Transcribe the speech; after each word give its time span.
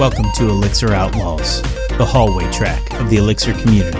Welcome 0.00 0.32
to 0.36 0.48
Elixir 0.48 0.94
Outlaws, 0.94 1.60
the 1.98 2.06
hallway 2.06 2.50
track 2.50 2.94
of 2.94 3.10
the 3.10 3.18
Elixir 3.18 3.52
community. 3.52 3.98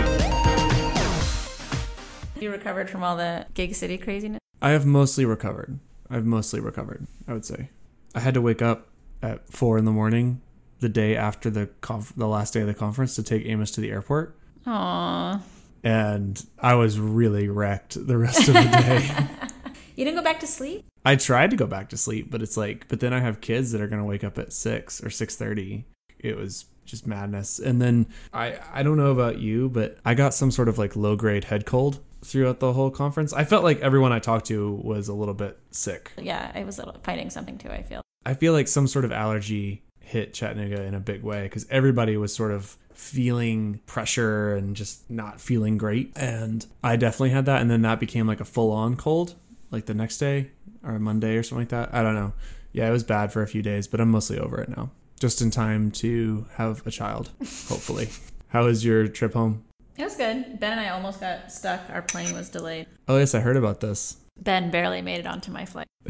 You 2.39 2.51
recovered 2.51 2.89
from 2.89 3.03
all 3.03 3.15
the 3.15 3.45
gig 3.53 3.75
city 3.75 3.99
craziness? 3.99 4.39
I 4.63 4.71
have 4.71 4.83
mostly 4.83 5.25
recovered. 5.25 5.79
I've 6.09 6.25
mostly 6.25 6.59
recovered, 6.59 7.05
I 7.27 7.33
would 7.33 7.45
say. 7.45 7.69
I 8.15 8.19
had 8.21 8.33
to 8.33 8.41
wake 8.41 8.63
up 8.63 8.87
at 9.21 9.47
four 9.47 9.77
in 9.77 9.85
the 9.85 9.91
morning 9.91 10.41
the 10.79 10.89
day 10.89 11.15
after 11.15 11.51
the 11.51 11.67
conf- 11.81 12.15
the 12.17 12.27
last 12.27 12.55
day 12.55 12.61
of 12.61 12.67
the 12.67 12.73
conference 12.73 13.13
to 13.17 13.21
take 13.21 13.45
Amos 13.45 13.69
to 13.69 13.81
the 13.81 13.91
airport. 13.91 14.35
Aww. 14.65 15.39
And 15.83 16.43
I 16.57 16.73
was 16.73 16.99
really 16.99 17.47
wrecked 17.47 18.07
the 18.07 18.17
rest 18.17 18.47
of 18.47 18.55
the 18.55 18.63
day. 18.63 19.27
You 19.95 20.05
didn't 20.05 20.17
go 20.17 20.23
back 20.23 20.39
to 20.39 20.47
sleep? 20.47 20.85
I 21.05 21.15
tried 21.15 21.51
to 21.51 21.55
go 21.55 21.67
back 21.67 21.89
to 21.89 21.97
sleep, 21.97 22.31
but 22.31 22.41
it's 22.41 22.57
like, 22.57 22.87
but 22.87 23.01
then 23.01 23.13
I 23.13 23.19
have 23.19 23.41
kids 23.41 23.71
that 23.71 23.81
are 23.81 23.87
gonna 23.87 24.05
wake 24.05 24.23
up 24.23 24.39
at 24.39 24.53
six 24.53 25.03
or 25.03 25.11
six 25.11 25.35
thirty. 25.35 25.85
It 26.23 26.37
was 26.37 26.65
just 26.85 27.05
madness. 27.07 27.59
And 27.59 27.81
then 27.81 28.07
I 28.33 28.57
I 28.73 28.83
don't 28.83 28.97
know 28.97 29.11
about 29.11 29.39
you, 29.39 29.69
but 29.69 29.97
I 30.05 30.13
got 30.13 30.33
some 30.33 30.51
sort 30.51 30.67
of 30.69 30.77
like 30.77 30.95
low 30.95 31.15
grade 31.15 31.45
head 31.45 31.65
cold 31.65 31.99
throughout 32.23 32.59
the 32.59 32.73
whole 32.73 32.91
conference. 32.91 33.33
I 33.33 33.43
felt 33.45 33.63
like 33.63 33.79
everyone 33.79 34.11
I 34.11 34.19
talked 34.19 34.45
to 34.47 34.71
was 34.83 35.07
a 35.07 35.13
little 35.13 35.33
bit 35.33 35.57
sick. 35.71 36.11
Yeah, 36.21 36.51
I 36.53 36.63
was 36.63 36.77
a 36.77 36.85
little- 36.85 37.01
fighting 37.01 37.29
something 37.29 37.57
too, 37.57 37.69
I 37.69 37.81
feel. 37.81 38.01
I 38.25 38.35
feel 38.35 38.53
like 38.53 38.67
some 38.67 38.87
sort 38.87 39.05
of 39.05 39.11
allergy 39.11 39.83
hit 39.99 40.33
Chattanooga 40.33 40.83
in 40.83 40.93
a 40.93 40.99
big 40.99 41.23
way 41.23 41.43
because 41.43 41.65
everybody 41.69 42.17
was 42.17 42.35
sort 42.35 42.51
of 42.51 42.77
feeling 42.93 43.79
pressure 43.87 44.55
and 44.55 44.75
just 44.75 45.09
not 45.09 45.41
feeling 45.41 45.77
great. 45.77 46.11
And 46.15 46.65
I 46.83 46.95
definitely 46.97 47.31
had 47.31 47.45
that. 47.47 47.61
And 47.61 47.71
then 47.71 47.81
that 47.81 47.99
became 47.99 48.27
like 48.27 48.39
a 48.39 48.45
full 48.45 48.71
on 48.71 48.95
cold, 48.95 49.35
like 49.71 49.85
the 49.87 49.93
next 49.95 50.17
day 50.19 50.51
or 50.83 50.99
Monday 50.99 51.35
or 51.37 51.43
something 51.43 51.61
like 51.63 51.69
that. 51.69 51.93
I 51.93 52.03
don't 52.03 52.13
know. 52.15 52.33
Yeah, 52.73 52.87
it 52.87 52.91
was 52.91 53.03
bad 53.03 53.31
for 53.33 53.41
a 53.41 53.47
few 53.47 53.61
days, 53.63 53.87
but 53.87 53.99
I'm 53.99 54.11
mostly 54.11 54.37
over 54.37 54.61
it 54.61 54.69
now. 54.69 54.91
Just 55.21 55.39
in 55.39 55.51
time 55.51 55.91
to 55.91 56.47
have 56.55 56.81
a 56.87 56.89
child, 56.89 57.29
hopefully. 57.37 58.09
How 58.47 58.65
was 58.65 58.83
your 58.83 59.07
trip 59.07 59.35
home? 59.35 59.63
It 59.95 60.03
was 60.03 60.15
good. 60.15 60.59
Ben 60.59 60.71
and 60.71 60.81
I 60.81 60.89
almost 60.89 61.21
got 61.21 61.51
stuck. 61.51 61.79
Our 61.91 62.01
plane 62.01 62.33
was 62.33 62.49
delayed. 62.49 62.87
Oh, 63.07 63.19
yes, 63.19 63.35
I 63.35 63.39
heard 63.39 63.55
about 63.55 63.81
this. 63.81 64.17
Ben 64.39 64.71
barely 64.71 65.03
made 65.03 65.19
it 65.19 65.27
onto 65.27 65.51
my 65.51 65.65
flight. 65.65 65.85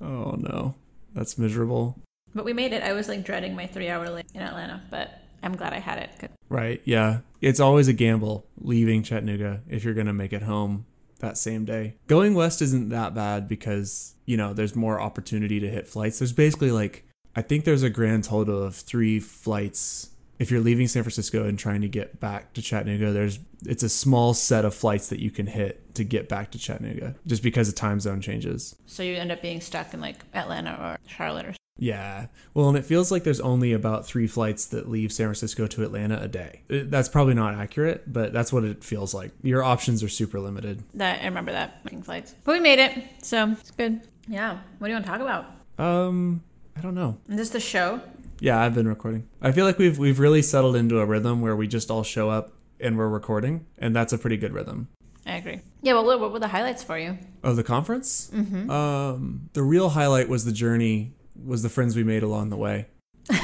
oh, 0.00 0.36
no. 0.38 0.76
That's 1.12 1.36
miserable. 1.36 1.98
But 2.36 2.44
we 2.44 2.52
made 2.52 2.72
it. 2.72 2.84
I 2.84 2.92
was 2.92 3.08
like 3.08 3.24
dreading 3.24 3.56
my 3.56 3.66
three 3.66 3.88
hour 3.88 4.08
late 4.08 4.26
in 4.32 4.40
Atlanta, 4.40 4.84
but 4.88 5.10
I'm 5.42 5.56
glad 5.56 5.72
I 5.72 5.80
had 5.80 5.98
it. 5.98 6.30
Right. 6.48 6.80
Yeah. 6.84 7.22
It's 7.40 7.58
always 7.58 7.88
a 7.88 7.92
gamble 7.92 8.46
leaving 8.60 9.02
Chattanooga 9.02 9.62
if 9.68 9.82
you're 9.82 9.94
going 9.94 10.06
to 10.06 10.12
make 10.12 10.32
it 10.32 10.42
home 10.42 10.86
that 11.22 11.38
same 11.38 11.64
day. 11.64 11.96
Going 12.06 12.34
west 12.34 12.60
isn't 12.60 12.90
that 12.90 13.14
bad 13.14 13.48
because, 13.48 14.14
you 14.26 14.36
know, 14.36 14.52
there's 14.52 14.76
more 14.76 15.00
opportunity 15.00 15.58
to 15.60 15.68
hit 15.68 15.88
flights. 15.88 16.18
There's 16.18 16.32
basically 16.32 16.70
like, 16.70 17.04
I 17.34 17.40
think 17.40 17.64
there's 17.64 17.82
a 17.82 17.90
grand 17.90 18.24
total 18.24 18.62
of 18.62 18.74
three 18.74 19.18
flights. 19.18 20.10
If 20.38 20.50
you're 20.50 20.60
leaving 20.60 20.88
San 20.88 21.02
Francisco 21.02 21.44
and 21.44 21.58
trying 21.58 21.80
to 21.82 21.88
get 21.88 22.20
back 22.20 22.52
to 22.54 22.62
Chattanooga, 22.62 23.12
there's 23.12 23.38
it's 23.64 23.82
a 23.82 23.88
small 23.88 24.34
set 24.34 24.64
of 24.64 24.74
flights 24.74 25.08
that 25.08 25.20
you 25.20 25.30
can 25.30 25.46
hit 25.46 25.94
to 25.94 26.04
get 26.04 26.28
back 26.28 26.50
to 26.50 26.58
Chattanooga 26.58 27.14
just 27.26 27.42
because 27.42 27.68
the 27.68 27.76
time 27.76 28.00
zone 28.00 28.20
changes. 28.20 28.74
So 28.86 29.02
you 29.02 29.14
end 29.14 29.30
up 29.30 29.40
being 29.40 29.60
stuck 29.60 29.94
in 29.94 30.00
like 30.00 30.24
Atlanta 30.34 30.76
or 30.80 31.08
Charlotte 31.08 31.46
or 31.46 31.54
Yeah. 31.78 32.26
Well, 32.54 32.68
and 32.68 32.78
it 32.78 32.84
feels 32.84 33.10
like 33.10 33.24
there's 33.24 33.40
only 33.40 33.72
about 33.72 34.06
three 34.06 34.26
flights 34.26 34.66
that 34.66 34.88
leave 34.88 35.12
San 35.12 35.26
Francisco 35.26 35.66
to 35.66 35.82
Atlanta 35.82 36.20
a 36.20 36.28
day. 36.28 36.62
That's 36.68 37.08
probably 37.08 37.34
not 37.34 37.54
accurate, 37.54 38.12
but 38.12 38.32
that's 38.32 38.52
what 38.52 38.64
it 38.64 38.84
feels 38.84 39.14
like. 39.14 39.32
Your 39.42 39.62
options 39.62 40.02
are 40.02 40.08
super 40.08 40.38
limited. 40.38 40.84
that. 40.94 41.22
I 41.22 41.24
remember 41.24 41.52
that 41.52 41.84
making 41.84 42.02
flights. 42.02 42.34
But 42.44 42.52
we 42.52 42.60
made 42.60 42.78
it, 42.78 43.02
so 43.22 43.52
it's 43.52 43.70
good. 43.70 44.02
Yeah. 44.28 44.58
What 44.78 44.86
do 44.86 44.92
you 44.92 44.94
want 44.94 45.06
to 45.06 45.10
talk 45.10 45.20
about? 45.20 45.46
Um, 45.78 46.42
I 46.76 46.80
don't 46.80 46.94
know. 46.94 47.18
Is 47.28 47.36
this 47.36 47.50
the 47.50 47.60
show? 47.60 48.00
Yeah, 48.38 48.60
I've 48.60 48.74
been 48.74 48.88
recording. 48.88 49.28
I 49.40 49.52
feel 49.52 49.64
like 49.64 49.78
we've 49.78 49.98
we've 49.98 50.18
really 50.18 50.42
settled 50.42 50.76
into 50.76 50.98
a 51.00 51.06
rhythm 51.06 51.40
where 51.40 51.56
we 51.56 51.68
just 51.68 51.90
all 51.90 52.02
show 52.02 52.28
up 52.28 52.52
and 52.80 52.98
we're 52.98 53.08
recording, 53.08 53.66
and 53.78 53.94
that's 53.94 54.12
a 54.12 54.18
pretty 54.18 54.36
good 54.36 54.52
rhythm. 54.52 54.88
I 55.24 55.36
agree. 55.36 55.60
Yeah. 55.82 55.94
Well, 55.94 56.04
what, 56.04 56.20
what 56.20 56.32
were 56.32 56.40
the 56.40 56.48
highlights 56.48 56.82
for 56.82 56.98
you? 56.98 57.18
Of 57.42 57.56
the 57.56 57.62
conference, 57.64 58.30
mm-hmm. 58.32 58.70
um, 58.70 59.48
the 59.52 59.62
real 59.62 59.90
highlight 59.90 60.28
was 60.28 60.44
the 60.44 60.52
journey, 60.52 61.12
was 61.44 61.62
the 61.62 61.68
friends 61.68 61.96
we 61.96 62.04
made 62.04 62.22
along 62.22 62.50
the 62.50 62.56
way. 62.56 62.86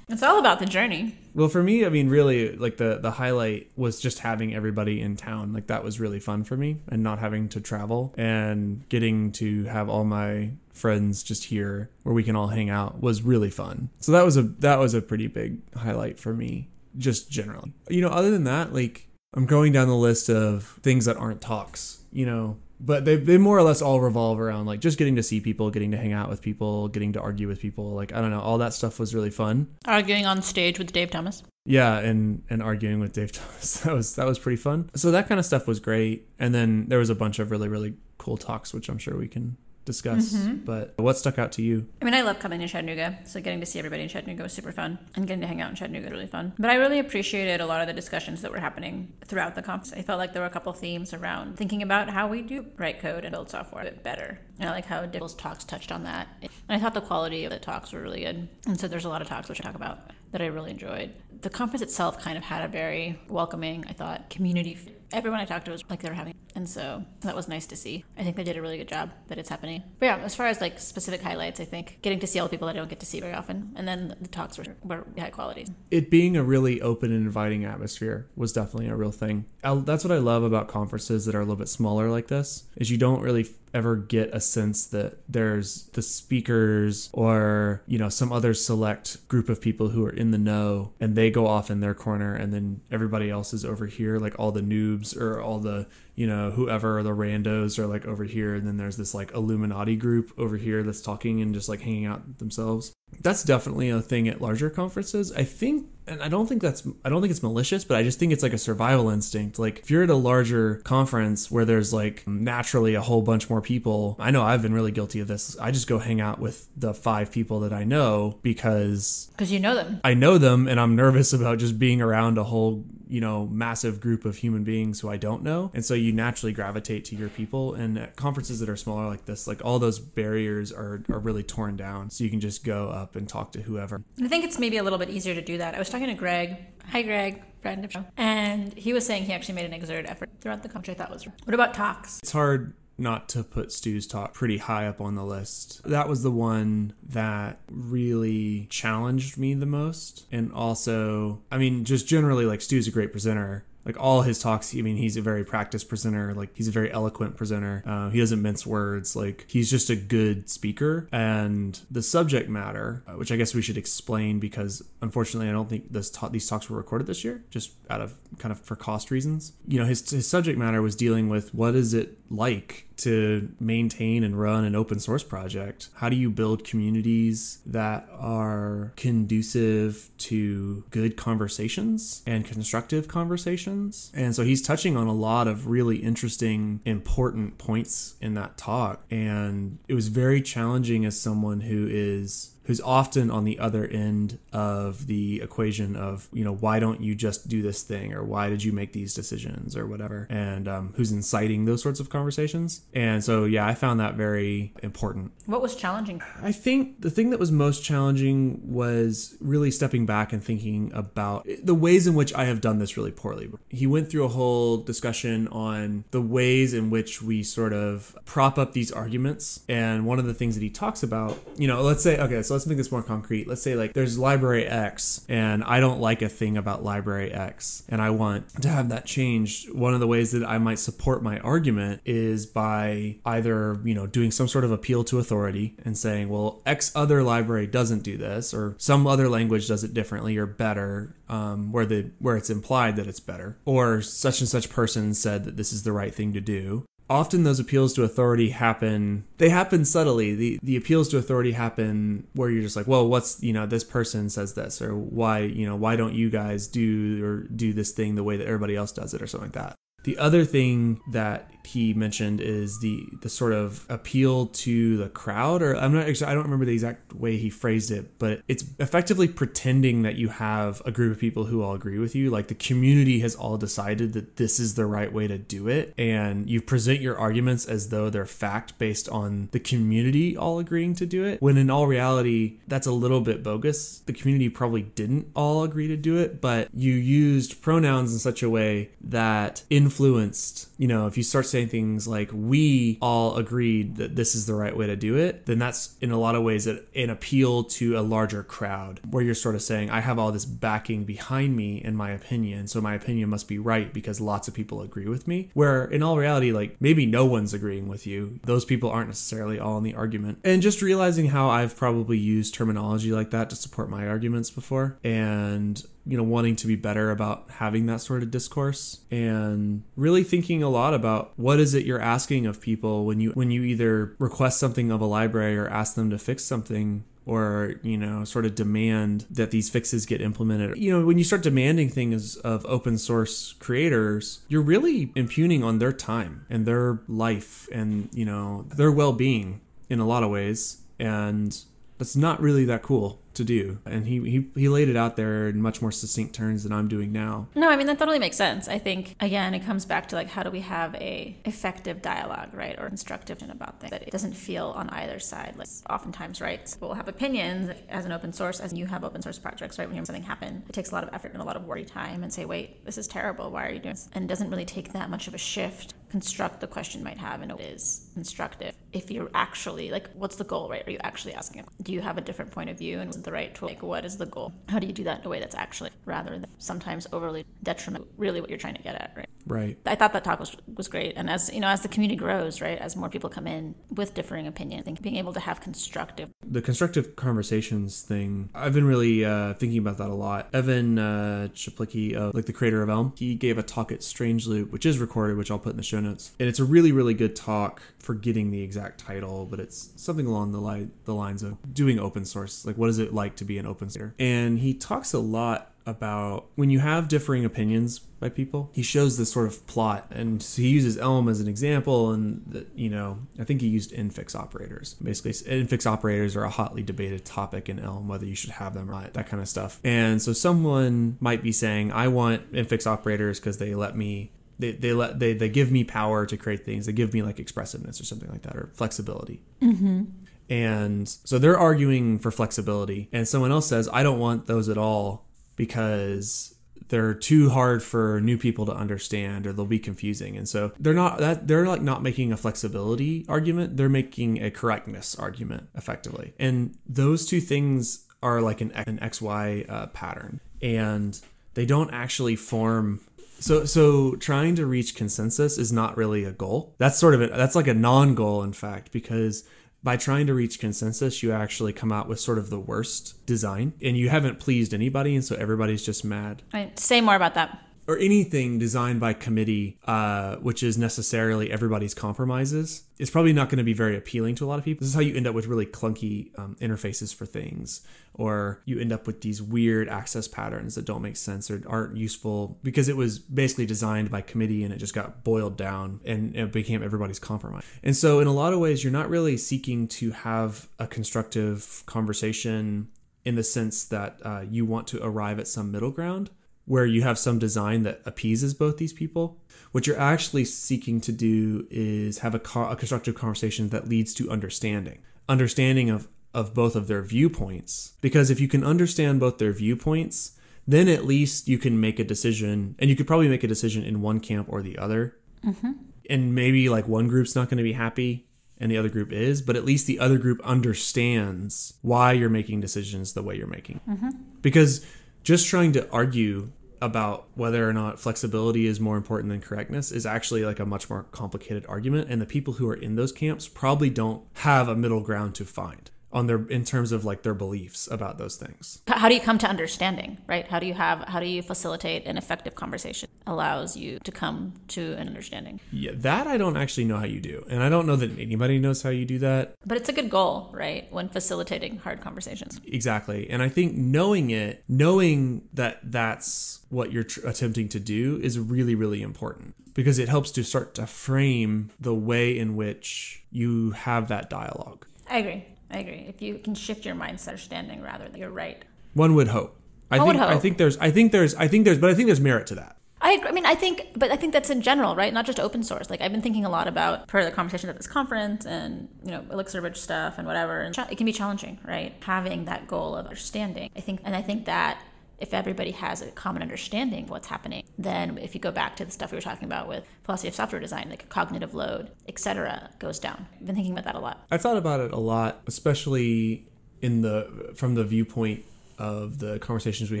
It's 0.10 0.22
all 0.22 0.38
about 0.38 0.58
the 0.58 0.66
journey. 0.66 1.14
Well, 1.34 1.48
for 1.48 1.62
me, 1.62 1.84
I 1.84 1.90
mean, 1.90 2.08
really, 2.08 2.56
like 2.56 2.78
the 2.78 2.98
the 3.00 3.10
highlight 3.10 3.70
was 3.76 4.00
just 4.00 4.20
having 4.20 4.54
everybody 4.54 5.02
in 5.02 5.16
town. 5.16 5.52
Like 5.52 5.66
that 5.66 5.84
was 5.84 6.00
really 6.00 6.18
fun 6.18 6.44
for 6.44 6.56
me, 6.56 6.78
and 6.88 7.02
not 7.02 7.18
having 7.18 7.48
to 7.50 7.60
travel 7.60 8.14
and 8.16 8.88
getting 8.88 9.32
to 9.32 9.64
have 9.64 9.90
all 9.90 10.04
my 10.04 10.52
friends 10.72 11.22
just 11.22 11.44
here 11.44 11.90
where 12.04 12.14
we 12.14 12.22
can 12.22 12.36
all 12.36 12.48
hang 12.48 12.70
out 12.70 13.02
was 13.02 13.20
really 13.20 13.50
fun. 13.50 13.90
So 14.00 14.12
that 14.12 14.24
was 14.24 14.38
a 14.38 14.42
that 14.42 14.78
was 14.78 14.94
a 14.94 15.02
pretty 15.02 15.26
big 15.26 15.60
highlight 15.74 16.18
for 16.18 16.32
me, 16.32 16.68
just 16.96 17.30
generally. 17.30 17.74
You 17.90 18.00
know, 18.00 18.08
other 18.08 18.30
than 18.30 18.44
that, 18.44 18.72
like 18.72 19.08
I'm 19.34 19.44
going 19.44 19.72
down 19.72 19.88
the 19.88 19.94
list 19.94 20.30
of 20.30 20.78
things 20.82 21.04
that 21.04 21.18
aren't 21.18 21.42
talks. 21.42 22.02
You 22.10 22.24
know. 22.24 22.56
But 22.80 23.04
they, 23.04 23.16
they 23.16 23.38
more 23.38 23.58
or 23.58 23.62
less 23.62 23.82
all 23.82 24.00
revolve 24.00 24.38
around 24.38 24.66
like 24.66 24.80
just 24.80 24.98
getting 24.98 25.16
to 25.16 25.22
see 25.22 25.40
people, 25.40 25.70
getting 25.70 25.90
to 25.90 25.96
hang 25.96 26.12
out 26.12 26.28
with 26.28 26.40
people, 26.40 26.88
getting 26.88 27.12
to 27.14 27.20
argue 27.20 27.48
with 27.48 27.60
people. 27.60 27.92
Like 27.92 28.12
I 28.12 28.20
don't 28.20 28.30
know, 28.30 28.40
all 28.40 28.58
that 28.58 28.72
stuff 28.72 28.98
was 29.00 29.14
really 29.14 29.30
fun. 29.30 29.68
Arguing 29.84 30.26
on 30.26 30.42
stage 30.42 30.78
with 30.78 30.92
Dave 30.92 31.10
Thomas. 31.10 31.42
Yeah, 31.64 31.98
and 31.98 32.42
and 32.48 32.62
arguing 32.62 33.00
with 33.00 33.12
Dave 33.12 33.32
Thomas. 33.32 33.80
That 33.80 33.94
was 33.94 34.16
that 34.16 34.26
was 34.26 34.38
pretty 34.38 34.56
fun. 34.56 34.90
So 34.94 35.10
that 35.10 35.28
kind 35.28 35.38
of 35.38 35.46
stuff 35.46 35.66
was 35.66 35.80
great. 35.80 36.28
And 36.38 36.54
then 36.54 36.86
there 36.88 36.98
was 36.98 37.10
a 37.10 37.14
bunch 37.14 37.38
of 37.38 37.50
really 37.50 37.68
really 37.68 37.94
cool 38.18 38.36
talks 38.36 38.74
which 38.74 38.88
I'm 38.88 38.98
sure 38.98 39.16
we 39.16 39.28
can 39.28 39.56
discuss. 39.88 40.32
Mm-hmm. 40.32 40.64
But 40.64 40.94
what 40.98 41.16
stuck 41.16 41.38
out 41.38 41.52
to 41.52 41.62
you? 41.62 41.88
I 42.00 42.04
mean, 42.04 42.14
I 42.14 42.20
love 42.20 42.38
coming 42.38 42.60
to 42.60 42.68
Chattanooga, 42.68 43.18
so 43.24 43.40
getting 43.40 43.60
to 43.60 43.66
see 43.66 43.78
everybody 43.78 44.02
in 44.02 44.08
Chattanooga 44.08 44.42
was 44.42 44.52
super 44.52 44.70
fun, 44.70 44.98
and 45.16 45.26
getting 45.26 45.40
to 45.40 45.46
hang 45.46 45.60
out 45.60 45.70
in 45.70 45.76
Chattanooga 45.76 46.04
was 46.06 46.12
really 46.12 46.26
fun. 46.26 46.52
But 46.58 46.70
I 46.70 46.74
really 46.74 46.98
appreciated 46.98 47.60
a 47.60 47.66
lot 47.66 47.80
of 47.80 47.86
the 47.86 47.94
discussions 47.94 48.42
that 48.42 48.52
were 48.52 48.60
happening 48.60 49.12
throughout 49.24 49.54
the 49.54 49.62
conference. 49.62 49.92
I 49.98 50.02
felt 50.02 50.18
like 50.18 50.32
there 50.32 50.42
were 50.42 50.48
a 50.48 50.50
couple 50.50 50.72
themes 50.74 51.12
around 51.12 51.56
thinking 51.56 51.82
about 51.82 52.10
how 52.10 52.28
we 52.28 52.42
do 52.42 52.66
write 52.76 53.00
code 53.00 53.24
and 53.24 53.32
build 53.32 53.50
software 53.50 53.82
a 53.82 53.86
bit 53.86 54.02
better. 54.02 54.38
And 54.60 54.68
I 54.68 54.72
like 54.72 54.86
how 54.86 55.04
Dibble's 55.06 55.34
talks 55.34 55.64
touched 55.64 55.90
on 55.90 56.04
that. 56.04 56.28
And 56.42 56.50
I 56.68 56.78
thought 56.78 56.94
the 56.94 57.00
quality 57.00 57.44
of 57.44 57.50
the 57.50 57.58
talks 57.58 57.92
were 57.92 58.00
really 58.00 58.20
good. 58.20 58.48
And 58.66 58.78
so 58.78 58.88
there's 58.88 59.04
a 59.04 59.08
lot 59.08 59.22
of 59.22 59.28
talks 59.28 59.48
which 59.48 59.60
I 59.60 59.64
talk 59.64 59.74
about 59.74 60.10
that 60.32 60.42
I 60.42 60.46
really 60.46 60.72
enjoyed. 60.72 61.14
The 61.40 61.50
conference 61.50 61.82
itself 61.82 62.18
kind 62.20 62.36
of 62.36 62.44
had 62.44 62.64
a 62.64 62.68
very 62.68 63.18
welcoming, 63.28 63.84
I 63.88 63.92
thought, 63.92 64.28
community. 64.28 64.76
Everyone 65.10 65.40
I 65.40 65.46
talked 65.46 65.64
to 65.64 65.70
was 65.70 65.84
like 65.88 66.02
they 66.02 66.08
were 66.08 66.14
having, 66.14 66.34
and 66.54 66.68
so 66.68 67.04
that 67.20 67.34
was 67.34 67.48
nice 67.48 67.66
to 67.68 67.76
see. 67.76 68.04
I 68.18 68.22
think 68.22 68.36
they 68.36 68.44
did 68.44 68.56
a 68.58 68.62
really 68.62 68.76
good 68.76 68.88
job 68.88 69.10
that 69.28 69.38
it's 69.38 69.48
happening. 69.48 69.82
But 69.98 70.06
yeah, 70.06 70.18
as 70.18 70.34
far 70.34 70.46
as 70.46 70.60
like 70.60 70.78
specific 70.78 71.22
highlights, 71.22 71.60
I 71.60 71.64
think 71.64 71.98
getting 72.02 72.20
to 72.20 72.26
see 72.26 72.38
all 72.38 72.46
the 72.46 72.50
people 72.50 72.66
that 72.66 72.76
I 72.76 72.78
don't 72.78 72.90
get 72.90 73.00
to 73.00 73.06
see 73.06 73.20
very 73.20 73.32
often, 73.32 73.72
and 73.74 73.88
then 73.88 74.14
the 74.20 74.28
talks 74.28 74.58
were, 74.58 74.64
were 74.82 75.06
high 75.18 75.30
quality. 75.30 75.66
It 75.90 76.10
being 76.10 76.36
a 76.36 76.42
really 76.42 76.82
open 76.82 77.10
and 77.10 77.24
inviting 77.24 77.64
atmosphere 77.64 78.26
was 78.36 78.52
definitely 78.52 78.88
a 78.88 78.96
real 78.96 79.12
thing. 79.12 79.46
I, 79.64 79.74
that's 79.76 80.04
what 80.04 80.12
I 80.12 80.18
love 80.18 80.42
about 80.42 80.68
conferences 80.68 81.24
that 81.24 81.34
are 81.34 81.40
a 81.40 81.44
little 81.44 81.56
bit 81.56 81.68
smaller 81.68 82.10
like 82.10 82.28
this 82.28 82.64
is 82.76 82.90
you 82.90 82.98
don't 82.98 83.22
really 83.22 83.48
ever 83.74 83.96
get 83.96 84.30
a 84.34 84.40
sense 84.40 84.86
that 84.86 85.18
there's 85.28 85.84
the 85.92 86.02
speakers 86.02 87.10
or 87.12 87.82
you 87.86 87.98
know 87.98 88.08
some 88.08 88.32
other 88.32 88.54
select 88.54 89.26
group 89.28 89.48
of 89.48 89.60
people 89.60 89.88
who 89.88 90.04
are 90.04 90.10
in 90.10 90.30
the 90.30 90.38
know 90.38 90.92
and 91.00 91.16
they 91.16 91.30
go 91.30 91.46
off 91.46 91.70
in 91.70 91.80
their 91.80 91.94
corner 91.94 92.34
and 92.34 92.52
then 92.52 92.80
everybody 92.90 93.30
else 93.30 93.52
is 93.52 93.64
over 93.64 93.86
here 93.86 94.18
like 94.18 94.38
all 94.38 94.52
the 94.52 94.60
noobs 94.60 95.16
or 95.16 95.40
all 95.40 95.58
the 95.58 95.86
you 96.18 96.26
know 96.26 96.50
whoever 96.50 97.00
the 97.04 97.10
randos 97.10 97.78
are 97.78 97.86
like 97.86 98.04
over 98.04 98.24
here 98.24 98.56
and 98.56 98.66
then 98.66 98.76
there's 98.76 98.96
this 98.96 99.14
like 99.14 99.32
illuminati 99.34 99.94
group 99.94 100.32
over 100.36 100.56
here 100.56 100.82
that's 100.82 101.00
talking 101.00 101.40
and 101.40 101.54
just 101.54 101.68
like 101.68 101.80
hanging 101.80 102.06
out 102.06 102.38
themselves. 102.38 102.92
That's 103.20 103.42
definitely 103.44 103.88
a 103.88 104.02
thing 104.02 104.28
at 104.28 104.40
larger 104.42 104.68
conferences. 104.68 105.32
I 105.32 105.44
think 105.44 105.86
and 106.08 106.22
i 106.22 106.28
don't 106.28 106.46
think 106.46 106.62
that's 106.62 106.88
i 107.04 107.10
don't 107.10 107.20
think 107.20 107.30
it's 107.30 107.42
malicious 107.42 107.84
but 107.84 107.98
i 107.98 108.02
just 108.02 108.18
think 108.18 108.32
it's 108.32 108.42
like 108.42 108.54
a 108.54 108.58
survival 108.58 109.10
instinct. 109.10 109.58
Like 109.58 109.78
if 109.80 109.90
you're 109.90 110.02
at 110.02 110.10
a 110.10 110.14
larger 110.14 110.76
conference 110.76 111.50
where 111.50 111.66
there's 111.66 111.92
like 111.92 112.26
naturally 112.26 112.94
a 112.94 113.02
whole 113.02 113.20
bunch 113.22 113.48
more 113.50 113.60
people 113.60 114.16
i 114.18 114.30
know 114.30 114.42
i've 114.42 114.62
been 114.62 114.72
really 114.74 114.90
guilty 114.90 115.20
of 115.20 115.28
this. 115.28 115.56
I 115.58 115.70
just 115.70 115.86
go 115.86 115.98
hang 115.98 116.20
out 116.20 116.38
with 116.40 116.66
the 116.76 116.94
five 116.94 117.30
people 117.30 117.60
that 117.60 117.72
i 117.72 117.84
know 117.84 118.38
because 118.42 119.28
Because 119.36 119.52
you 119.52 119.60
know 119.60 119.74
them. 119.74 120.00
I 120.02 120.14
know 120.14 120.38
them 120.38 120.66
and 120.66 120.80
I'm 120.80 120.96
nervous 120.96 121.32
about 121.32 121.58
just 121.58 121.78
being 121.78 122.00
around 122.02 122.38
a 122.38 122.44
whole, 122.44 122.84
you 123.08 123.20
know, 123.20 123.46
massive 123.46 124.00
group 124.00 124.24
of 124.24 124.36
human 124.36 124.64
beings 124.64 125.00
who 125.00 125.08
I 125.08 125.16
don't 125.16 125.42
know. 125.42 125.70
And 125.74 125.84
so 125.84 125.94
you 125.94 126.12
naturally 126.12 126.52
gravitate 126.52 127.04
to 127.06 127.16
your 127.16 127.28
people. 127.28 127.74
And 127.74 127.98
at 127.98 128.16
conferences 128.16 128.60
that 128.60 128.68
are 128.68 128.76
smaller 128.76 129.06
like 129.06 129.24
this, 129.24 129.46
like 129.46 129.64
all 129.64 129.78
those 129.78 129.98
barriers 129.98 130.72
are, 130.72 131.02
are 131.10 131.18
really 131.18 131.42
torn 131.42 131.76
down. 131.76 132.10
So 132.10 132.24
you 132.24 132.30
can 132.30 132.40
just 132.40 132.64
go 132.64 132.88
up 132.88 133.16
and 133.16 133.28
talk 133.28 133.52
to 133.52 133.62
whoever. 133.62 134.02
I 134.22 134.28
think 134.28 134.44
it's 134.44 134.58
maybe 134.58 134.76
a 134.76 134.82
little 134.82 134.98
bit 134.98 135.10
easier 135.10 135.34
to 135.34 135.42
do 135.42 135.58
that. 135.58 135.74
I 135.74 135.78
was 135.78 135.88
talking 135.88 136.08
to 136.08 136.14
Greg. 136.14 136.56
Hi, 136.90 137.02
Greg, 137.02 137.42
friend 137.60 137.84
of 137.84 137.92
show. 137.92 138.04
And 138.16 138.72
he 138.74 138.92
was 138.92 139.04
saying 139.04 139.24
he 139.24 139.32
actually 139.32 139.54
made 139.54 139.66
an 139.66 139.72
exerted 139.72 140.06
effort 140.06 140.30
throughout 140.40 140.62
the 140.62 140.68
country. 140.68 140.94
I 140.94 140.96
thought 140.96 141.10
was. 141.10 141.26
What 141.44 141.54
about 141.54 141.74
talks? 141.74 142.20
It's 142.22 142.32
hard 142.32 142.74
not 142.98 143.28
to 143.30 143.44
put 143.44 143.70
Stu's 143.72 144.06
talk 144.06 144.34
pretty 144.34 144.58
high 144.58 144.86
up 144.86 145.00
on 145.00 145.14
the 145.14 145.24
list. 145.24 145.80
That 145.84 146.08
was 146.08 146.22
the 146.22 146.30
one 146.30 146.92
that 147.02 147.60
really 147.70 148.66
challenged 148.70 149.38
me 149.38 149.54
the 149.54 149.66
most. 149.66 150.26
And 150.32 150.52
also, 150.52 151.40
I 151.52 151.58
mean, 151.58 151.84
just 151.84 152.06
generally, 152.08 152.44
like, 152.44 152.60
Stu's 152.60 152.88
a 152.88 152.90
great 152.90 153.12
presenter. 153.12 153.64
like 153.84 153.98
all 153.98 154.20
his 154.22 154.38
talks. 154.38 154.74
I 154.76 154.82
mean, 154.82 154.96
he's 154.98 155.16
a 155.16 155.22
very 155.22 155.44
practiced 155.44 155.88
presenter. 155.88 156.34
Like 156.34 156.50
he's 156.54 156.68
a 156.68 156.70
very 156.70 156.92
eloquent 156.92 157.38
presenter. 157.38 157.82
Uh, 157.86 158.10
he 158.10 158.18
doesn't 158.20 158.42
mince 158.42 158.66
words. 158.66 159.16
Like 159.16 159.46
he's 159.48 159.70
just 159.70 159.88
a 159.88 159.96
good 159.96 160.50
speaker. 160.50 161.08
And 161.10 161.80
the 161.90 162.02
subject 162.02 162.50
matter, 162.50 163.02
uh, 163.06 163.12
which 163.12 163.32
I 163.32 163.36
guess 163.36 163.54
we 163.54 163.62
should 163.62 163.78
explain 163.78 164.40
because 164.40 164.82
unfortunately 165.00 165.48
I 165.48 165.52
don't 165.52 165.70
think 165.70 165.90
this 165.90 166.10
ta- 166.10 166.28
these 166.28 166.46
talks 166.46 166.68
were 166.68 166.76
recorded 166.76 167.06
this 167.06 167.24
year, 167.24 167.44
just 167.48 167.72
out 167.88 168.02
of 168.02 168.12
kind 168.38 168.52
of 168.52 168.60
for 168.60 168.76
cost 168.76 169.10
reasons. 169.10 169.52
You 169.66 169.78
know, 169.80 169.86
his 169.86 170.10
his 170.10 170.28
subject 170.28 170.58
matter 170.58 170.82
was 170.82 170.94
dealing 170.94 171.30
with 171.30 171.54
what 171.54 171.74
is 171.74 171.94
it 171.94 172.18
like 172.28 172.87
to 172.98 173.48
maintain 173.60 174.24
and 174.24 174.38
run 174.38 174.64
an 174.64 174.74
open 174.74 175.00
source 175.00 175.22
project? 175.22 175.88
How 175.94 176.08
do 176.08 176.16
you 176.16 176.30
build 176.30 176.64
communities 176.64 177.58
that 177.66 178.08
are 178.12 178.92
conducive 178.96 180.10
to 180.18 180.84
good 180.90 181.16
conversations 181.16 182.22
and 182.26 182.44
constructive 182.44 183.08
conversations? 183.08 184.12
And 184.14 184.34
so 184.34 184.44
he's 184.44 184.62
touching 184.62 184.96
on 184.96 185.06
a 185.06 185.12
lot 185.12 185.48
of 185.48 185.66
really 185.66 185.96
interesting, 185.96 186.80
important 186.84 187.58
points 187.58 188.16
in 188.20 188.34
that 188.34 188.56
talk. 188.56 189.04
And 189.10 189.78
it 189.88 189.94
was 189.94 190.08
very 190.08 190.42
challenging 190.42 191.04
as 191.04 191.20
someone 191.20 191.60
who 191.60 191.86
is 191.90 192.54
who's 192.68 192.80
often 192.82 193.30
on 193.30 193.44
the 193.44 193.58
other 193.58 193.86
end 193.86 194.38
of 194.52 195.06
the 195.06 195.40
equation 195.42 195.96
of 195.96 196.28
you 196.32 196.44
know 196.44 196.54
why 196.54 196.78
don't 196.78 197.00
you 197.00 197.14
just 197.14 197.48
do 197.48 197.62
this 197.62 197.82
thing 197.82 198.12
or 198.12 198.22
why 198.22 198.48
did 198.48 198.62
you 198.62 198.72
make 198.72 198.92
these 198.92 199.14
decisions 199.14 199.76
or 199.76 199.86
whatever 199.86 200.26
and 200.30 200.68
um, 200.68 200.92
who's 200.96 201.10
inciting 201.10 201.64
those 201.64 201.82
sorts 201.82 201.98
of 201.98 202.10
conversations 202.10 202.82
and 202.94 203.24
so 203.24 203.44
yeah 203.44 203.66
i 203.66 203.74
found 203.74 203.98
that 203.98 204.14
very 204.14 204.72
important 204.82 205.32
What 205.46 205.62
was 205.62 205.74
challenging? 205.74 206.20
I 206.42 206.52
think 206.52 207.00
the 207.00 207.10
thing 207.10 207.30
that 207.30 207.38
was 207.38 207.50
most 207.50 207.82
challenging 207.82 208.60
was 208.62 209.34
really 209.40 209.70
stepping 209.70 210.04
back 210.04 210.30
and 210.34 210.44
thinking 210.44 210.92
about 210.94 211.48
the 211.62 211.74
ways 211.74 212.06
in 212.06 212.14
which 212.14 212.34
I 212.34 212.44
have 212.44 212.60
done 212.60 212.78
this 212.78 212.98
really 212.98 213.12
poorly. 213.12 213.48
He 213.70 213.86
went 213.86 214.10
through 214.10 214.24
a 214.24 214.28
whole 214.28 214.76
discussion 214.76 215.48
on 215.48 216.04
the 216.10 216.20
ways 216.20 216.74
in 216.74 216.90
which 216.90 217.22
we 217.22 217.42
sort 217.42 217.72
of 217.72 218.14
prop 218.26 218.58
up 218.58 218.74
these 218.74 218.92
arguments. 218.92 219.60
And 219.70 220.04
one 220.04 220.18
of 220.18 220.26
the 220.26 220.34
things 220.34 220.54
that 220.54 220.62
he 220.62 220.68
talks 220.68 221.02
about, 221.02 221.38
you 221.56 221.66
know, 221.66 221.80
let's 221.80 222.02
say, 222.02 222.18
okay, 222.18 222.42
so 222.42 222.57
let's 222.58 222.66
make 222.66 222.76
this 222.76 222.90
more 222.90 223.04
concrete. 223.04 223.46
Let's 223.46 223.62
say, 223.62 223.76
like, 223.76 223.92
there's 223.92 224.18
library 224.18 224.66
X, 224.66 225.24
and 225.28 225.62
I 225.62 225.78
don't 225.78 226.00
like 226.00 226.22
a 226.22 226.28
thing 226.28 226.56
about 226.56 226.82
library 226.82 227.32
X, 227.32 227.84
and 227.88 228.02
I 228.02 228.10
want 228.10 228.48
to 228.62 228.68
have 228.68 228.88
that 228.88 229.06
changed. 229.06 229.72
One 229.72 229.94
of 229.94 230.00
the 230.00 230.08
ways 230.08 230.32
that 230.32 230.44
I 230.44 230.58
might 230.58 230.80
support 230.80 231.22
my 231.22 231.38
argument 231.38 232.00
is 232.04 232.46
by 232.46 233.18
either, 233.24 233.80
you 233.84 233.94
know, 233.94 234.08
doing 234.08 234.32
some 234.32 234.48
sort 234.48 234.64
of 234.64 234.72
appeal 234.72 235.04
to 235.04 235.20
authority 235.20 235.76
and 235.84 235.96
saying, 235.96 236.30
well, 236.30 236.60
X 236.66 236.90
other 236.96 237.22
library 237.22 237.68
doesn't 237.68 238.02
do 238.02 238.16
this, 238.16 238.52
or 238.52 238.74
some 238.76 239.06
other 239.06 239.28
language 239.28 239.68
does 239.68 239.84
it 239.84 239.94
differently 239.94 240.36
or 240.36 240.46
better, 240.46 241.14
um, 241.28 241.70
where 241.70 241.86
the 241.86 242.10
where 242.18 242.36
it's 242.36 242.50
implied 242.50 242.96
that 242.96 243.06
it's 243.06 243.20
better, 243.20 243.56
or 243.64 244.02
such 244.02 244.40
and 244.40 244.48
such 244.48 244.68
person 244.68 245.14
said 245.14 245.44
that 245.44 245.56
this 245.56 245.72
is 245.72 245.84
the 245.84 245.92
right 245.92 246.12
thing 246.12 246.32
to 246.32 246.40
do. 246.40 246.84
Often 247.10 247.44
those 247.44 247.58
appeals 247.58 247.94
to 247.94 248.02
authority 248.02 248.50
happen 248.50 249.24
they 249.38 249.48
happen 249.48 249.84
subtly. 249.84 250.34
The 250.34 250.58
the 250.62 250.76
appeals 250.76 251.08
to 251.10 251.18
authority 251.18 251.52
happen 251.52 252.26
where 252.34 252.50
you're 252.50 252.62
just 252.62 252.76
like, 252.76 252.86
well, 252.86 253.06
what's 253.06 253.42
you 253.42 253.52
know, 253.52 253.66
this 253.66 253.84
person 253.84 254.28
says 254.30 254.54
this, 254.54 254.82
or 254.82 254.94
why, 254.94 255.40
you 255.40 255.66
know, 255.66 255.76
why 255.76 255.96
don't 255.96 256.14
you 256.14 256.30
guys 256.30 256.66
do 256.66 257.24
or 257.24 257.36
do 257.44 257.72
this 257.72 257.92
thing 257.92 258.14
the 258.14 258.24
way 258.24 258.36
that 258.36 258.46
everybody 258.46 258.76
else 258.76 258.92
does 258.92 259.14
it 259.14 259.22
or 259.22 259.26
something 259.26 259.50
like 259.52 259.54
that. 259.54 259.74
The 260.04 260.18
other 260.18 260.44
thing 260.44 261.00
that 261.12 261.50
he 261.68 261.92
mentioned 261.92 262.40
is 262.40 262.80
the 262.80 263.06
the 263.20 263.28
sort 263.28 263.52
of 263.52 263.84
appeal 263.88 264.46
to 264.46 264.96
the 264.96 265.08
crowd, 265.08 265.62
or 265.62 265.76
I'm 265.76 265.92
not 265.92 266.08
actually 266.08 266.28
I 266.28 266.34
don't 266.34 266.44
remember 266.44 266.64
the 266.64 266.72
exact 266.72 267.12
way 267.12 267.36
he 267.36 267.50
phrased 267.50 267.90
it, 267.90 268.18
but 268.18 268.40
it's 268.48 268.64
effectively 268.78 269.28
pretending 269.28 270.02
that 270.02 270.16
you 270.16 270.28
have 270.28 270.80
a 270.86 270.90
group 270.90 271.12
of 271.12 271.20
people 271.20 271.44
who 271.44 271.62
all 271.62 271.74
agree 271.74 271.98
with 271.98 272.14
you. 272.14 272.30
Like 272.30 272.48
the 272.48 272.54
community 272.54 273.20
has 273.20 273.34
all 273.34 273.58
decided 273.58 274.14
that 274.14 274.36
this 274.36 274.58
is 274.58 274.74
the 274.74 274.86
right 274.86 275.12
way 275.12 275.26
to 275.26 275.36
do 275.36 275.68
it, 275.68 275.92
and 275.98 276.48
you 276.48 276.62
present 276.62 277.00
your 277.00 277.18
arguments 277.18 277.66
as 277.66 277.90
though 277.90 278.08
they're 278.08 278.26
fact 278.26 278.78
based 278.78 279.08
on 279.10 279.48
the 279.52 279.60
community 279.60 280.36
all 280.36 280.58
agreeing 280.58 280.94
to 280.94 281.06
do 281.06 281.24
it. 281.24 281.42
When 281.42 281.58
in 281.58 281.68
all 281.70 281.86
reality, 281.86 282.60
that's 282.66 282.86
a 282.86 282.92
little 282.92 283.20
bit 283.20 283.42
bogus. 283.42 283.98
The 284.00 284.12
community 284.12 284.48
probably 284.48 284.82
didn't 284.82 285.28
all 285.34 285.64
agree 285.64 285.88
to 285.88 285.96
do 285.96 286.16
it, 286.16 286.40
but 286.40 286.68
you 286.72 286.94
used 286.94 287.60
pronouns 287.60 288.12
in 288.12 288.18
such 288.18 288.42
a 288.42 288.48
way 288.48 288.90
that 289.02 289.64
influenced, 289.68 290.68
you 290.78 290.88
know, 290.88 291.06
if 291.06 291.16
you 291.16 291.22
start 291.22 291.46
saying 291.46 291.57
things 291.66 292.06
like, 292.06 292.30
we 292.32 292.98
all 293.00 293.36
agreed 293.36 293.96
that 293.96 294.16
this 294.16 294.34
is 294.34 294.46
the 294.46 294.54
right 294.54 294.76
way 294.76 294.86
to 294.86 294.96
do 294.96 295.16
it, 295.16 295.46
then 295.46 295.58
that's 295.58 295.96
in 296.00 296.10
a 296.10 296.18
lot 296.18 296.34
of 296.34 296.42
ways 296.42 296.66
an 296.66 297.10
appeal 297.10 297.64
to 297.64 297.98
a 297.98 298.02
larger 298.02 298.42
crowd 298.42 299.00
where 299.10 299.22
you're 299.22 299.34
sort 299.34 299.54
of 299.54 299.62
saying, 299.62 299.90
I 299.90 300.00
have 300.00 300.18
all 300.18 300.32
this 300.32 300.44
backing 300.44 301.04
behind 301.04 301.56
me 301.56 301.82
in 301.82 301.96
my 301.96 302.10
opinion, 302.10 302.66
so 302.66 302.80
my 302.80 302.94
opinion 302.94 303.28
must 303.28 303.48
be 303.48 303.58
right 303.58 303.92
because 303.92 304.20
lots 304.20 304.48
of 304.48 304.54
people 304.54 304.82
agree 304.82 305.06
with 305.06 305.26
me. 305.26 305.50
Where 305.54 305.84
in 305.84 306.02
all 306.02 306.16
reality, 306.16 306.52
like 306.52 306.76
maybe 306.80 307.06
no 307.06 307.24
one's 307.24 307.54
agreeing 307.54 307.88
with 307.88 308.06
you. 308.06 308.40
Those 308.44 308.64
people 308.64 308.90
aren't 308.90 309.08
necessarily 309.08 309.58
all 309.58 309.78
in 309.78 309.84
the 309.84 309.94
argument. 309.94 310.38
And 310.44 310.62
just 310.62 310.82
realizing 310.82 311.28
how 311.28 311.48
I've 311.48 311.76
probably 311.76 312.18
used 312.18 312.54
terminology 312.54 313.12
like 313.12 313.30
that 313.30 313.50
to 313.50 313.56
support 313.56 313.90
my 313.90 314.06
arguments 314.06 314.50
before 314.50 314.98
and 315.02 315.82
you 316.08 316.16
know 316.16 316.22
wanting 316.22 316.56
to 316.56 316.66
be 316.66 316.74
better 316.74 317.10
about 317.10 317.44
having 317.50 317.86
that 317.86 318.00
sort 318.00 318.22
of 318.22 318.30
discourse 318.30 319.00
and 319.10 319.82
really 319.94 320.24
thinking 320.24 320.62
a 320.62 320.68
lot 320.68 320.94
about 320.94 321.32
what 321.36 321.60
is 321.60 321.74
it 321.74 321.84
you're 321.84 322.00
asking 322.00 322.46
of 322.46 322.60
people 322.60 323.04
when 323.04 323.20
you 323.20 323.30
when 323.32 323.50
you 323.50 323.62
either 323.62 324.16
request 324.18 324.58
something 324.58 324.90
of 324.90 325.00
a 325.02 325.04
library 325.04 325.56
or 325.56 325.68
ask 325.68 325.94
them 325.94 326.08
to 326.08 326.18
fix 326.18 326.42
something 326.44 327.04
or 327.26 327.74
you 327.82 327.98
know 327.98 328.24
sort 328.24 328.46
of 328.46 328.54
demand 328.54 329.26
that 329.30 329.50
these 329.50 329.68
fixes 329.68 330.06
get 330.06 330.22
implemented. 330.22 330.78
You 330.78 330.98
know 330.98 331.06
when 331.06 331.18
you 331.18 331.24
start 331.24 331.42
demanding 331.42 331.90
things 331.90 332.36
of 332.36 332.64
open 332.64 332.96
source 332.96 333.52
creators 333.58 334.40
you're 334.48 334.62
really 334.62 335.12
impugning 335.14 335.62
on 335.62 335.78
their 335.78 335.92
time 335.92 336.46
and 336.48 336.64
their 336.64 337.00
life 337.06 337.68
and 337.70 338.08
you 338.14 338.24
know 338.24 338.64
their 338.74 338.90
well-being 338.90 339.60
in 339.90 340.00
a 340.00 340.06
lot 340.06 340.22
of 340.22 340.30
ways. 340.30 340.80
And 340.98 341.56
that's 341.98 342.16
not 342.16 342.40
really 342.40 342.64
that 342.64 342.82
cool 342.82 343.20
to 343.38 343.44
do 343.44 343.78
and 343.86 344.06
he, 344.06 344.16
he 344.30 344.46
he 344.54 344.68
laid 344.68 344.88
it 344.88 344.96
out 344.96 345.16
there 345.16 345.48
in 345.48 345.62
much 345.62 345.80
more 345.80 345.90
succinct 345.90 346.34
terms 346.34 346.62
than 346.64 346.72
i'm 346.72 346.88
doing 346.88 347.10
now 347.12 347.48
No, 347.54 347.68
I 347.70 347.76
mean 347.76 347.86
that 347.86 347.98
totally 347.98 348.18
makes 348.18 348.36
sense. 348.36 348.68
I 348.68 348.78
think 348.78 349.16
again, 349.20 349.54
it 349.54 349.60
comes 349.60 349.84
back 349.84 350.08
to 350.08 350.16
like 350.16 350.28
how 350.28 350.42
do 350.42 350.50
we 350.50 350.60
have 350.60 350.94
a 350.96 351.36
effective 351.44 352.02
dialogue, 352.02 352.50
right, 352.52 352.76
or 352.78 352.88
constructive 352.88 353.38
about 353.50 353.80
things 353.80 353.90
that 353.90 354.02
it 354.02 354.10
doesn't 354.10 354.34
feel 354.34 354.66
on 354.80 354.88
either 354.90 355.18
side. 355.18 355.54
Like 355.56 355.68
oftentimes, 355.88 356.40
right, 356.40 356.76
we'll 356.80 356.94
have 356.94 357.08
opinions 357.08 357.70
as 357.88 358.04
an 358.04 358.12
open 358.12 358.32
source, 358.32 358.60
as 358.60 358.72
you 358.72 358.86
have 358.86 359.04
open 359.04 359.22
source 359.22 359.38
projects, 359.38 359.78
right. 359.78 359.88
When 359.90 360.04
something 360.04 360.22
happen, 360.22 360.64
it 360.68 360.72
takes 360.72 360.90
a 360.90 360.94
lot 360.94 361.04
of 361.04 361.10
effort 361.12 361.32
and 361.32 361.42
a 361.42 361.44
lot 361.44 361.56
of 361.56 361.64
worry 361.64 361.84
time, 361.84 362.22
and 362.22 362.32
say, 362.32 362.44
wait, 362.44 362.84
this 362.84 362.98
is 362.98 363.06
terrible. 363.06 363.50
Why 363.50 363.66
are 363.66 363.72
you 363.72 363.78
doing 363.78 363.94
this? 363.94 364.08
And 364.12 364.24
it 364.24 364.28
doesn't 364.28 364.50
really 364.50 364.64
take 364.64 364.92
that 364.92 365.10
much 365.10 365.28
of 365.28 365.34
a 365.34 365.38
shift. 365.38 365.94
Construct 366.10 366.60
the 366.60 366.66
question 366.66 367.02
might 367.02 367.18
have, 367.18 367.42
and 367.42 367.52
it 367.52 367.60
is 367.60 368.10
constructive. 368.14 368.74
If 368.92 369.10
you're 369.10 369.30
actually 369.34 369.90
like, 369.90 370.08
what's 370.14 370.36
the 370.36 370.44
goal, 370.44 370.70
right? 370.70 370.86
Are 370.86 370.90
you 370.90 370.98
actually 371.02 371.34
asking? 371.34 371.64
Do 371.82 371.92
you 371.92 372.00
have 372.00 372.16
a 372.16 372.22
different 372.22 372.50
point 372.50 372.70
of 372.70 372.78
view, 372.78 373.00
and 373.00 373.12
the 373.12 373.32
right 373.32 373.54
tool? 373.54 373.68
Like, 373.68 373.82
what 373.82 374.04
is 374.04 374.16
the 374.16 374.26
goal? 374.26 374.52
How 374.68 374.78
do 374.78 374.86
you 374.86 374.92
do 374.92 375.04
that 375.04 375.20
in 375.20 375.26
a 375.26 375.28
way 375.28 375.38
that's 375.40 375.54
actually 375.54 375.90
rather 376.06 376.30
than 376.30 376.46
sometimes 376.56 377.06
overly 377.12 377.44
detriment? 377.62 378.06
Really, 378.16 378.40
what 378.40 378.48
you're 378.48 378.58
trying 378.58 378.76
to 378.76 378.82
get 378.82 378.94
at, 378.94 379.12
right? 379.16 379.28
Right. 379.48 379.78
I 379.86 379.94
thought 379.94 380.12
that 380.12 380.24
talk 380.24 380.38
was 380.40 380.56
was 380.76 380.88
great, 380.88 381.14
and 381.16 381.28
as 381.30 381.52
you 381.52 381.60
know, 381.60 381.68
as 381.68 381.82
the 381.82 381.88
community 381.88 382.16
grows, 382.16 382.60
right, 382.60 382.78
as 382.78 382.94
more 382.96 383.08
people 383.08 383.30
come 383.30 383.46
in 383.46 383.74
with 383.90 384.14
differing 384.14 384.46
opinions, 384.46 384.82
I 384.82 384.84
think 384.84 385.02
being 385.02 385.16
able 385.16 385.32
to 385.32 385.40
have 385.40 385.60
constructive. 385.60 386.30
the 386.46 386.62
constructive 386.62 387.16
conversations 387.16 388.02
thing 388.02 388.48
i've 388.54 388.72
been 388.72 388.86
really 388.86 389.24
uh, 389.24 389.54
thinking 389.54 389.78
about 389.78 389.98
that 389.98 390.08
a 390.10 390.14
lot. 390.14 390.48
Evan 390.52 390.98
uh, 390.98 391.48
Czaplicki, 391.54 392.16
uh, 392.16 392.30
like 392.34 392.46
the 392.46 392.52
creator 392.52 392.82
of 392.82 392.88
elm 392.88 393.12
he 393.16 393.34
gave 393.34 393.58
a 393.58 393.62
talk 393.62 393.92
at 393.92 394.02
strange 394.02 394.46
loop 394.46 394.70
which 394.72 394.86
is 394.86 394.98
recorded 394.98 395.36
which 395.36 395.50
i'll 395.50 395.58
put 395.58 395.70
in 395.70 395.76
the 395.76 395.82
show 395.82 396.00
notes. 396.00 396.32
And 396.38 396.48
it's 396.48 396.58
a 396.58 396.64
really 396.64 396.92
really 396.92 397.14
good 397.14 397.34
talk 397.36 397.82
forgetting 397.98 398.50
the 398.50 398.62
exact 398.62 399.00
title 399.00 399.46
but 399.46 399.60
it's 399.60 399.90
something 399.96 400.26
along 400.26 400.52
the, 400.52 400.60
li- 400.60 400.88
the 401.04 401.14
lines 401.14 401.42
of 401.42 401.56
doing 401.74 401.98
open 401.98 402.24
source. 402.24 402.64
Like 402.64 402.76
what 402.76 402.88
is 402.90 402.98
it 402.98 403.12
like 403.14 403.36
to 403.36 403.44
be 403.44 403.58
an 403.58 403.66
open 403.66 403.90
source? 403.90 404.12
And 404.18 404.58
he 404.58 404.74
talks 404.74 405.12
a 405.12 405.18
lot 405.18 405.72
about 405.88 406.44
when 406.54 406.68
you 406.68 406.80
have 406.80 407.08
differing 407.08 407.46
opinions 407.46 408.00
by 408.20 408.28
people. 408.28 408.70
He 408.74 408.82
shows 408.82 409.16
this 409.16 409.32
sort 409.32 409.46
of 409.46 409.66
plot, 409.66 410.06
and 410.10 410.42
so 410.42 410.60
he 410.60 410.68
uses 410.68 410.98
Elm 410.98 411.28
as 411.28 411.40
an 411.40 411.48
example. 411.48 412.10
And 412.10 412.42
the, 412.46 412.66
you 412.74 412.90
know, 412.90 413.20
I 413.38 413.44
think 413.44 413.62
he 413.62 413.68
used 413.68 413.92
infix 413.92 414.34
operators. 414.34 414.94
Basically, 414.94 415.32
infix 415.32 415.86
operators 415.86 416.36
are 416.36 416.44
a 416.44 416.50
hotly 416.50 416.82
debated 416.82 417.24
topic 417.24 417.70
in 417.70 417.78
Elm, 417.78 418.06
whether 418.06 418.26
you 418.26 418.34
should 418.34 418.50
have 418.50 418.74
them 418.74 418.90
or 418.90 418.92
not, 418.92 419.14
that 419.14 419.28
kind 419.28 419.42
of 419.42 419.48
stuff. 419.48 419.80
And 419.82 420.20
so 420.20 420.34
someone 420.34 421.16
might 421.20 421.42
be 421.42 421.52
saying, 421.52 421.90
"I 421.90 422.08
want 422.08 422.52
infix 422.52 422.86
operators 422.86 423.40
because 423.40 423.58
they 423.58 423.74
let 423.74 423.96
me." 423.96 424.32
They, 424.60 424.72
they 424.72 424.92
let 424.92 425.20
they, 425.20 425.34
they 425.34 425.48
give 425.48 425.70
me 425.70 425.84
power 425.84 426.26
to 426.26 426.36
create 426.36 426.64
things 426.64 426.86
they 426.86 426.92
give 426.92 427.14
me 427.14 427.22
like 427.22 427.38
expressiveness 427.38 428.00
or 428.00 428.04
something 428.04 428.28
like 428.28 428.42
that 428.42 428.56
or 428.56 428.72
flexibility 428.74 429.40
mm-hmm. 429.62 430.06
and 430.50 431.08
so 431.08 431.38
they're 431.38 431.56
arguing 431.56 432.18
for 432.18 432.32
flexibility 432.32 433.08
and 433.12 433.28
someone 433.28 433.52
else 433.52 433.68
says 433.68 433.88
i 433.92 434.02
don't 434.02 434.18
want 434.18 434.46
those 434.48 434.68
at 434.68 434.76
all 434.76 435.27
because 435.58 436.54
they're 436.88 437.12
too 437.12 437.50
hard 437.50 437.82
for 437.82 438.18
new 438.20 438.38
people 438.38 438.64
to 438.64 438.72
understand 438.72 439.46
or 439.46 439.52
they'll 439.52 439.66
be 439.66 439.78
confusing. 439.78 440.38
And 440.38 440.48
so 440.48 440.72
they're 440.78 440.94
not 440.94 441.18
that 441.18 441.46
they're 441.46 441.66
like 441.66 441.82
not 441.82 442.02
making 442.02 442.32
a 442.32 442.36
flexibility 442.38 443.26
argument. 443.28 443.76
They're 443.76 443.90
making 443.90 444.42
a 444.42 444.50
correctness 444.50 445.14
argument 445.16 445.68
effectively. 445.74 446.32
And 446.38 446.78
those 446.88 447.26
two 447.26 447.42
things 447.42 448.06
are 448.22 448.40
like 448.40 448.62
an, 448.62 448.72
an 448.72 448.98
xy 449.00 449.68
uh, 449.70 449.88
pattern. 449.88 450.40
And 450.62 451.20
they 451.52 451.66
don't 451.66 451.90
actually 451.92 452.36
form 452.36 453.00
So 453.40 453.66
so 453.66 454.14
trying 454.16 454.54
to 454.56 454.64
reach 454.64 454.94
consensus 454.94 455.58
is 455.58 455.70
not 455.70 455.96
really 455.96 456.24
a 456.24 456.32
goal. 456.32 456.74
That's 456.78 456.98
sort 456.98 457.14
of 457.14 457.20
a, 457.20 457.26
that's 457.28 457.54
like 457.54 457.68
a 457.68 457.74
non-goal 457.74 458.42
in 458.44 458.52
fact 458.52 458.92
because 458.92 459.44
by 459.82 459.96
trying 459.96 460.26
to 460.26 460.34
reach 460.34 460.58
consensus 460.58 461.22
you 461.22 461.32
actually 461.32 461.72
come 461.72 461.92
out 461.92 462.08
with 462.08 462.18
sort 462.20 462.38
of 462.38 462.50
the 462.50 462.58
worst 462.58 463.24
design 463.26 463.72
and 463.82 463.96
you 463.96 464.08
haven't 464.08 464.40
pleased 464.40 464.74
anybody 464.74 465.14
and 465.14 465.24
so 465.24 465.36
everybody's 465.36 465.84
just 465.84 466.04
mad. 466.04 466.42
Say 466.76 467.00
more 467.00 467.14
about 467.14 467.34
that. 467.34 467.67
Or 467.88 467.96
anything 467.96 468.58
designed 468.58 469.00
by 469.00 469.14
committee, 469.14 469.78
uh, 469.86 470.36
which 470.36 470.62
is 470.62 470.76
necessarily 470.76 471.50
everybody's 471.50 471.94
compromises, 471.94 472.82
is 472.98 473.08
probably 473.08 473.32
not 473.32 473.48
going 473.48 473.56
to 473.56 473.64
be 473.64 473.72
very 473.72 473.96
appealing 473.96 474.34
to 474.34 474.44
a 474.44 474.46
lot 474.46 474.58
of 474.58 474.64
people. 474.66 474.80
This 474.80 474.90
is 474.90 474.94
how 474.94 475.00
you 475.00 475.16
end 475.16 475.26
up 475.26 475.34
with 475.34 475.46
really 475.46 475.64
clunky 475.64 476.38
um, 476.38 476.54
interfaces 476.60 477.14
for 477.14 477.24
things, 477.24 477.86
or 478.12 478.60
you 478.66 478.78
end 478.78 478.92
up 478.92 479.06
with 479.06 479.22
these 479.22 479.40
weird 479.40 479.88
access 479.88 480.28
patterns 480.28 480.74
that 480.74 480.84
don't 480.84 481.00
make 481.00 481.16
sense 481.16 481.50
or 481.50 481.62
aren't 481.66 481.96
useful 481.96 482.58
because 482.62 482.90
it 482.90 482.96
was 482.98 483.18
basically 483.18 483.64
designed 483.64 484.10
by 484.10 484.20
committee 484.20 484.64
and 484.64 484.74
it 484.74 484.76
just 484.76 484.94
got 484.94 485.24
boiled 485.24 485.56
down 485.56 486.00
and 486.04 486.36
it 486.36 486.52
became 486.52 486.82
everybody's 486.82 487.18
compromise. 487.18 487.64
And 487.82 487.96
so, 487.96 488.20
in 488.20 488.26
a 488.26 488.34
lot 488.34 488.52
of 488.52 488.58
ways, 488.58 488.84
you're 488.84 488.92
not 488.92 489.08
really 489.08 489.38
seeking 489.38 489.88
to 489.88 490.10
have 490.10 490.68
a 490.78 490.86
constructive 490.86 491.84
conversation 491.86 492.88
in 493.24 493.34
the 493.34 493.42
sense 493.42 493.84
that 493.86 494.18
uh, 494.22 494.44
you 494.46 494.66
want 494.66 494.86
to 494.88 495.02
arrive 495.02 495.38
at 495.38 495.48
some 495.48 495.72
middle 495.72 495.90
ground 495.90 496.28
where 496.68 496.86
you 496.86 497.02
have 497.02 497.18
some 497.18 497.38
design 497.38 497.82
that 497.82 498.00
appeases 498.04 498.54
both 498.54 498.76
these 498.76 498.92
people. 498.92 499.38
What 499.72 499.86
you're 499.86 499.98
actually 499.98 500.44
seeking 500.44 501.00
to 501.00 501.12
do 501.12 501.66
is 501.70 502.18
have 502.18 502.34
a, 502.34 502.38
co- 502.38 502.68
a 502.68 502.76
constructive 502.76 503.14
conversation 503.14 503.70
that 503.70 503.88
leads 503.88 504.14
to 504.14 504.30
understanding, 504.30 505.02
understanding 505.28 505.90
of 505.90 506.08
of 506.34 506.52
both 506.52 506.76
of 506.76 506.88
their 506.88 507.02
viewpoints. 507.02 507.94
Because 508.02 508.30
if 508.30 508.38
you 508.38 508.48
can 508.48 508.62
understand 508.62 509.18
both 509.18 509.38
their 509.38 509.52
viewpoints, 509.52 510.38
then 510.66 510.86
at 510.86 511.06
least 511.06 511.48
you 511.48 511.56
can 511.56 511.80
make 511.80 511.98
a 511.98 512.04
decision, 512.04 512.76
and 512.78 512.90
you 512.90 512.94
could 512.94 513.06
probably 513.06 513.28
make 513.28 513.42
a 513.42 513.48
decision 513.48 513.82
in 513.82 514.02
one 514.02 514.20
camp 514.20 514.46
or 514.50 514.60
the 514.60 514.76
other. 514.78 515.16
Mm-hmm. 515.44 515.72
And 516.10 516.34
maybe 516.34 516.68
like 516.68 516.86
one 516.86 517.08
group's 517.08 517.34
not 517.34 517.48
going 517.48 517.56
to 517.56 517.64
be 517.64 517.72
happy 517.72 518.28
and 518.58 518.70
the 518.70 518.76
other 518.76 518.88
group 518.88 519.10
is, 519.10 519.40
but 519.40 519.56
at 519.56 519.64
least 519.64 519.86
the 519.86 519.98
other 519.98 520.18
group 520.18 520.40
understands 520.44 521.74
why 521.80 522.12
you're 522.12 522.28
making 522.28 522.60
decisions 522.60 523.14
the 523.14 523.22
way 523.22 523.36
you're 523.36 523.46
making. 523.46 523.80
Mm-hmm. 523.88 524.10
Because 524.42 524.84
just 525.22 525.46
trying 525.46 525.72
to 525.72 525.88
argue 525.90 526.50
about 526.80 527.28
whether 527.34 527.68
or 527.68 527.72
not 527.72 527.98
flexibility 527.98 528.66
is 528.66 528.78
more 528.78 528.96
important 528.96 529.30
than 529.30 529.40
correctness 529.40 529.90
is 529.90 530.06
actually 530.06 530.44
like 530.44 530.60
a 530.60 530.66
much 530.66 530.88
more 530.88 531.04
complicated 531.10 531.64
argument 531.68 532.08
and 532.08 532.20
the 532.20 532.26
people 532.26 532.54
who 532.54 532.68
are 532.68 532.74
in 532.74 532.96
those 532.96 533.12
camps 533.12 533.48
probably 533.48 533.90
don't 533.90 534.22
have 534.34 534.68
a 534.68 534.76
middle 534.76 535.00
ground 535.00 535.34
to 535.34 535.44
find 535.44 535.90
on 536.12 536.26
their 536.26 536.46
in 536.46 536.64
terms 536.64 536.92
of 536.92 537.04
like 537.04 537.22
their 537.22 537.34
beliefs 537.34 537.88
about 537.90 538.18
those 538.18 538.36
things. 538.36 538.82
How 538.88 539.08
do 539.08 539.14
you 539.14 539.20
come 539.20 539.38
to 539.38 539.46
understanding, 539.46 540.18
right? 540.26 540.46
How 540.48 540.58
do 540.58 540.66
you 540.66 540.74
have 540.74 541.00
how 541.08 541.20
do 541.20 541.26
you 541.26 541.42
facilitate 541.42 542.06
an 542.06 542.16
effective 542.16 542.54
conversation 542.54 543.08
allows 543.26 543.76
you 543.76 543.98
to 544.00 544.10
come 544.10 544.54
to 544.68 544.94
an 544.94 545.06
understanding? 545.06 545.60
Yeah, 545.70 545.92
that 545.94 546.26
I 546.26 546.38
don't 546.38 546.56
actually 546.56 546.84
know 546.84 546.96
how 546.96 547.04
you 547.04 547.20
do. 547.20 547.44
And 547.48 547.62
I 547.62 547.68
don't 547.68 547.86
know 547.86 547.96
that 547.96 548.18
anybody 548.18 548.58
knows 548.58 548.82
how 548.82 548.90
you 548.90 549.04
do 549.04 549.18
that. 549.18 549.54
But 549.66 549.76
it's 549.76 549.88
a 549.88 549.92
good 549.92 550.08
goal, 550.08 550.50
right? 550.52 550.90
When 550.90 551.08
facilitating 551.08 551.78
hard 551.78 552.00
conversations. 552.00 552.60
Exactly. 552.64 553.28
And 553.28 553.42
I 553.42 553.48
think 553.48 553.76
knowing 553.76 554.30
it, 554.30 554.64
knowing 554.66 555.42
that 555.52 555.80
that's 555.82 556.60
what 556.70 556.90
you're 556.90 557.04
tr- 557.04 557.26
attempting 557.26 557.68
to 557.70 557.80
do 557.80 558.18
is 558.22 558.38
really, 558.38 558.74
really 558.74 559.02
important 559.02 559.54
because 559.74 559.98
it 559.98 560.08
helps 560.08 560.30
to 560.32 560.42
start 560.42 560.74
to 560.74 560.86
frame 560.86 561.70
the 561.78 561.94
way 561.94 562.36
in 562.36 562.56
which 562.56 563.24
you 563.30 563.72
have 563.72 564.08
that 564.08 564.30
dialogue. 564.30 564.86
I 565.08 565.18
agree. 565.18 565.44
I 565.70 565.78
agree. 565.78 566.06
If 566.08 566.22
you 566.22 566.38
can 566.38 566.54
shift 566.54 566.84
your 566.84 566.94
mindset 566.94 567.28
understanding 567.28 567.82
rather 567.82 568.08
than 568.08 568.20
you're 568.20 568.30
right. 568.30 568.64
One 568.94 569.14
would 569.14 569.28
hope. 569.28 569.56
I 569.90 569.98
One 569.98 570.08
think 570.08 570.20
would 570.20 570.30
I 570.30 570.38
think 570.38 570.58
there's 570.58 570.76
I 570.78 570.90
think 570.90 571.12
there's 571.12 571.34
I 571.34 571.48
think 571.48 571.64
there's 571.64 571.78
but 571.78 571.90
I 571.90 571.94
think 571.94 572.06
there's 572.06 572.20
merit 572.20 572.46
to 572.48 572.54
that. 572.56 572.76
I, 573.00 573.12
agree. 573.12 573.28
I 573.28 573.32
mean, 573.32 573.46
I 573.46 573.54
think, 573.54 573.92
but 573.96 574.10
I 574.10 574.16
think 574.16 574.32
that's 574.32 574.50
in 574.50 574.60
general, 574.60 574.96
right? 574.96 575.12
Not 575.12 575.24
just 575.24 575.38
open 575.38 575.62
source. 575.62 575.88
Like 575.88 576.00
I've 576.00 576.10
been 576.10 576.20
thinking 576.20 576.44
a 576.44 576.50
lot 576.50 576.66
about 576.66 577.06
per 577.06 577.24
the 577.24 577.30
conversations 577.30 577.70
at 577.70 577.76
this 577.76 577.86
conference 577.86 578.44
and 578.44 578.88
you 579.04 579.12
know 579.12 579.24
Elixir 579.30 579.60
Bridge 579.60 579.76
stuff 579.76 580.18
and 580.18 580.26
whatever. 580.26 580.60
And 580.60 580.76
it 580.76 580.96
can 580.96 581.04
be 581.06 581.12
challenging, 581.12 581.58
right? 581.64 581.94
Having 582.00 582.46
that 582.46 582.66
goal 582.66 582.96
of 582.96 583.06
understanding. 583.06 583.70
I 583.76 583.80
think, 583.80 584.00
and 584.04 584.16
I 584.16 584.22
think 584.22 584.46
that 584.46 584.82
if 585.18 585.34
everybody 585.34 585.72
has 585.72 586.00
a 586.00 586.10
common 586.12 586.42
understanding 586.42 587.04
of 587.04 587.10
what's 587.10 587.26
happening, 587.26 587.64
then 587.76 588.18
if 588.18 588.34
you 588.34 588.40
go 588.40 588.50
back 588.50 588.76
to 588.76 588.84
the 588.84 588.90
stuff 588.90 589.10
we 589.10 589.16
were 589.16 589.22
talking 589.22 589.44
about 589.44 589.68
with 589.68 589.84
philosophy 590.04 590.28
of 590.28 590.34
software 590.34 590.60
design, 590.60 590.86
like 590.88 591.08
cognitive 591.08 591.54
load, 591.54 591.90
etc., 592.06 592.70
goes 592.78 592.98
down. 592.98 593.26
I've 593.40 593.46
been 593.46 593.54
thinking 593.56 593.72
about 593.72 593.84
that 593.84 593.96
a 593.96 594.00
lot. 594.00 594.24
I've 594.30 594.42
thought 594.42 594.56
about 594.56 594.80
it 594.80 594.92
a 594.92 594.98
lot, 594.98 595.42
especially 595.46 596.46
in 596.80 597.02
the 597.02 597.52
from 597.56 597.74
the 597.74 597.84
viewpoint 597.84 598.44
of 598.78 599.18
the 599.18 599.38
conversations 599.40 599.90
we 599.90 600.00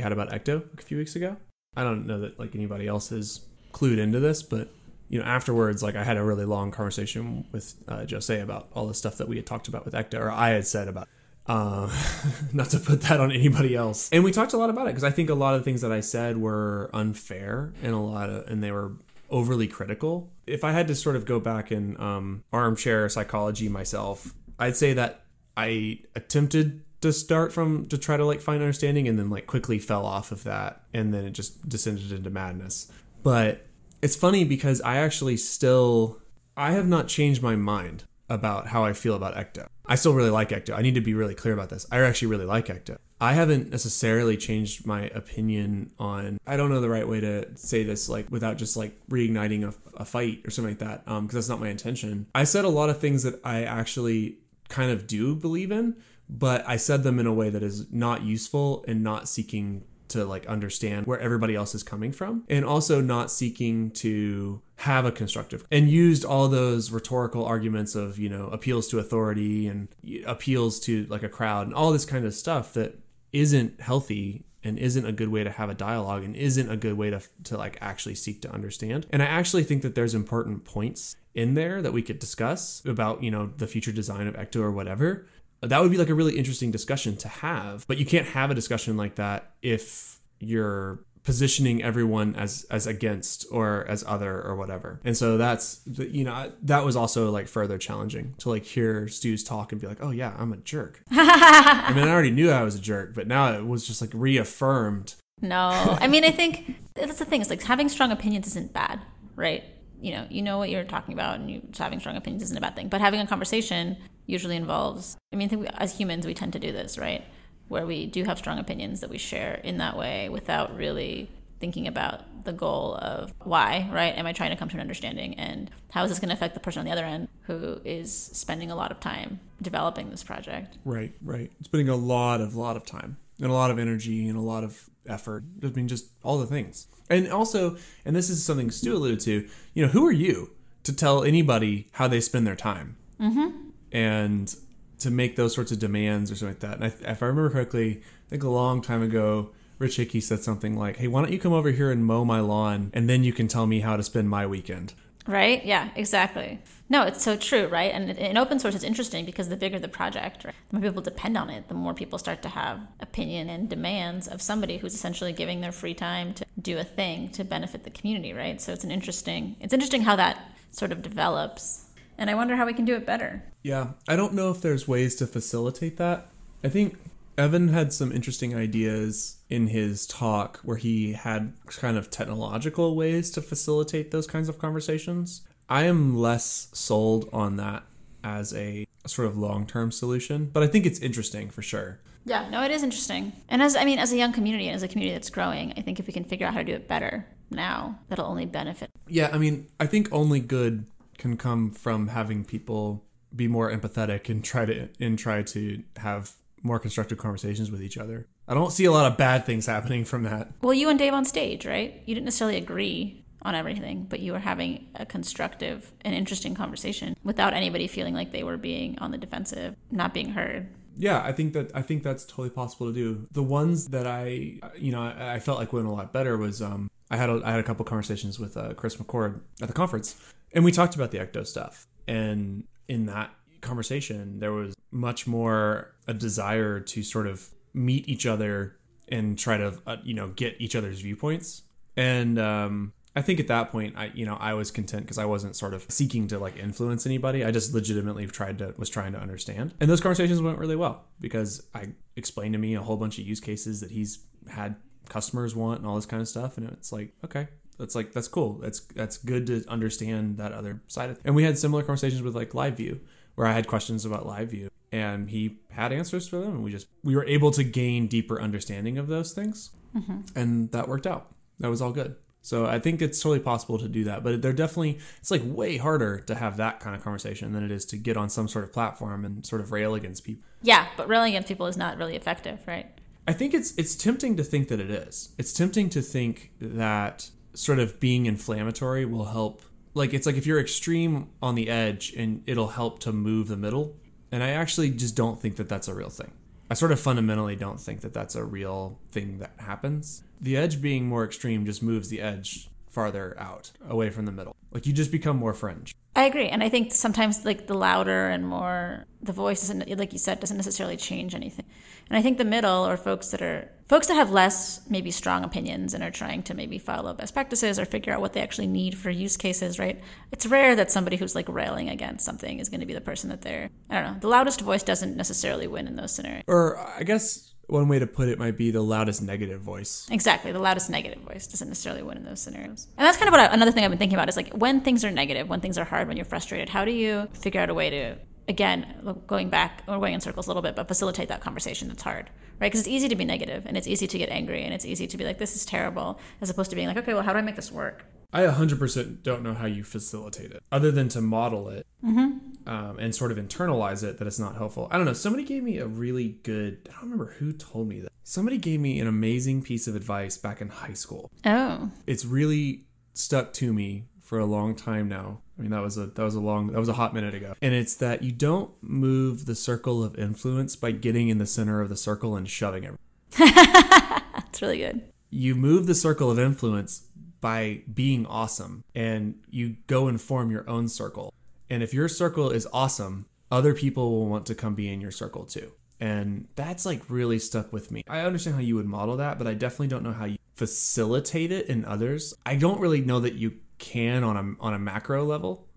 had 0.00 0.12
about 0.12 0.30
Ecto 0.30 0.62
a 0.78 0.82
few 0.82 0.96
weeks 0.98 1.16
ago. 1.16 1.36
I 1.76 1.82
don't 1.82 2.06
know 2.06 2.20
that 2.20 2.38
like 2.38 2.54
anybody 2.54 2.86
else 2.86 3.10
is 3.10 3.40
clued 3.72 3.98
into 3.98 4.20
this, 4.20 4.42
but 4.42 4.70
you 5.08 5.18
know, 5.18 5.24
afterwards, 5.24 5.82
like 5.82 5.96
I 5.96 6.04
had 6.04 6.16
a 6.16 6.22
really 6.22 6.44
long 6.44 6.70
conversation 6.70 7.46
with 7.50 7.74
uh, 7.88 8.04
Jose 8.08 8.38
about 8.40 8.68
all 8.74 8.86
the 8.86 8.94
stuff 8.94 9.16
that 9.18 9.26
we 9.26 9.36
had 9.36 9.46
talked 9.46 9.66
about 9.66 9.84
with 9.84 9.94
Ecto, 9.94 10.20
or 10.20 10.30
I 10.30 10.50
had 10.50 10.66
said 10.66 10.86
about. 10.86 11.08
Uh, 11.48 11.90
not 12.52 12.70
to 12.70 12.78
put 12.78 13.02
that 13.02 13.20
on 13.20 13.32
anybody 13.32 13.74
else. 13.74 14.08
And 14.12 14.22
we 14.22 14.32
talked 14.32 14.52
a 14.52 14.58
lot 14.58 14.70
about 14.70 14.86
it 14.86 14.90
because 14.90 15.04
I 15.04 15.10
think 15.10 15.30
a 15.30 15.34
lot 15.34 15.54
of 15.54 15.60
the 15.60 15.64
things 15.64 15.80
that 15.80 15.92
I 15.92 16.00
said 16.00 16.36
were 16.36 16.90
unfair 16.92 17.72
and 17.82 17.94
a 17.94 17.98
lot 17.98 18.28
of, 18.28 18.46
and 18.48 18.62
they 18.62 18.70
were 18.70 18.92
overly 19.30 19.66
critical. 19.66 20.30
If 20.46 20.64
I 20.64 20.72
had 20.72 20.88
to 20.88 20.94
sort 20.94 21.16
of 21.16 21.24
go 21.24 21.40
back 21.40 21.70
and 21.70 21.98
um, 21.98 22.44
armchair 22.52 23.08
psychology 23.08 23.68
myself, 23.68 24.34
I'd 24.58 24.76
say 24.76 24.92
that 24.94 25.24
I 25.56 26.00
attempted 26.14 26.82
to 27.00 27.12
start 27.12 27.52
from 27.52 27.86
to 27.86 27.98
try 27.98 28.16
to 28.16 28.24
like 28.24 28.40
find 28.40 28.60
understanding 28.60 29.06
and 29.06 29.18
then 29.18 29.30
like 29.30 29.46
quickly 29.46 29.78
fell 29.78 30.04
off 30.04 30.32
of 30.32 30.44
that 30.44 30.82
and 30.92 31.14
then 31.14 31.24
it 31.24 31.30
just 31.30 31.68
descended 31.68 32.12
into 32.12 32.30
madness. 32.30 32.90
But 33.22 33.66
it's 34.02 34.16
funny 34.16 34.44
because 34.44 34.80
I 34.80 34.96
actually 34.96 35.36
still 35.36 36.20
I 36.56 36.72
have 36.72 36.88
not 36.88 37.08
changed 37.08 37.42
my 37.42 37.56
mind 37.56 38.04
about 38.28 38.68
how 38.68 38.84
I 38.84 38.92
feel 38.92 39.14
about 39.14 39.34
Ecto. 39.34 39.66
I 39.86 39.94
still 39.94 40.14
really 40.14 40.30
like 40.30 40.50
Ecto. 40.50 40.76
I 40.76 40.82
need 40.82 40.94
to 40.94 41.00
be 41.00 41.14
really 41.14 41.34
clear 41.34 41.54
about 41.54 41.70
this. 41.70 41.86
I 41.90 42.00
actually 42.00 42.28
really 42.28 42.44
like 42.44 42.66
Ecto. 42.66 42.98
I 43.20 43.32
haven't 43.32 43.70
necessarily 43.70 44.36
changed 44.36 44.86
my 44.86 45.02
opinion 45.14 45.92
on. 45.98 46.38
I 46.46 46.56
don't 46.56 46.70
know 46.70 46.80
the 46.80 46.88
right 46.88 47.08
way 47.08 47.20
to 47.20 47.56
say 47.56 47.82
this, 47.82 48.08
like 48.08 48.30
without 48.30 48.58
just 48.58 48.76
like 48.76 48.94
reigniting 49.08 49.64
a, 49.64 49.74
a 49.96 50.04
fight 50.04 50.42
or 50.46 50.50
something 50.50 50.72
like 50.72 50.78
that, 50.80 51.02
um, 51.10 51.26
because 51.26 51.34
that's 51.34 51.48
not 51.48 51.60
my 51.60 51.68
intention. 51.68 52.26
I 52.34 52.44
said 52.44 52.64
a 52.64 52.68
lot 52.68 52.90
of 52.90 53.00
things 53.00 53.24
that 53.24 53.40
I 53.44 53.64
actually 53.64 54.38
kind 54.68 54.92
of 54.92 55.06
do 55.06 55.34
believe 55.34 55.72
in, 55.72 55.96
but 56.28 56.62
I 56.68 56.76
said 56.76 57.02
them 57.02 57.18
in 57.18 57.26
a 57.26 57.32
way 57.32 57.50
that 57.50 57.62
is 57.62 57.90
not 57.92 58.22
useful 58.22 58.84
and 58.86 59.02
not 59.02 59.28
seeking 59.28 59.84
to 60.08 60.24
like 60.24 60.46
understand 60.46 61.06
where 61.06 61.18
everybody 61.18 61.54
else 61.54 61.74
is 61.74 61.82
coming 61.82 62.12
from 62.12 62.44
and 62.48 62.64
also 62.64 63.00
not 63.00 63.30
seeking 63.30 63.90
to 63.90 64.62
have 64.82 65.04
a 65.04 65.10
constructive 65.10 65.66
and 65.72 65.90
used 65.90 66.24
all 66.24 66.46
those 66.46 66.92
rhetorical 66.92 67.44
arguments 67.44 67.96
of 67.96 68.16
you 68.16 68.28
know 68.28 68.46
appeals 68.48 68.86
to 68.86 69.00
authority 69.00 69.66
and 69.66 69.88
appeals 70.24 70.78
to 70.78 71.04
like 71.06 71.24
a 71.24 71.28
crowd 71.28 71.66
and 71.66 71.74
all 71.74 71.90
this 71.90 72.04
kind 72.04 72.24
of 72.24 72.32
stuff 72.32 72.72
that 72.74 72.96
isn't 73.32 73.80
healthy 73.80 74.44
and 74.62 74.78
isn't 74.78 75.04
a 75.04 75.10
good 75.10 75.30
way 75.30 75.42
to 75.42 75.50
have 75.50 75.68
a 75.68 75.74
dialogue 75.74 76.22
and 76.22 76.36
isn't 76.36 76.70
a 76.70 76.76
good 76.76 76.94
way 76.94 77.10
to 77.10 77.20
to 77.42 77.56
like 77.56 77.76
actually 77.80 78.14
seek 78.14 78.40
to 78.42 78.52
understand. 78.52 79.06
And 79.10 79.20
i 79.20 79.26
actually 79.26 79.64
think 79.64 79.82
that 79.82 79.96
there's 79.96 80.14
important 80.14 80.64
points 80.64 81.16
in 81.34 81.54
there 81.54 81.82
that 81.82 81.92
we 81.92 82.02
could 82.02 82.20
discuss 82.20 82.80
about 82.84 83.20
you 83.22 83.32
know 83.32 83.50
the 83.56 83.66
future 83.66 83.92
design 83.92 84.28
of 84.28 84.34
ecto 84.36 84.60
or 84.60 84.70
whatever. 84.70 85.26
That 85.60 85.80
would 85.80 85.90
be 85.90 85.98
like 85.98 86.08
a 86.08 86.14
really 86.14 86.38
interesting 86.38 86.70
discussion 86.70 87.16
to 87.16 87.28
have 87.28 87.84
but 87.88 87.98
you 87.98 88.06
can't 88.06 88.28
have 88.28 88.52
a 88.52 88.54
discussion 88.54 88.96
like 88.96 89.16
that 89.16 89.54
if 89.60 90.20
you're 90.40 91.00
positioning 91.28 91.82
everyone 91.82 92.34
as 92.36 92.64
as 92.70 92.86
against 92.86 93.44
or 93.52 93.84
as 93.86 94.02
other 94.08 94.40
or 94.40 94.56
whatever 94.56 94.98
and 95.04 95.14
so 95.14 95.36
that's 95.36 95.76
the- 95.96 96.08
you 96.08 96.24
know 96.24 96.50
that 96.62 96.82
was 96.86 96.96
also 96.96 97.30
like 97.30 97.46
further 97.46 97.76
challenging 97.76 98.32
to 98.38 98.48
like 98.48 98.64
hear 98.64 99.06
Stu's 99.08 99.44
talk 99.44 99.70
and 99.72 99.78
be 99.78 99.86
like 99.86 99.98
oh 100.00 100.10
yeah 100.10 100.32
i'm 100.38 100.54
a 100.54 100.56
jerk 100.56 101.02
i 101.10 101.92
mean 101.94 102.04
i 102.08 102.10
already 102.10 102.30
knew 102.30 102.50
i 102.50 102.62
was 102.62 102.76
a 102.76 102.80
jerk 102.80 103.14
but 103.14 103.26
now 103.26 103.52
it 103.52 103.66
was 103.66 103.86
just 103.86 104.00
like 104.00 104.10
reaffirmed 104.14 105.14
No, 105.42 105.68
I 106.04 106.08
mean, 106.08 106.24
I 106.24 106.30
think 106.32 106.74
that's 106.94 107.18
the 107.18 107.24
thing. 107.24 107.40
It's 107.42 107.50
like 107.50 107.62
having 107.62 107.88
strong 107.88 108.10
opinions 108.10 108.46
isn't 108.48 108.72
bad, 108.72 108.98
right? 109.36 109.62
You 110.00 110.10
know, 110.14 110.26
you 110.30 110.42
know 110.42 110.58
what 110.58 110.68
you're 110.70 110.82
talking 110.96 111.14
about, 111.14 111.38
and 111.38 111.48
you 111.50 111.62
having 111.78 112.00
strong 112.00 112.16
opinions 112.16 112.42
isn't 112.42 112.56
a 112.56 112.60
bad 112.60 112.74
thing. 112.74 112.88
But 112.88 113.00
having 113.00 113.20
a 113.20 113.26
conversation 113.26 113.96
usually 114.26 114.56
involves. 114.56 115.16
I 115.32 115.36
mean, 115.36 115.46
I 115.46 115.48
think 115.50 115.62
we, 115.62 115.68
as 115.84 115.96
humans, 115.96 116.26
we 116.26 116.34
tend 116.34 116.52
to 116.54 116.58
do 116.58 116.72
this, 116.72 116.98
right? 116.98 117.22
Where 117.68 117.86
we 117.86 118.06
do 118.06 118.24
have 118.24 118.38
strong 118.38 118.58
opinions 118.58 119.00
that 119.00 119.10
we 119.10 119.18
share 119.18 119.54
in 119.62 119.78
that 119.78 119.96
way 119.96 120.28
without 120.28 120.76
really 120.76 121.30
thinking 121.60 121.86
about 121.86 122.44
the 122.44 122.52
goal 122.52 122.94
of 122.96 123.32
why, 123.44 123.88
right? 123.92 124.16
Am 124.16 124.26
I 124.26 124.32
trying 124.32 124.50
to 124.50 124.56
come 124.56 124.68
to 124.68 124.74
an 124.76 124.80
understanding, 124.80 125.34
and 125.34 125.70
how 125.90 126.04
is 126.04 126.10
this 126.10 126.18
going 126.18 126.28
to 126.28 126.34
affect 126.34 126.54
the 126.54 126.60
person 126.60 126.80
on 126.80 126.86
the 126.86 126.92
other 126.92 127.04
end 127.04 127.28
who 127.42 127.80
is 127.84 128.12
spending 128.14 128.70
a 128.70 128.76
lot 128.76 128.90
of 128.90 129.00
time 129.00 129.40
developing 129.60 130.10
this 130.10 130.22
project? 130.22 130.78
Right, 130.84 131.12
right. 131.22 131.50
Spending 131.62 131.88
a 131.88 131.96
lot 131.96 132.40
of 132.40 132.54
lot 132.54 132.76
of 132.76 132.86
time 132.86 133.16
and 133.40 133.50
a 133.50 133.54
lot 133.54 133.70
of 133.70 133.78
energy 133.78 134.28
and 134.28 134.38
a 134.38 134.42
lot 134.42 134.64
of 134.64 134.88
effort. 135.06 135.44
I 135.62 135.66
mean, 135.66 135.88
just 135.88 136.06
all 136.22 136.38
the 136.38 136.46
things. 136.46 136.86
And 137.10 137.28
also, 137.30 137.76
and 138.04 138.14
this 138.14 138.30
is 138.30 138.44
something 138.44 138.70
Stu 138.70 138.94
alluded 138.94 139.20
to. 139.20 139.48
You 139.74 139.86
know, 139.86 139.92
who 139.92 140.06
are 140.06 140.12
you 140.12 140.50
to 140.84 140.92
tell 140.94 141.24
anybody 141.24 141.88
how 141.92 142.08
they 142.08 142.20
spend 142.20 142.46
their 142.46 142.56
time? 142.56 142.96
Mm-hmm. 143.20 143.70
And 143.92 144.54
to 145.00 145.10
make 145.10 145.36
those 145.36 145.54
sorts 145.54 145.72
of 145.72 145.78
demands 145.78 146.30
or 146.30 146.36
something 146.36 146.54
like 146.54 146.60
that. 146.60 146.76
And 146.76 146.84
I, 146.84 147.10
if 147.12 147.22
I 147.22 147.26
remember 147.26 147.50
correctly, 147.50 148.02
I 148.26 148.30
think 148.30 148.42
a 148.42 148.48
long 148.48 148.82
time 148.82 149.02
ago, 149.02 149.50
Rich 149.78 149.96
Hickey 149.96 150.20
said 150.20 150.40
something 150.40 150.76
like, 150.76 150.96
"Hey, 150.96 151.06
why 151.06 151.22
don't 151.22 151.32
you 151.32 151.38
come 151.38 151.52
over 151.52 151.70
here 151.70 151.90
and 151.90 152.04
mow 152.04 152.24
my 152.24 152.40
lawn, 152.40 152.90
and 152.92 153.08
then 153.08 153.22
you 153.24 153.32
can 153.32 153.48
tell 153.48 153.66
me 153.66 153.80
how 153.80 153.96
to 153.96 154.02
spend 154.02 154.28
my 154.28 154.46
weekend." 154.46 154.94
Right? 155.26 155.62
Yeah, 155.64 155.90
exactly. 155.94 156.58
No, 156.88 157.02
it's 157.02 157.22
so 157.22 157.36
true, 157.36 157.66
right? 157.66 157.92
And 157.92 158.08
in 158.08 158.38
open 158.38 158.58
source, 158.58 158.74
it's 158.74 158.82
interesting 158.82 159.26
because 159.26 159.50
the 159.50 159.58
bigger 159.58 159.78
the 159.78 159.86
project, 159.86 160.42
right, 160.42 160.54
the 160.70 160.76
more 160.76 160.88
people 160.88 161.02
depend 161.02 161.36
on 161.36 161.50
it, 161.50 161.68
the 161.68 161.74
more 161.74 161.92
people 161.92 162.18
start 162.18 162.40
to 162.42 162.48
have 162.48 162.80
opinion 163.00 163.50
and 163.50 163.68
demands 163.68 164.26
of 164.26 164.40
somebody 164.40 164.78
who's 164.78 164.94
essentially 164.94 165.34
giving 165.34 165.60
their 165.60 165.70
free 165.70 165.92
time 165.92 166.32
to 166.32 166.46
do 166.60 166.78
a 166.78 166.84
thing 166.84 167.28
to 167.32 167.44
benefit 167.44 167.84
the 167.84 167.90
community, 167.90 168.32
right? 168.32 168.58
So 168.58 168.72
it's 168.72 168.84
an 168.84 168.90
interesting, 168.90 169.56
it's 169.60 169.74
interesting 169.74 170.00
how 170.00 170.16
that 170.16 170.50
sort 170.70 170.92
of 170.92 171.02
develops. 171.02 171.84
And 172.18 172.28
I 172.28 172.34
wonder 172.34 172.56
how 172.56 172.66
we 172.66 172.74
can 172.74 172.84
do 172.84 172.96
it 172.96 173.06
better. 173.06 173.44
Yeah, 173.62 173.92
I 174.08 174.16
don't 174.16 174.34
know 174.34 174.50
if 174.50 174.60
there's 174.60 174.88
ways 174.88 175.14
to 175.16 175.26
facilitate 175.26 175.96
that. 175.98 176.26
I 176.64 176.68
think 176.68 176.96
Evan 177.38 177.68
had 177.68 177.92
some 177.92 178.10
interesting 178.10 178.56
ideas 178.56 179.38
in 179.48 179.68
his 179.68 180.06
talk 180.06 180.58
where 180.64 180.76
he 180.76 181.12
had 181.12 181.52
kind 181.66 181.96
of 181.96 182.10
technological 182.10 182.96
ways 182.96 183.30
to 183.30 183.40
facilitate 183.40 184.10
those 184.10 184.26
kinds 184.26 184.48
of 184.48 184.58
conversations. 184.58 185.42
I 185.68 185.84
am 185.84 186.16
less 186.16 186.68
sold 186.72 187.28
on 187.32 187.56
that 187.56 187.84
as 188.24 188.52
a 188.52 188.86
sort 189.06 189.28
of 189.28 189.38
long-term 189.38 189.92
solution, 189.92 190.50
but 190.52 190.64
I 190.64 190.66
think 190.66 190.84
it's 190.84 190.98
interesting 190.98 191.50
for 191.50 191.62
sure. 191.62 192.00
Yeah, 192.24 192.48
no, 192.50 192.62
it 192.62 192.72
is 192.72 192.82
interesting. 192.82 193.32
And 193.48 193.62
as 193.62 193.76
I 193.76 193.84
mean, 193.84 194.00
as 194.00 194.12
a 194.12 194.16
young 194.16 194.32
community 194.32 194.66
and 194.66 194.74
as 194.74 194.82
a 194.82 194.88
community 194.88 195.14
that's 195.14 195.30
growing, 195.30 195.72
I 195.76 195.82
think 195.82 196.00
if 196.00 196.06
we 196.06 196.12
can 196.12 196.24
figure 196.24 196.46
out 196.46 196.52
how 196.52 196.58
to 196.58 196.64
do 196.64 196.74
it 196.74 196.88
better 196.88 197.26
now, 197.50 198.00
that'll 198.08 198.26
only 198.26 198.44
benefit. 198.44 198.90
Yeah, 199.06 199.30
I 199.32 199.38
mean, 199.38 199.68
I 199.78 199.86
think 199.86 200.08
only 200.10 200.40
good 200.40 200.84
can 201.18 201.36
come 201.36 201.70
from 201.70 202.08
having 202.08 202.44
people 202.44 203.04
be 203.34 203.46
more 203.46 203.70
empathetic 203.70 204.28
and 204.28 204.42
try 204.42 204.64
to 204.64 204.88
and 205.00 205.18
try 205.18 205.42
to 205.42 205.82
have 205.98 206.32
more 206.62 206.78
constructive 206.78 207.18
conversations 207.18 207.70
with 207.70 207.82
each 207.82 207.98
other. 207.98 208.26
I 208.48 208.54
don't 208.54 208.72
see 208.72 208.86
a 208.86 208.92
lot 208.92 209.10
of 209.10 209.18
bad 209.18 209.44
things 209.44 209.66
happening 209.66 210.04
from 210.04 210.22
that. 210.22 210.50
Well, 210.62 210.72
you 210.72 210.88
and 210.88 210.98
Dave 210.98 211.12
on 211.12 211.24
stage, 211.24 211.66
right? 211.66 212.02
You 212.06 212.14
didn't 212.14 212.24
necessarily 212.24 212.56
agree 212.56 213.24
on 213.42 213.54
everything, 213.54 214.06
but 214.08 214.20
you 214.20 214.32
were 214.32 214.38
having 214.38 214.88
a 214.94 215.04
constructive 215.04 215.92
and 216.00 216.14
interesting 216.14 216.54
conversation 216.54 217.16
without 217.22 217.52
anybody 217.52 217.86
feeling 217.86 218.14
like 218.14 218.32
they 218.32 218.42
were 218.42 218.56
being 218.56 218.98
on 218.98 219.10
the 219.10 219.18
defensive, 219.18 219.76
not 219.90 220.14
being 220.14 220.30
heard. 220.30 220.68
Yeah, 220.96 221.22
I 221.22 221.32
think 221.32 221.52
that 221.52 221.70
I 221.74 221.82
think 221.82 222.02
that's 222.02 222.24
totally 222.24 222.50
possible 222.50 222.88
to 222.88 222.92
do. 222.92 223.28
The 223.30 223.42
ones 223.42 223.88
that 223.88 224.06
I, 224.06 224.58
you 224.76 224.90
know, 224.90 225.02
I, 225.02 225.34
I 225.34 225.38
felt 225.38 225.58
like 225.58 225.72
went 225.72 225.86
a 225.86 225.90
lot 225.90 226.12
better 226.12 226.36
was 226.36 226.60
um, 226.60 226.90
I 227.10 227.16
had 227.16 227.30
a, 227.30 227.40
I 227.44 227.50
had 227.50 227.60
a 227.60 227.62
couple 227.62 227.84
conversations 227.84 228.38
with 228.38 228.56
uh, 228.56 228.74
Chris 228.74 228.96
McCord 228.96 229.40
at 229.60 229.68
the 229.68 229.74
conference, 229.74 230.16
and 230.52 230.64
we 230.64 230.72
talked 230.72 230.94
about 230.94 231.10
the 231.10 231.18
Ecto 231.18 231.46
stuff. 231.46 231.86
And 232.06 232.64
in 232.86 233.06
that 233.06 233.30
conversation, 233.60 234.38
there 234.40 234.52
was 234.52 234.74
much 234.90 235.26
more 235.26 235.94
a 236.06 236.14
desire 236.14 236.80
to 236.80 237.02
sort 237.02 237.26
of 237.26 237.48
meet 237.74 238.08
each 238.08 238.26
other 238.26 238.76
and 239.08 239.38
try 239.38 239.56
to, 239.56 239.78
uh, 239.86 239.96
you 240.02 240.14
know, 240.14 240.28
get 240.28 240.56
each 240.58 240.76
other's 240.76 241.00
viewpoints. 241.00 241.62
And 241.96 242.38
um, 242.38 242.92
I 243.16 243.22
think 243.22 243.40
at 243.40 243.48
that 243.48 243.72
point, 243.72 243.94
I 243.96 244.12
you 244.14 244.24
know 244.24 244.36
I 244.38 244.54
was 244.54 244.70
content 244.70 245.02
because 245.02 245.18
I 245.18 245.24
wasn't 245.24 245.56
sort 245.56 245.74
of 245.74 245.84
seeking 245.88 246.28
to 246.28 246.38
like 246.38 246.56
influence 246.56 247.04
anybody. 247.04 247.44
I 247.44 247.50
just 247.50 247.74
legitimately 247.74 248.26
tried 248.28 248.58
to 248.58 248.74
was 248.76 248.88
trying 248.88 249.12
to 249.12 249.18
understand, 249.18 249.74
and 249.80 249.90
those 249.90 250.00
conversations 250.00 250.40
went 250.40 250.58
really 250.58 250.76
well 250.76 251.04
because 251.20 251.66
I 251.74 251.88
explained 252.14 252.52
to 252.52 252.58
me 252.58 252.74
a 252.74 252.80
whole 252.80 252.96
bunch 252.96 253.18
of 253.18 253.26
use 253.26 253.40
cases 253.40 253.80
that 253.80 253.90
he's 253.90 254.20
had 254.48 254.76
customers 255.08 255.54
want 255.54 255.80
and 255.80 255.88
all 255.88 255.96
this 255.96 256.06
kind 256.06 256.20
of 256.20 256.28
stuff, 256.28 256.56
and 256.58 256.68
it's 256.70 256.92
like 256.92 257.12
okay, 257.24 257.48
that's 257.78 257.94
like 257.94 258.12
that's 258.12 258.28
cool. 258.28 258.54
That's 258.54 258.80
that's 258.80 259.16
good 259.18 259.46
to 259.46 259.64
understand 259.68 260.38
that 260.38 260.52
other 260.52 260.82
side 260.88 261.10
of. 261.10 261.16
It. 261.16 261.22
And 261.24 261.34
we 261.34 261.44
had 261.44 261.58
similar 261.58 261.82
conversations 261.82 262.22
with 262.22 262.34
like 262.34 262.54
Live 262.54 262.76
View, 262.76 263.00
where 263.36 263.46
I 263.46 263.52
had 263.52 263.66
questions 263.66 264.04
about 264.04 264.26
Live 264.26 264.50
View, 264.50 264.68
and 264.92 265.30
he 265.30 265.58
had 265.70 265.92
answers 265.92 266.28
for 266.28 266.38
them, 266.38 266.56
and 266.56 266.64
we 266.64 266.70
just 266.70 266.88
we 267.04 267.14
were 267.14 267.24
able 267.24 267.50
to 267.52 267.64
gain 267.64 268.06
deeper 268.08 268.40
understanding 268.40 268.98
of 268.98 269.06
those 269.06 269.32
things, 269.32 269.70
mm-hmm. 269.96 270.20
and 270.34 270.70
that 270.72 270.88
worked 270.88 271.06
out. 271.06 271.34
That 271.60 271.70
was 271.70 271.80
all 271.80 271.92
good. 271.92 272.16
So 272.40 272.66
I 272.66 272.78
think 272.78 273.02
it's 273.02 273.20
totally 273.20 273.40
possible 273.40 273.78
to 273.78 273.88
do 273.88 274.04
that, 274.04 274.24
but 274.24 274.40
they're 274.40 274.52
definitely 274.52 274.98
it's 275.20 275.30
like 275.30 275.42
way 275.44 275.76
harder 275.76 276.20
to 276.20 276.34
have 276.34 276.56
that 276.56 276.80
kind 276.80 276.96
of 276.96 277.02
conversation 277.02 277.52
than 277.52 277.64
it 277.64 277.70
is 277.70 277.84
to 277.86 277.96
get 277.96 278.16
on 278.16 278.30
some 278.30 278.48
sort 278.48 278.64
of 278.64 278.72
platform 278.72 279.24
and 279.24 279.44
sort 279.44 279.60
of 279.60 279.70
rail 279.70 279.94
against 279.94 280.24
people. 280.24 280.44
Yeah, 280.62 280.86
but 280.96 281.08
railing 281.08 281.34
against 281.34 281.48
people 281.48 281.66
is 281.66 281.76
not 281.76 281.98
really 281.98 282.16
effective, 282.16 282.60
right? 282.66 282.97
I 283.28 283.34
think 283.34 283.52
it's 283.52 283.74
it's 283.76 283.94
tempting 283.94 284.38
to 284.38 284.42
think 284.42 284.68
that 284.68 284.80
it 284.80 284.90
is. 284.90 285.34
It's 285.36 285.52
tempting 285.52 285.90
to 285.90 286.00
think 286.00 286.50
that 286.62 287.28
sort 287.52 287.78
of 287.78 288.00
being 288.00 288.24
inflammatory 288.24 289.04
will 289.04 289.26
help 289.26 289.60
like 289.92 290.14
it's 290.14 290.24
like 290.24 290.36
if 290.36 290.46
you're 290.46 290.58
extreme 290.58 291.28
on 291.42 291.54
the 291.54 291.68
edge 291.68 292.14
and 292.16 292.42
it'll 292.46 292.68
help 292.68 293.00
to 293.00 293.12
move 293.12 293.48
the 293.48 293.56
middle. 293.58 293.94
And 294.32 294.42
I 294.42 294.50
actually 294.50 294.90
just 294.90 295.14
don't 295.14 295.38
think 295.38 295.56
that 295.56 295.68
that's 295.68 295.88
a 295.88 295.94
real 295.94 296.08
thing. 296.08 296.32
I 296.70 296.74
sort 296.74 296.90
of 296.90 297.00
fundamentally 297.00 297.54
don't 297.54 297.78
think 297.78 298.00
that 298.00 298.14
that's 298.14 298.34
a 298.34 298.44
real 298.44 298.98
thing 299.12 299.40
that 299.40 299.52
happens. 299.58 300.22
The 300.40 300.56
edge 300.56 300.80
being 300.80 301.06
more 301.06 301.22
extreme 301.22 301.66
just 301.66 301.82
moves 301.82 302.08
the 302.08 302.22
edge 302.22 302.70
farther 302.88 303.36
out, 303.38 303.72
away 303.86 304.08
from 304.08 304.24
the 304.24 304.32
middle. 304.32 304.56
Like 304.72 304.86
you 304.86 304.94
just 304.94 305.12
become 305.12 305.36
more 305.36 305.52
fringe. 305.52 305.94
I 306.16 306.24
agree, 306.24 306.48
and 306.48 306.64
I 306.64 306.68
think 306.68 306.92
sometimes 306.92 307.44
like 307.44 307.68
the 307.68 307.74
louder 307.74 308.28
and 308.28 308.44
more 308.46 309.04
the 309.22 309.32
voice 309.32 309.62
isn't 309.64 309.88
like 309.98 310.12
you 310.12 310.18
said 310.18 310.40
doesn't 310.40 310.56
necessarily 310.56 310.96
change 310.96 311.34
anything. 311.34 311.64
And 312.10 312.18
I 312.18 312.22
think 312.22 312.38
the 312.38 312.44
middle 312.44 312.86
or 312.86 312.96
folks 312.96 313.28
that 313.28 313.42
are 313.42 313.70
folks 313.88 314.06
that 314.08 314.14
have 314.14 314.30
less 314.30 314.80
maybe 314.88 315.10
strong 315.10 315.44
opinions 315.44 315.94
and 315.94 316.04
are 316.04 316.10
trying 316.10 316.42
to 316.42 316.54
maybe 316.54 316.78
follow 316.78 317.14
best 317.14 317.32
practices 317.32 317.78
or 317.78 317.84
figure 317.84 318.12
out 318.12 318.20
what 318.20 318.34
they 318.34 318.40
actually 318.40 318.66
need 318.66 318.96
for 318.96 319.10
use 319.10 319.36
cases, 319.36 319.78
right? 319.78 320.00
It's 320.30 320.46
rare 320.46 320.76
that 320.76 320.90
somebody 320.90 321.16
who's 321.16 321.34
like 321.34 321.48
railing 321.48 321.88
against 321.88 322.24
something 322.24 322.58
is 322.58 322.68
going 322.68 322.80
to 322.80 322.86
be 322.86 322.94
the 322.94 323.00
person 323.00 323.30
that 323.30 323.42
they're 323.42 323.70
I 323.90 324.00
don't 324.00 324.12
know. 324.12 324.18
The 324.20 324.28
loudest 324.28 324.60
voice 324.60 324.82
doesn't 324.82 325.16
necessarily 325.16 325.66
win 325.66 325.86
in 325.86 325.96
those 325.96 326.12
scenarios. 326.12 326.44
Or 326.46 326.78
I 326.78 327.02
guess 327.02 327.54
one 327.68 327.86
way 327.88 327.98
to 327.98 328.06
put 328.06 328.28
it 328.28 328.38
might 328.38 328.56
be 328.56 328.70
the 328.70 328.82
loudest 328.82 329.22
negative 329.22 329.60
voice. 329.60 330.08
Exactly, 330.10 330.52
the 330.52 330.58
loudest 330.58 330.88
negative 330.88 331.22
voice 331.22 331.46
doesn't 331.46 331.68
necessarily 331.68 332.02
win 332.02 332.16
in 332.16 332.24
those 332.24 332.40
scenarios. 332.40 332.88
And 332.96 333.06
that's 333.06 333.18
kind 333.18 333.28
of 333.28 333.32
what 333.32 333.40
I, 333.40 333.52
another 333.52 333.72
thing 333.72 333.84
I've 333.84 333.90
been 333.90 333.98
thinking 333.98 334.16
about 334.16 334.28
is 334.28 334.36
like 334.36 334.52
when 334.54 334.80
things 334.80 335.04
are 335.04 335.10
negative, 335.10 335.48
when 335.48 335.60
things 335.60 335.76
are 335.76 335.84
hard, 335.84 336.08
when 336.08 336.16
you're 336.16 336.24
frustrated, 336.24 336.70
how 336.70 336.84
do 336.84 336.90
you 336.90 337.28
figure 337.34 337.60
out 337.60 337.68
a 337.68 337.74
way 337.74 337.90
to 337.90 338.16
again 338.48 339.16
going 339.26 339.50
back 339.50 339.82
or 339.86 339.98
going 339.98 340.14
in 340.14 340.20
circles 340.20 340.46
a 340.46 340.50
little 340.50 340.62
bit, 340.62 340.74
but 340.74 340.88
facilitate 340.88 341.28
that 341.28 341.40
conversation 341.40 341.88
that's 341.88 342.02
hard, 342.02 342.30
right? 342.60 342.68
Because 342.68 342.80
it's 342.80 342.88
easy 342.88 343.08
to 343.08 343.16
be 343.16 343.24
negative 343.24 343.64
and 343.66 343.76
it's 343.76 343.86
easy 343.86 344.06
to 344.06 344.18
get 344.18 344.30
angry 344.30 344.64
and 344.64 344.74
it's 344.74 344.84
easy 344.84 345.06
to 345.06 345.16
be 345.16 345.24
like 345.24 345.38
this 345.38 345.54
is 345.54 345.64
terrible, 345.64 346.18
as 346.40 346.50
opposed 346.50 346.70
to 346.70 346.76
being 346.76 346.88
like 346.88 346.96
okay, 346.96 347.14
well 347.14 347.22
how 347.22 347.32
do 347.32 347.38
I 347.38 347.42
make 347.42 347.56
this 347.56 347.70
work? 347.70 348.04
I 348.32 348.42
100% 348.42 349.22
don't 349.22 349.42
know 349.42 349.54
how 349.54 349.66
you 349.66 349.82
facilitate 349.82 350.50
it 350.50 350.62
other 350.70 350.90
than 350.90 351.08
to 351.10 351.22
model 351.22 351.70
it 351.70 351.86
mm-hmm. 352.04 352.68
um, 352.68 352.98
and 352.98 353.14
sort 353.14 353.32
of 353.32 353.38
internalize 353.38 354.04
it 354.04 354.18
that 354.18 354.26
it's 354.26 354.38
not 354.38 354.56
helpful. 354.56 354.86
I 354.90 354.98
don't 354.98 355.06
know. 355.06 355.14
Somebody 355.14 355.44
gave 355.44 355.62
me 355.62 355.78
a 355.78 355.86
really 355.86 356.38
good, 356.42 356.88
I 356.90 356.92
don't 356.92 357.10
remember 357.10 357.32
who 357.38 357.52
told 357.52 357.88
me 357.88 358.00
that. 358.00 358.12
Somebody 358.24 358.58
gave 358.58 358.80
me 358.80 359.00
an 359.00 359.06
amazing 359.06 359.62
piece 359.62 359.88
of 359.88 359.96
advice 359.96 360.36
back 360.36 360.60
in 360.60 360.68
high 360.68 360.92
school. 360.92 361.30
Oh. 361.46 361.90
It's 362.06 362.26
really 362.26 362.84
stuck 363.14 363.54
to 363.54 363.72
me 363.72 364.04
for 364.28 364.38
a 364.38 364.44
long 364.44 364.74
time 364.74 365.08
now. 365.08 365.40
I 365.58 365.62
mean, 365.62 365.70
that 365.70 365.80
was 365.80 365.96
a 365.96 366.04
that 366.04 366.22
was 366.22 366.34
a 366.34 366.40
long 366.40 366.66
that 366.66 366.78
was 366.78 366.90
a 366.90 366.92
hot 366.92 367.14
minute 367.14 367.34
ago. 367.34 367.54
And 367.62 367.72
it's 367.72 367.94
that 367.94 368.22
you 368.22 368.30
don't 368.30 368.70
move 368.82 369.46
the 369.46 369.54
circle 369.54 370.04
of 370.04 370.18
influence 370.18 370.76
by 370.76 370.90
getting 370.90 371.30
in 371.30 371.38
the 371.38 371.46
center 371.46 371.80
of 371.80 371.88
the 371.88 371.96
circle 371.96 372.36
and 372.36 372.46
shoving 372.46 372.84
it. 372.84 372.94
That's 373.38 374.60
really 374.60 374.76
good. 374.76 375.02
You 375.30 375.54
move 375.54 375.86
the 375.86 375.94
circle 375.94 376.30
of 376.30 376.38
influence 376.38 377.06
by 377.40 377.84
being 377.92 378.26
awesome 378.26 378.84
and 378.94 379.36
you 379.48 379.76
go 379.86 380.08
and 380.08 380.20
form 380.20 380.50
your 380.50 380.68
own 380.68 380.88
circle. 380.88 381.32
And 381.70 381.82
if 381.82 381.94
your 381.94 382.08
circle 382.08 382.50
is 382.50 382.68
awesome, 382.70 383.24
other 383.50 383.72
people 383.72 384.10
will 384.10 384.26
want 384.26 384.44
to 384.46 384.54
come 384.54 384.74
be 384.74 384.92
in 384.92 385.00
your 385.00 385.10
circle 385.10 385.46
too. 385.46 385.72
And 386.00 386.48
that's 386.54 386.84
like 386.84 387.00
really 387.08 387.38
stuck 387.38 387.72
with 387.72 387.90
me. 387.90 388.04
I 388.06 388.20
understand 388.20 388.56
how 388.56 388.62
you 388.62 388.76
would 388.76 388.86
model 388.86 389.16
that, 389.16 389.38
but 389.38 389.46
I 389.46 389.54
definitely 389.54 389.88
don't 389.88 390.02
know 390.02 390.12
how 390.12 390.26
you 390.26 390.36
facilitate 390.54 391.50
it 391.50 391.66
in 391.66 391.86
others. 391.86 392.34
I 392.44 392.56
don't 392.56 392.80
really 392.80 393.00
know 393.00 393.20
that 393.20 393.34
you 393.34 393.54
can 393.78 394.24
on 394.24 394.36
a 394.36 394.62
on 394.62 394.74
a 394.74 394.78
macro 394.78 395.24
level. 395.24 395.68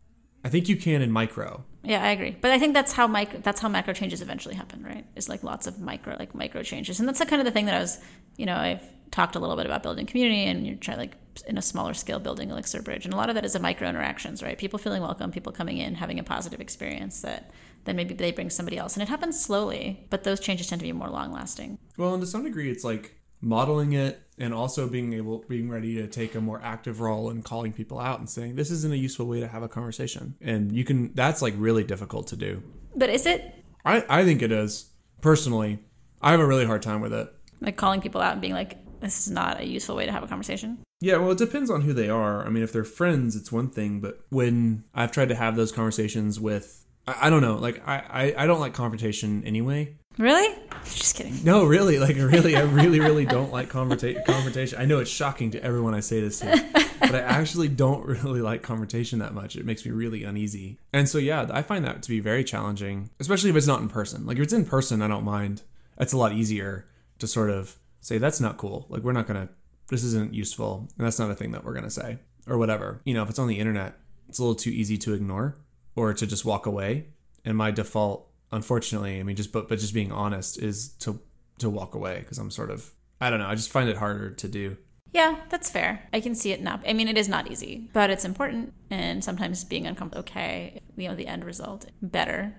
I 0.43 0.49
think 0.49 0.67
you 0.67 0.75
can 0.75 1.01
in 1.01 1.11
micro. 1.11 1.65
Yeah, 1.83 2.03
I 2.03 2.11
agree. 2.11 2.35
But 2.39 2.51
I 2.51 2.59
think 2.59 2.73
that's 2.73 2.93
how 2.93 3.07
micro 3.07 3.39
that's 3.39 3.61
how 3.61 3.69
macro 3.69 3.93
changes 3.93 4.21
eventually 4.21 4.55
happen, 4.55 4.83
right? 4.83 5.05
It's 5.15 5.29
like 5.29 5.43
lots 5.43 5.67
of 5.67 5.79
micro 5.79 6.15
like 6.17 6.35
micro 6.35 6.63
changes. 6.63 6.99
And 6.99 7.07
that's 7.07 7.19
the 7.19 7.25
kind 7.25 7.41
of 7.41 7.45
the 7.45 7.51
thing 7.51 7.65
that 7.65 7.75
I 7.75 7.79
was, 7.79 7.99
you 8.37 8.45
know, 8.45 8.55
I've 8.55 8.83
talked 9.11 9.35
a 9.35 9.39
little 9.39 9.55
bit 9.55 9.65
about 9.65 9.83
building 9.83 10.05
community 10.05 10.45
and 10.45 10.65
you're 10.65 10.77
trying 10.77 10.97
like 10.97 11.15
in 11.47 11.57
a 11.57 11.61
smaller 11.61 11.93
scale 11.93 12.19
building 12.19 12.49
Elixir 12.49 12.81
Bridge. 12.81 13.05
And 13.05 13.13
a 13.13 13.17
lot 13.17 13.29
of 13.29 13.35
that 13.35 13.45
is 13.45 13.55
a 13.55 13.59
micro 13.59 13.87
interactions, 13.87 14.41
right? 14.41 14.57
People 14.57 14.79
feeling 14.79 15.01
welcome, 15.01 15.31
people 15.31 15.51
coming 15.51 15.77
in, 15.77 15.95
having 15.95 16.19
a 16.19 16.23
positive 16.23 16.61
experience 16.61 17.21
that 17.21 17.51
then 17.85 17.95
maybe 17.95 18.13
they 18.13 18.31
bring 18.31 18.49
somebody 18.49 18.77
else. 18.77 18.93
And 18.95 19.03
it 19.03 19.09
happens 19.09 19.43
slowly, 19.43 20.05
but 20.09 20.23
those 20.23 20.39
changes 20.39 20.67
tend 20.67 20.79
to 20.79 20.85
be 20.85 20.93
more 20.93 21.09
long 21.09 21.31
lasting. 21.31 21.77
Well, 21.97 22.13
and 22.13 22.21
to 22.21 22.27
some 22.27 22.43
degree 22.43 22.71
it's 22.71 22.83
like 22.83 23.15
modeling 23.41 23.93
it 23.93 24.21
and 24.41 24.55
also 24.55 24.89
being 24.89 25.13
able 25.13 25.45
being 25.47 25.69
ready 25.69 25.93
to 25.95 26.07
take 26.07 26.33
a 26.33 26.41
more 26.41 26.59
active 26.63 26.99
role 26.99 27.29
in 27.29 27.43
calling 27.43 27.71
people 27.71 27.99
out 27.99 28.17
and 28.17 28.27
saying 28.27 28.55
this 28.55 28.71
isn't 28.71 28.91
a 28.91 28.97
useful 28.97 29.27
way 29.27 29.39
to 29.39 29.47
have 29.47 29.61
a 29.61 29.69
conversation. 29.69 30.35
And 30.41 30.71
you 30.71 30.83
can 30.83 31.13
that's 31.13 31.43
like 31.43 31.53
really 31.57 31.83
difficult 31.83 32.25
to 32.27 32.35
do. 32.35 32.63
But 32.95 33.09
is 33.09 33.27
it? 33.27 33.63
I 33.85 34.03
i 34.09 34.25
think 34.25 34.41
it 34.41 34.51
is. 34.51 34.89
Personally 35.21 35.79
i 36.21 36.31
have 36.31 36.39
a 36.39 36.47
really 36.47 36.65
hard 36.65 36.81
time 36.81 37.01
with 37.01 37.13
it. 37.13 37.31
Like 37.61 37.77
calling 37.77 38.01
people 38.01 38.19
out 38.19 38.33
and 38.33 38.41
being 38.41 38.53
like 38.53 38.77
this 38.99 39.19
is 39.19 39.31
not 39.31 39.61
a 39.61 39.67
useful 39.67 39.95
way 39.95 40.07
to 40.07 40.11
have 40.11 40.23
a 40.23 40.27
conversation? 40.27 40.79
Yeah 40.99 41.17
well 41.17 41.31
it 41.31 41.37
depends 41.37 41.69
on 41.69 41.81
who 41.81 41.93
they 41.93 42.09
are. 42.09 42.43
I 42.43 42.49
mean 42.49 42.63
if 42.63 42.73
they're 42.73 42.83
friends 42.83 43.35
it's 43.35 43.51
one 43.51 43.69
thing 43.69 43.99
but 43.99 44.21
when 44.29 44.85
i've 44.95 45.11
tried 45.11 45.29
to 45.29 45.35
have 45.35 45.55
those 45.55 45.71
conversations 45.71 46.39
with 46.39 46.83
i, 47.05 47.27
I 47.27 47.29
don't 47.29 47.41
know. 47.43 47.57
Like 47.57 47.87
I, 47.87 47.95
I 48.09 48.43
i 48.43 48.47
don't 48.47 48.59
like 48.59 48.73
confrontation 48.73 49.43
anyway 49.45 49.97
Really? 50.21 50.55
Just 50.85 51.15
kidding. 51.15 51.43
No, 51.43 51.63
really, 51.65 51.97
like 51.97 52.15
really, 52.15 52.55
I 52.55 52.61
really, 52.61 52.99
really 52.99 53.25
don't 53.25 53.51
like 53.51 53.69
confronta- 53.69 54.23
confrontation. 54.23 54.79
I 54.79 54.85
know 54.85 54.99
it's 54.99 55.09
shocking 55.09 55.49
to 55.51 55.63
everyone 55.63 55.95
I 55.95 55.99
say 55.99 56.21
this 56.21 56.41
to, 56.41 56.63
but 56.99 57.15
I 57.15 57.21
actually 57.21 57.69
don't 57.69 58.05
really 58.05 58.39
like 58.39 58.61
confrontation 58.61 59.17
that 59.17 59.33
much. 59.33 59.55
It 59.55 59.65
makes 59.65 59.83
me 59.83 59.91
really 59.91 60.23
uneasy, 60.23 60.77
and 60.93 61.09
so 61.09 61.17
yeah, 61.17 61.47
I 61.51 61.63
find 61.63 61.83
that 61.85 62.03
to 62.03 62.09
be 62.09 62.19
very 62.19 62.43
challenging, 62.43 63.09
especially 63.19 63.49
if 63.49 63.55
it's 63.55 63.65
not 63.65 63.81
in 63.81 63.89
person. 63.89 64.27
Like 64.27 64.37
if 64.37 64.43
it's 64.43 64.53
in 64.53 64.65
person, 64.65 65.01
I 65.01 65.07
don't 65.07 65.23
mind. 65.23 65.63
It's 65.99 66.13
a 66.13 66.17
lot 66.17 66.33
easier 66.33 66.85
to 67.17 67.25
sort 67.25 67.49
of 67.49 67.77
say 67.99 68.19
that's 68.19 68.39
not 68.39 68.57
cool. 68.57 68.85
Like 68.89 69.01
we're 69.01 69.13
not 69.13 69.25
gonna, 69.25 69.49
this 69.89 70.03
isn't 70.03 70.35
useful, 70.35 70.87
and 70.99 71.07
that's 71.07 71.17
not 71.17 71.31
a 71.31 71.35
thing 71.35 71.51
that 71.53 71.65
we're 71.65 71.73
gonna 71.73 71.89
say 71.89 72.19
or 72.47 72.59
whatever. 72.59 73.01
You 73.05 73.15
know, 73.15 73.23
if 73.23 73.29
it's 73.31 73.39
on 73.39 73.47
the 73.47 73.57
internet, 73.57 73.97
it's 74.29 74.37
a 74.37 74.43
little 74.43 74.53
too 74.53 74.69
easy 74.69 74.99
to 74.99 75.15
ignore 75.15 75.57
or 75.95 76.13
to 76.13 76.27
just 76.27 76.45
walk 76.45 76.67
away. 76.67 77.07
And 77.43 77.57
my 77.57 77.71
default 77.71 78.27
unfortunately, 78.51 79.19
I 79.19 79.23
mean, 79.23 79.35
just 79.35 79.51
but 79.51 79.69
but 79.69 79.79
just 79.79 79.93
being 79.93 80.11
honest 80.11 80.61
is 80.61 80.89
to 80.99 81.19
to 81.59 81.69
walk 81.69 81.95
away 81.95 82.19
because 82.19 82.37
I'm 82.37 82.51
sort 82.51 82.71
of 82.71 82.93
I 83.19 83.29
don't 83.29 83.39
know. 83.39 83.47
I 83.47 83.55
just 83.55 83.71
find 83.71 83.89
it 83.89 83.97
harder 83.97 84.31
to 84.31 84.47
do. 84.47 84.77
Yeah, 85.13 85.41
that's 85.49 85.69
fair. 85.69 86.07
I 86.13 86.21
can 86.21 86.35
see 86.35 86.51
it 86.51 86.61
not. 86.61 86.81
I 86.87 86.93
mean, 86.93 87.09
it 87.09 87.17
is 87.17 87.27
not 87.27 87.51
easy, 87.51 87.89
but 87.91 88.09
it's 88.09 88.25
important, 88.25 88.73
and 88.89 89.23
sometimes 89.23 89.63
being 89.63 89.85
uncomfortable. 89.85 90.21
Okay, 90.21 90.81
you 90.95 91.07
know, 91.07 91.15
the 91.15 91.27
end 91.27 91.43
result 91.43 91.87
better. 92.01 92.55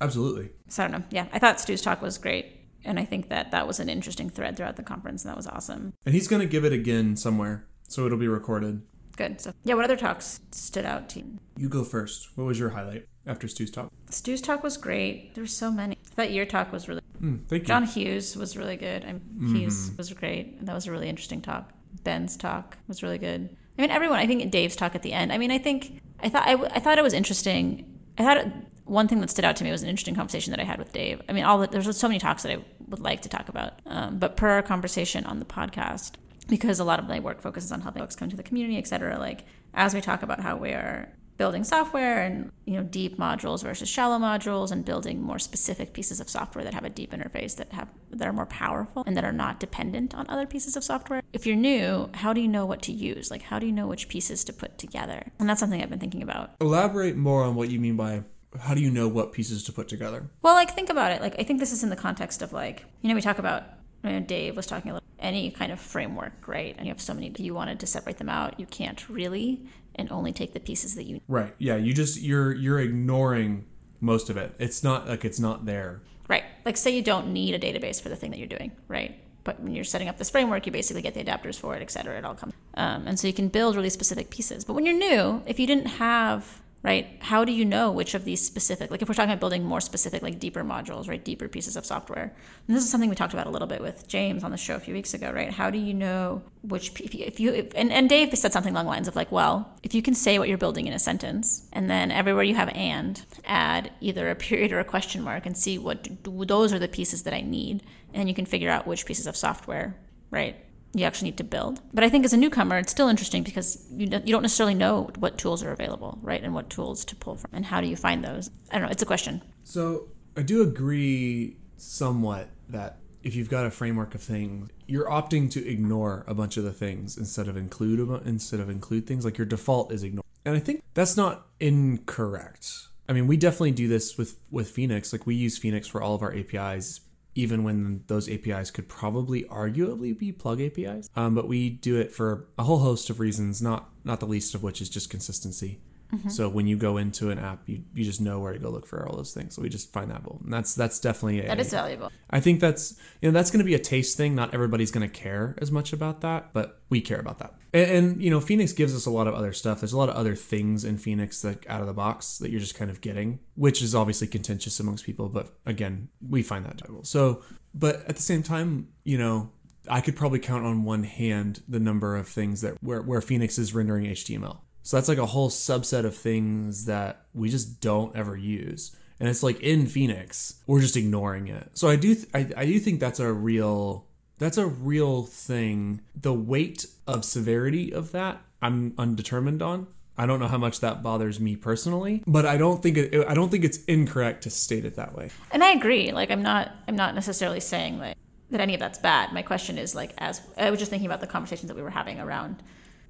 Absolutely. 0.00 0.50
So 0.68 0.84
I 0.84 0.88
don't 0.88 1.00
know. 1.00 1.06
Yeah, 1.10 1.26
I 1.32 1.38
thought 1.38 1.60
Stu's 1.60 1.82
talk 1.82 2.00
was 2.00 2.18
great. 2.18 2.56
And 2.84 2.98
I 2.98 3.04
think 3.04 3.28
that 3.28 3.50
that 3.50 3.66
was 3.66 3.78
an 3.78 3.90
interesting 3.90 4.30
thread 4.30 4.56
throughout 4.56 4.76
the 4.76 4.82
conference, 4.82 5.22
and 5.22 5.30
that 5.30 5.36
was 5.36 5.46
awesome. 5.46 5.92
And 6.06 6.14
he's 6.14 6.28
going 6.28 6.40
to 6.40 6.48
give 6.48 6.64
it 6.64 6.72
again 6.72 7.14
somewhere, 7.16 7.66
so 7.88 8.06
it'll 8.06 8.16
be 8.16 8.26
recorded. 8.26 8.80
Good. 9.16 9.38
So, 9.40 9.52
yeah, 9.64 9.74
what 9.74 9.84
other 9.84 9.96
talks 9.96 10.40
stood 10.50 10.86
out 10.86 11.10
to 11.10 11.18
you? 11.18 11.38
You 11.58 11.68
go 11.68 11.84
first. 11.84 12.30
What 12.36 12.44
was 12.44 12.58
your 12.58 12.70
highlight 12.70 13.06
after 13.26 13.48
Stu's 13.48 13.70
talk? 13.70 13.92
Stu's 14.10 14.40
talk 14.40 14.62
was 14.62 14.76
great. 14.76 15.34
There 15.34 15.42
were 15.42 15.48
so 15.48 15.70
many. 15.70 15.96
I 16.12 16.14
thought 16.14 16.32
your 16.32 16.46
talk 16.46 16.72
was 16.72 16.88
really. 16.88 17.00
Mm, 17.20 17.46
thank 17.48 17.62
you. 17.62 17.66
John 17.66 17.84
Hughes 17.84 18.36
was 18.36 18.56
really 18.56 18.76
good. 18.76 19.04
I 19.04 19.12
mm-hmm. 19.12 19.54
Hughes 19.54 19.92
was 19.96 20.12
great. 20.12 20.64
That 20.64 20.74
was 20.74 20.86
a 20.86 20.92
really 20.92 21.08
interesting 21.08 21.42
talk. 21.42 21.72
Ben's 22.02 22.36
talk 22.36 22.78
was 22.88 23.02
really 23.02 23.18
good. 23.18 23.54
I 23.78 23.82
mean, 23.82 23.90
everyone. 23.90 24.18
I 24.18 24.26
think 24.26 24.50
Dave's 24.50 24.76
talk 24.76 24.94
at 24.94 25.02
the 25.02 25.12
end. 25.12 25.32
I 25.32 25.38
mean, 25.38 25.50
I 25.50 25.58
think 25.58 26.00
I 26.22 26.28
thought 26.28 26.46
I, 26.46 26.52
I 26.52 26.80
thought 26.80 26.98
it 26.98 27.02
was 27.02 27.14
interesting. 27.14 27.98
I 28.18 28.24
thought 28.24 28.38
it, 28.38 28.52
one 28.84 29.06
thing 29.06 29.20
that 29.20 29.30
stood 29.30 29.44
out 29.44 29.56
to 29.56 29.64
me 29.64 29.70
was 29.70 29.82
an 29.82 29.88
interesting 29.88 30.14
conversation 30.14 30.50
that 30.50 30.60
I 30.60 30.64
had 30.64 30.78
with 30.78 30.92
Dave. 30.92 31.22
I 31.28 31.32
mean, 31.32 31.44
all 31.44 31.58
the, 31.58 31.66
there's 31.68 31.96
so 31.96 32.08
many 32.08 32.18
talks 32.18 32.42
that 32.42 32.52
I 32.52 32.64
would 32.88 33.00
like 33.00 33.22
to 33.22 33.28
talk 33.28 33.48
about, 33.48 33.74
um, 33.86 34.18
but 34.18 34.36
per 34.36 34.48
our 34.48 34.62
conversation 34.62 35.24
on 35.26 35.38
the 35.38 35.44
podcast, 35.44 36.14
because 36.48 36.80
a 36.80 36.84
lot 36.84 36.98
of 36.98 37.06
my 37.06 37.20
work 37.20 37.40
focuses 37.40 37.70
on 37.70 37.82
helping 37.82 38.02
folks 38.02 38.16
come 38.16 38.28
to 38.30 38.36
the 38.36 38.42
community, 38.42 38.78
et 38.78 38.88
cetera. 38.88 39.16
Like 39.18 39.44
as 39.74 39.94
we 39.94 40.00
talk 40.00 40.22
about 40.22 40.40
how 40.40 40.56
we 40.56 40.70
are 40.70 41.08
building 41.40 41.64
software 41.64 42.20
and 42.20 42.52
you 42.66 42.74
know 42.74 42.82
deep 42.82 43.16
modules 43.16 43.62
versus 43.62 43.88
shallow 43.88 44.18
modules 44.18 44.70
and 44.70 44.84
building 44.84 45.22
more 45.22 45.38
specific 45.38 45.94
pieces 45.94 46.20
of 46.20 46.28
software 46.28 46.62
that 46.62 46.74
have 46.74 46.84
a 46.84 46.90
deep 46.90 47.12
interface 47.12 47.56
that 47.56 47.72
have 47.72 47.88
that 48.10 48.28
are 48.28 48.32
more 48.34 48.44
powerful 48.44 49.02
and 49.06 49.16
that 49.16 49.24
are 49.24 49.32
not 49.32 49.58
dependent 49.58 50.14
on 50.14 50.28
other 50.28 50.44
pieces 50.44 50.76
of 50.76 50.84
software. 50.84 51.22
If 51.32 51.46
you're 51.46 51.56
new 51.56 52.10
how 52.12 52.34
do 52.34 52.42
you 52.42 52.48
know 52.56 52.66
what 52.66 52.82
to 52.82 52.92
use? 52.92 53.30
Like 53.30 53.40
how 53.40 53.58
do 53.58 53.64
you 53.64 53.72
know 53.72 53.86
which 53.86 54.10
pieces 54.10 54.44
to 54.44 54.52
put 54.52 54.76
together? 54.76 55.32
And 55.38 55.48
that's 55.48 55.60
something 55.60 55.82
i've 55.82 55.88
been 55.88 55.98
thinking 55.98 56.22
about. 56.22 56.50
Elaborate 56.60 57.16
more 57.16 57.42
on 57.42 57.54
what 57.54 57.70
you 57.70 57.80
mean 57.80 57.96
by 57.96 58.22
how 58.60 58.74
do 58.74 58.82
you 58.82 58.90
know 58.90 59.08
what 59.08 59.32
pieces 59.32 59.64
to 59.64 59.72
put 59.72 59.88
together? 59.88 60.28
Well 60.42 60.54
like 60.54 60.74
think 60.74 60.90
about 60.90 61.10
it. 61.10 61.22
Like 61.22 61.36
i 61.38 61.42
think 61.42 61.58
this 61.58 61.72
is 61.72 61.82
in 61.82 61.88
the 61.88 61.96
context 61.96 62.42
of 62.42 62.52
like 62.52 62.84
you 63.00 63.08
know 63.08 63.14
we 63.14 63.22
talk 63.22 63.38
about 63.38 63.62
you 64.04 64.10
know, 64.12 64.20
Dave 64.20 64.56
was 64.56 64.66
talking 64.66 64.90
a 64.90 64.94
little 64.94 65.10
any 65.18 65.50
kind 65.50 65.70
of 65.70 65.78
framework, 65.78 66.48
right? 66.48 66.74
And 66.76 66.86
you 66.86 66.92
have 66.92 67.00
so 67.00 67.14
many 67.14 67.32
you 67.38 67.54
wanted 67.54 67.80
to 67.80 67.86
separate 67.86 68.18
them 68.18 68.28
out, 68.28 68.58
you 68.58 68.66
can't 68.66 69.08
really 69.08 69.66
and 69.94 70.10
only 70.10 70.32
take 70.32 70.52
the 70.52 70.60
pieces 70.60 70.94
that 70.94 71.04
you 71.04 71.20
Right. 71.28 71.54
Yeah, 71.58 71.76
you 71.76 71.92
just 71.94 72.20
you're 72.20 72.52
you're 72.52 72.80
ignoring 72.80 73.66
most 74.00 74.30
of 74.30 74.36
it. 74.36 74.54
It's 74.58 74.82
not 74.82 75.08
like 75.08 75.24
it's 75.24 75.40
not 75.40 75.66
there. 75.66 76.02
Right. 76.28 76.44
Like 76.64 76.76
say 76.76 76.94
you 76.94 77.02
don't 77.02 77.32
need 77.32 77.54
a 77.54 77.58
database 77.58 78.00
for 78.00 78.08
the 78.08 78.16
thing 78.16 78.30
that 78.30 78.38
you're 78.38 78.46
doing, 78.48 78.72
right? 78.88 79.18
But 79.42 79.60
when 79.60 79.74
you're 79.74 79.84
setting 79.84 80.08
up 80.08 80.18
this 80.18 80.30
framework, 80.30 80.66
you 80.66 80.72
basically 80.72 81.02
get 81.02 81.14
the 81.14 81.24
adapters 81.24 81.58
for 81.58 81.74
it, 81.74 81.82
et 81.82 81.90
cetera. 81.90 82.16
It 82.16 82.24
all 82.24 82.34
comes. 82.34 82.52
Um, 82.74 83.06
and 83.06 83.18
so 83.18 83.26
you 83.26 83.32
can 83.32 83.48
build 83.48 83.74
really 83.74 83.90
specific 83.90 84.30
pieces. 84.30 84.64
But 84.64 84.74
when 84.74 84.84
you're 84.84 84.98
new, 84.98 85.42
if 85.46 85.58
you 85.58 85.66
didn't 85.66 85.86
have 85.86 86.60
right? 86.82 87.18
How 87.20 87.44
do 87.44 87.52
you 87.52 87.64
know 87.64 87.90
which 87.90 88.14
of 88.14 88.24
these 88.24 88.44
specific, 88.44 88.90
like 88.90 89.02
if 89.02 89.08
we're 89.08 89.14
talking 89.14 89.30
about 89.30 89.40
building 89.40 89.64
more 89.64 89.82
specific, 89.82 90.22
like 90.22 90.38
deeper 90.38 90.64
modules, 90.64 91.08
right? 91.08 91.22
Deeper 91.22 91.46
pieces 91.46 91.76
of 91.76 91.84
software. 91.84 92.34
And 92.66 92.76
this 92.76 92.82
is 92.82 92.90
something 92.90 93.10
we 93.10 93.16
talked 93.16 93.34
about 93.34 93.46
a 93.46 93.50
little 93.50 93.68
bit 93.68 93.82
with 93.82 94.08
James 94.08 94.42
on 94.42 94.50
the 94.50 94.56
show 94.56 94.76
a 94.76 94.80
few 94.80 94.94
weeks 94.94 95.12
ago, 95.12 95.30
right? 95.30 95.52
How 95.52 95.68
do 95.68 95.76
you 95.76 95.92
know 95.92 96.42
which, 96.62 96.98
if 97.00 97.38
you, 97.38 97.52
if 97.52 97.72
and, 97.74 97.92
and 97.92 98.08
Dave 98.08 98.36
said 98.36 98.52
something 98.52 98.72
along 98.72 98.86
the 98.86 98.90
lines 98.90 99.08
of 99.08 99.16
like, 99.16 99.30
well, 99.30 99.76
if 99.82 99.94
you 99.94 100.00
can 100.00 100.14
say 100.14 100.38
what 100.38 100.48
you're 100.48 100.56
building 100.56 100.86
in 100.86 100.94
a 100.94 100.98
sentence 100.98 101.68
and 101.72 101.90
then 101.90 102.10
everywhere 102.10 102.44
you 102.44 102.54
have 102.54 102.70
and, 102.70 103.24
add 103.44 103.90
either 104.00 104.30
a 104.30 104.34
period 104.34 104.72
or 104.72 104.78
a 104.78 104.84
question 104.84 105.22
mark 105.22 105.44
and 105.44 105.56
see 105.56 105.76
what, 105.76 106.08
those 106.22 106.72
are 106.72 106.78
the 106.78 106.88
pieces 106.88 107.24
that 107.24 107.34
I 107.34 107.42
need. 107.42 107.82
And 108.12 108.20
then 108.20 108.28
you 108.28 108.34
can 108.34 108.46
figure 108.46 108.70
out 108.70 108.86
which 108.86 109.04
pieces 109.04 109.26
of 109.26 109.36
software, 109.36 109.96
right? 110.30 110.56
You 110.92 111.04
actually 111.04 111.30
need 111.30 111.38
to 111.38 111.44
build. 111.44 111.80
But 111.94 112.04
I 112.04 112.08
think 112.08 112.24
as 112.24 112.32
a 112.32 112.36
newcomer, 112.36 112.78
it's 112.78 112.90
still 112.90 113.08
interesting 113.08 113.42
because 113.42 113.84
you 113.92 114.06
don't, 114.06 114.26
you 114.26 114.32
don't 114.32 114.42
necessarily 114.42 114.74
know 114.74 115.10
what 115.18 115.38
tools 115.38 115.62
are 115.62 115.72
available, 115.72 116.18
right? 116.22 116.42
And 116.42 116.54
what 116.54 116.70
tools 116.70 117.04
to 117.06 117.16
pull 117.16 117.36
from. 117.36 117.50
And 117.52 117.64
how 117.64 117.80
do 117.80 117.86
you 117.86 117.96
find 117.96 118.24
those? 118.24 118.50
I 118.70 118.78
don't 118.78 118.86
know. 118.86 118.90
It's 118.90 119.02
a 119.02 119.06
question. 119.06 119.42
So 119.62 120.08
I 120.36 120.42
do 120.42 120.62
agree 120.62 121.56
somewhat 121.76 122.48
that 122.68 122.98
if 123.22 123.34
you've 123.34 123.50
got 123.50 123.66
a 123.66 123.70
framework 123.70 124.14
of 124.14 124.22
things, 124.22 124.70
you're 124.86 125.08
opting 125.08 125.50
to 125.52 125.66
ignore 125.66 126.24
a 126.26 126.34
bunch 126.34 126.56
of 126.56 126.64
the 126.64 126.72
things 126.72 127.16
instead 127.16 127.48
of 127.48 127.56
include 127.56 128.00
instead 128.26 128.60
of 128.60 128.68
include 128.68 129.06
things. 129.06 129.24
Like 129.24 129.38
your 129.38 129.46
default 129.46 129.92
is 129.92 130.02
ignore. 130.02 130.24
And 130.44 130.56
I 130.56 130.58
think 130.58 130.82
that's 130.94 131.16
not 131.16 131.46
incorrect. 131.60 132.72
I 133.08 133.12
mean, 133.12 133.26
we 133.26 133.36
definitely 133.36 133.72
do 133.72 133.88
this 133.88 134.16
with 134.16 134.38
with 134.50 134.70
Phoenix. 134.70 135.12
Like 135.12 135.26
we 135.26 135.34
use 135.34 135.58
Phoenix 135.58 135.86
for 135.86 136.00
all 136.00 136.14
of 136.14 136.22
our 136.22 136.34
APIs 136.34 137.00
even 137.34 137.62
when 137.62 138.04
those 138.06 138.28
APIs 138.28 138.70
could 138.70 138.88
probably 138.88 139.44
arguably 139.44 140.16
be 140.16 140.32
plug 140.32 140.60
APIs. 140.60 141.08
Um, 141.14 141.34
but 141.34 141.48
we 141.48 141.70
do 141.70 141.96
it 141.96 142.12
for 142.12 142.48
a 142.58 142.64
whole 142.64 142.78
host 142.78 143.10
of 143.10 143.20
reasons, 143.20 143.62
not 143.62 143.90
not 144.04 144.20
the 144.20 144.26
least 144.26 144.54
of 144.54 144.62
which 144.62 144.80
is 144.80 144.88
just 144.88 145.10
consistency. 145.10 145.80
Mm-hmm. 146.14 146.28
So 146.28 146.48
when 146.48 146.66
you 146.66 146.76
go 146.76 146.96
into 146.96 147.30
an 147.30 147.38
app, 147.38 147.62
you, 147.66 147.82
you 147.94 148.04
just 148.04 148.20
know 148.20 148.40
where 148.40 148.52
to 148.52 148.58
go 148.58 148.70
look 148.70 148.86
for 148.86 149.06
all 149.06 149.16
those 149.16 149.32
things. 149.32 149.54
So 149.54 149.62
we 149.62 149.68
just 149.68 149.92
find 149.92 150.10
that 150.10 150.22
valuable, 150.22 150.40
and 150.44 150.52
that's 150.52 150.74
that's 150.74 150.98
definitely 150.98 151.40
a, 151.40 151.46
that 151.48 151.60
is 151.60 151.70
valuable. 151.70 152.10
I 152.30 152.40
think 152.40 152.60
that's 152.60 152.98
you 153.20 153.28
know 153.28 153.32
that's 153.32 153.50
going 153.50 153.58
to 153.58 153.64
be 153.64 153.74
a 153.74 153.78
taste 153.78 154.16
thing. 154.16 154.34
Not 154.34 154.54
everybody's 154.54 154.90
going 154.90 155.08
to 155.08 155.12
care 155.12 155.56
as 155.58 155.70
much 155.70 155.92
about 155.92 156.20
that, 156.22 156.52
but 156.52 156.80
we 156.88 157.00
care 157.00 157.20
about 157.20 157.38
that. 157.38 157.54
And, 157.72 157.90
and, 157.90 158.22
you 158.22 158.30
know, 158.30 158.40
Phoenix 158.40 158.72
gives 158.72 158.94
us 158.96 159.06
a 159.06 159.10
lot 159.10 159.28
of 159.28 159.34
other 159.34 159.52
stuff. 159.52 159.80
There's 159.80 159.92
a 159.92 159.98
lot 159.98 160.08
of 160.08 160.16
other 160.16 160.34
things 160.34 160.84
in 160.84 160.98
Phoenix 160.98 161.42
that 161.42 161.68
out 161.68 161.80
of 161.80 161.86
the 161.86 161.92
box 161.92 162.38
that 162.38 162.50
you're 162.50 162.60
just 162.60 162.74
kind 162.74 162.90
of 162.90 163.00
getting, 163.00 163.38
which 163.54 163.80
is 163.80 163.94
obviously 163.94 164.26
contentious 164.26 164.80
amongst 164.80 165.04
people. 165.04 165.28
But 165.28 165.52
again, 165.66 166.08
we 166.26 166.42
find 166.42 166.66
that 166.66 166.80
valuable. 166.80 167.04
So, 167.04 167.42
but 167.72 168.04
at 168.08 168.16
the 168.16 168.22
same 168.22 168.42
time, 168.42 168.88
you 169.04 169.18
know, 169.18 169.50
I 169.88 170.00
could 170.00 170.16
probably 170.16 170.40
count 170.40 170.66
on 170.66 170.82
one 170.84 171.04
hand 171.04 171.62
the 171.68 171.80
number 171.80 172.16
of 172.16 172.28
things 172.28 172.60
that 172.62 172.74
where, 172.82 173.02
where 173.02 173.20
Phoenix 173.20 173.56
is 173.58 173.72
rendering 173.72 174.06
HTML. 174.06 174.58
So 174.82 174.96
that's 174.96 175.08
like 175.08 175.18
a 175.18 175.26
whole 175.26 175.50
subset 175.50 176.04
of 176.04 176.16
things 176.16 176.86
that 176.86 177.26
we 177.34 177.48
just 177.48 177.80
don't 177.80 178.14
ever 178.16 178.36
use. 178.36 178.96
And 179.18 179.28
it's 179.28 179.42
like 179.42 179.60
in 179.60 179.86
Phoenix, 179.86 180.60
we're 180.66 180.80
just 180.80 180.96
ignoring 180.96 181.48
it. 181.48 181.70
So 181.74 181.88
I 181.88 181.96
do 181.96 182.14
th- 182.14 182.28
I, 182.34 182.48
I 182.56 182.66
do 182.66 182.78
think 182.78 183.00
that's 183.00 183.20
a 183.20 183.32
real 183.32 184.06
that's 184.38 184.56
a 184.56 184.66
real 184.66 185.24
thing. 185.24 186.00
The 186.18 186.32
weight 186.32 186.86
of 187.06 187.24
severity 187.24 187.92
of 187.92 188.12
that 188.12 188.42
I'm 188.62 188.94
undetermined 188.98 189.62
on. 189.62 189.86
I 190.16 190.26
don't 190.26 190.38
know 190.38 190.48
how 190.48 190.58
much 190.58 190.80
that 190.80 191.02
bothers 191.02 191.40
me 191.40 191.56
personally, 191.56 192.22
but 192.26 192.44
I 192.44 192.56
don't 192.56 192.82
think 192.82 192.98
it 192.98 193.26
I 193.26 193.34
don't 193.34 193.50
think 193.50 193.64
it's 193.64 193.82
incorrect 193.84 194.42
to 194.44 194.50
state 194.50 194.84
it 194.84 194.96
that 194.96 195.14
way. 195.14 195.30
And 195.50 195.62
I 195.62 195.72
agree. 195.72 196.12
Like 196.12 196.30
I'm 196.30 196.42
not 196.42 196.72
I'm 196.88 196.96
not 196.96 197.14
necessarily 197.14 197.60
saying 197.60 197.98
like 197.98 198.16
that 198.50 198.60
any 198.60 198.74
of 198.74 198.80
that's 198.80 198.98
bad. 198.98 199.32
My 199.32 199.42
question 199.42 199.78
is 199.78 199.94
like 199.94 200.12
as 200.18 200.40
I 200.56 200.70
was 200.70 200.78
just 200.78 200.90
thinking 200.90 201.06
about 201.06 201.20
the 201.20 201.26
conversations 201.26 201.68
that 201.68 201.76
we 201.76 201.82
were 201.82 201.90
having 201.90 202.20
around 202.20 202.62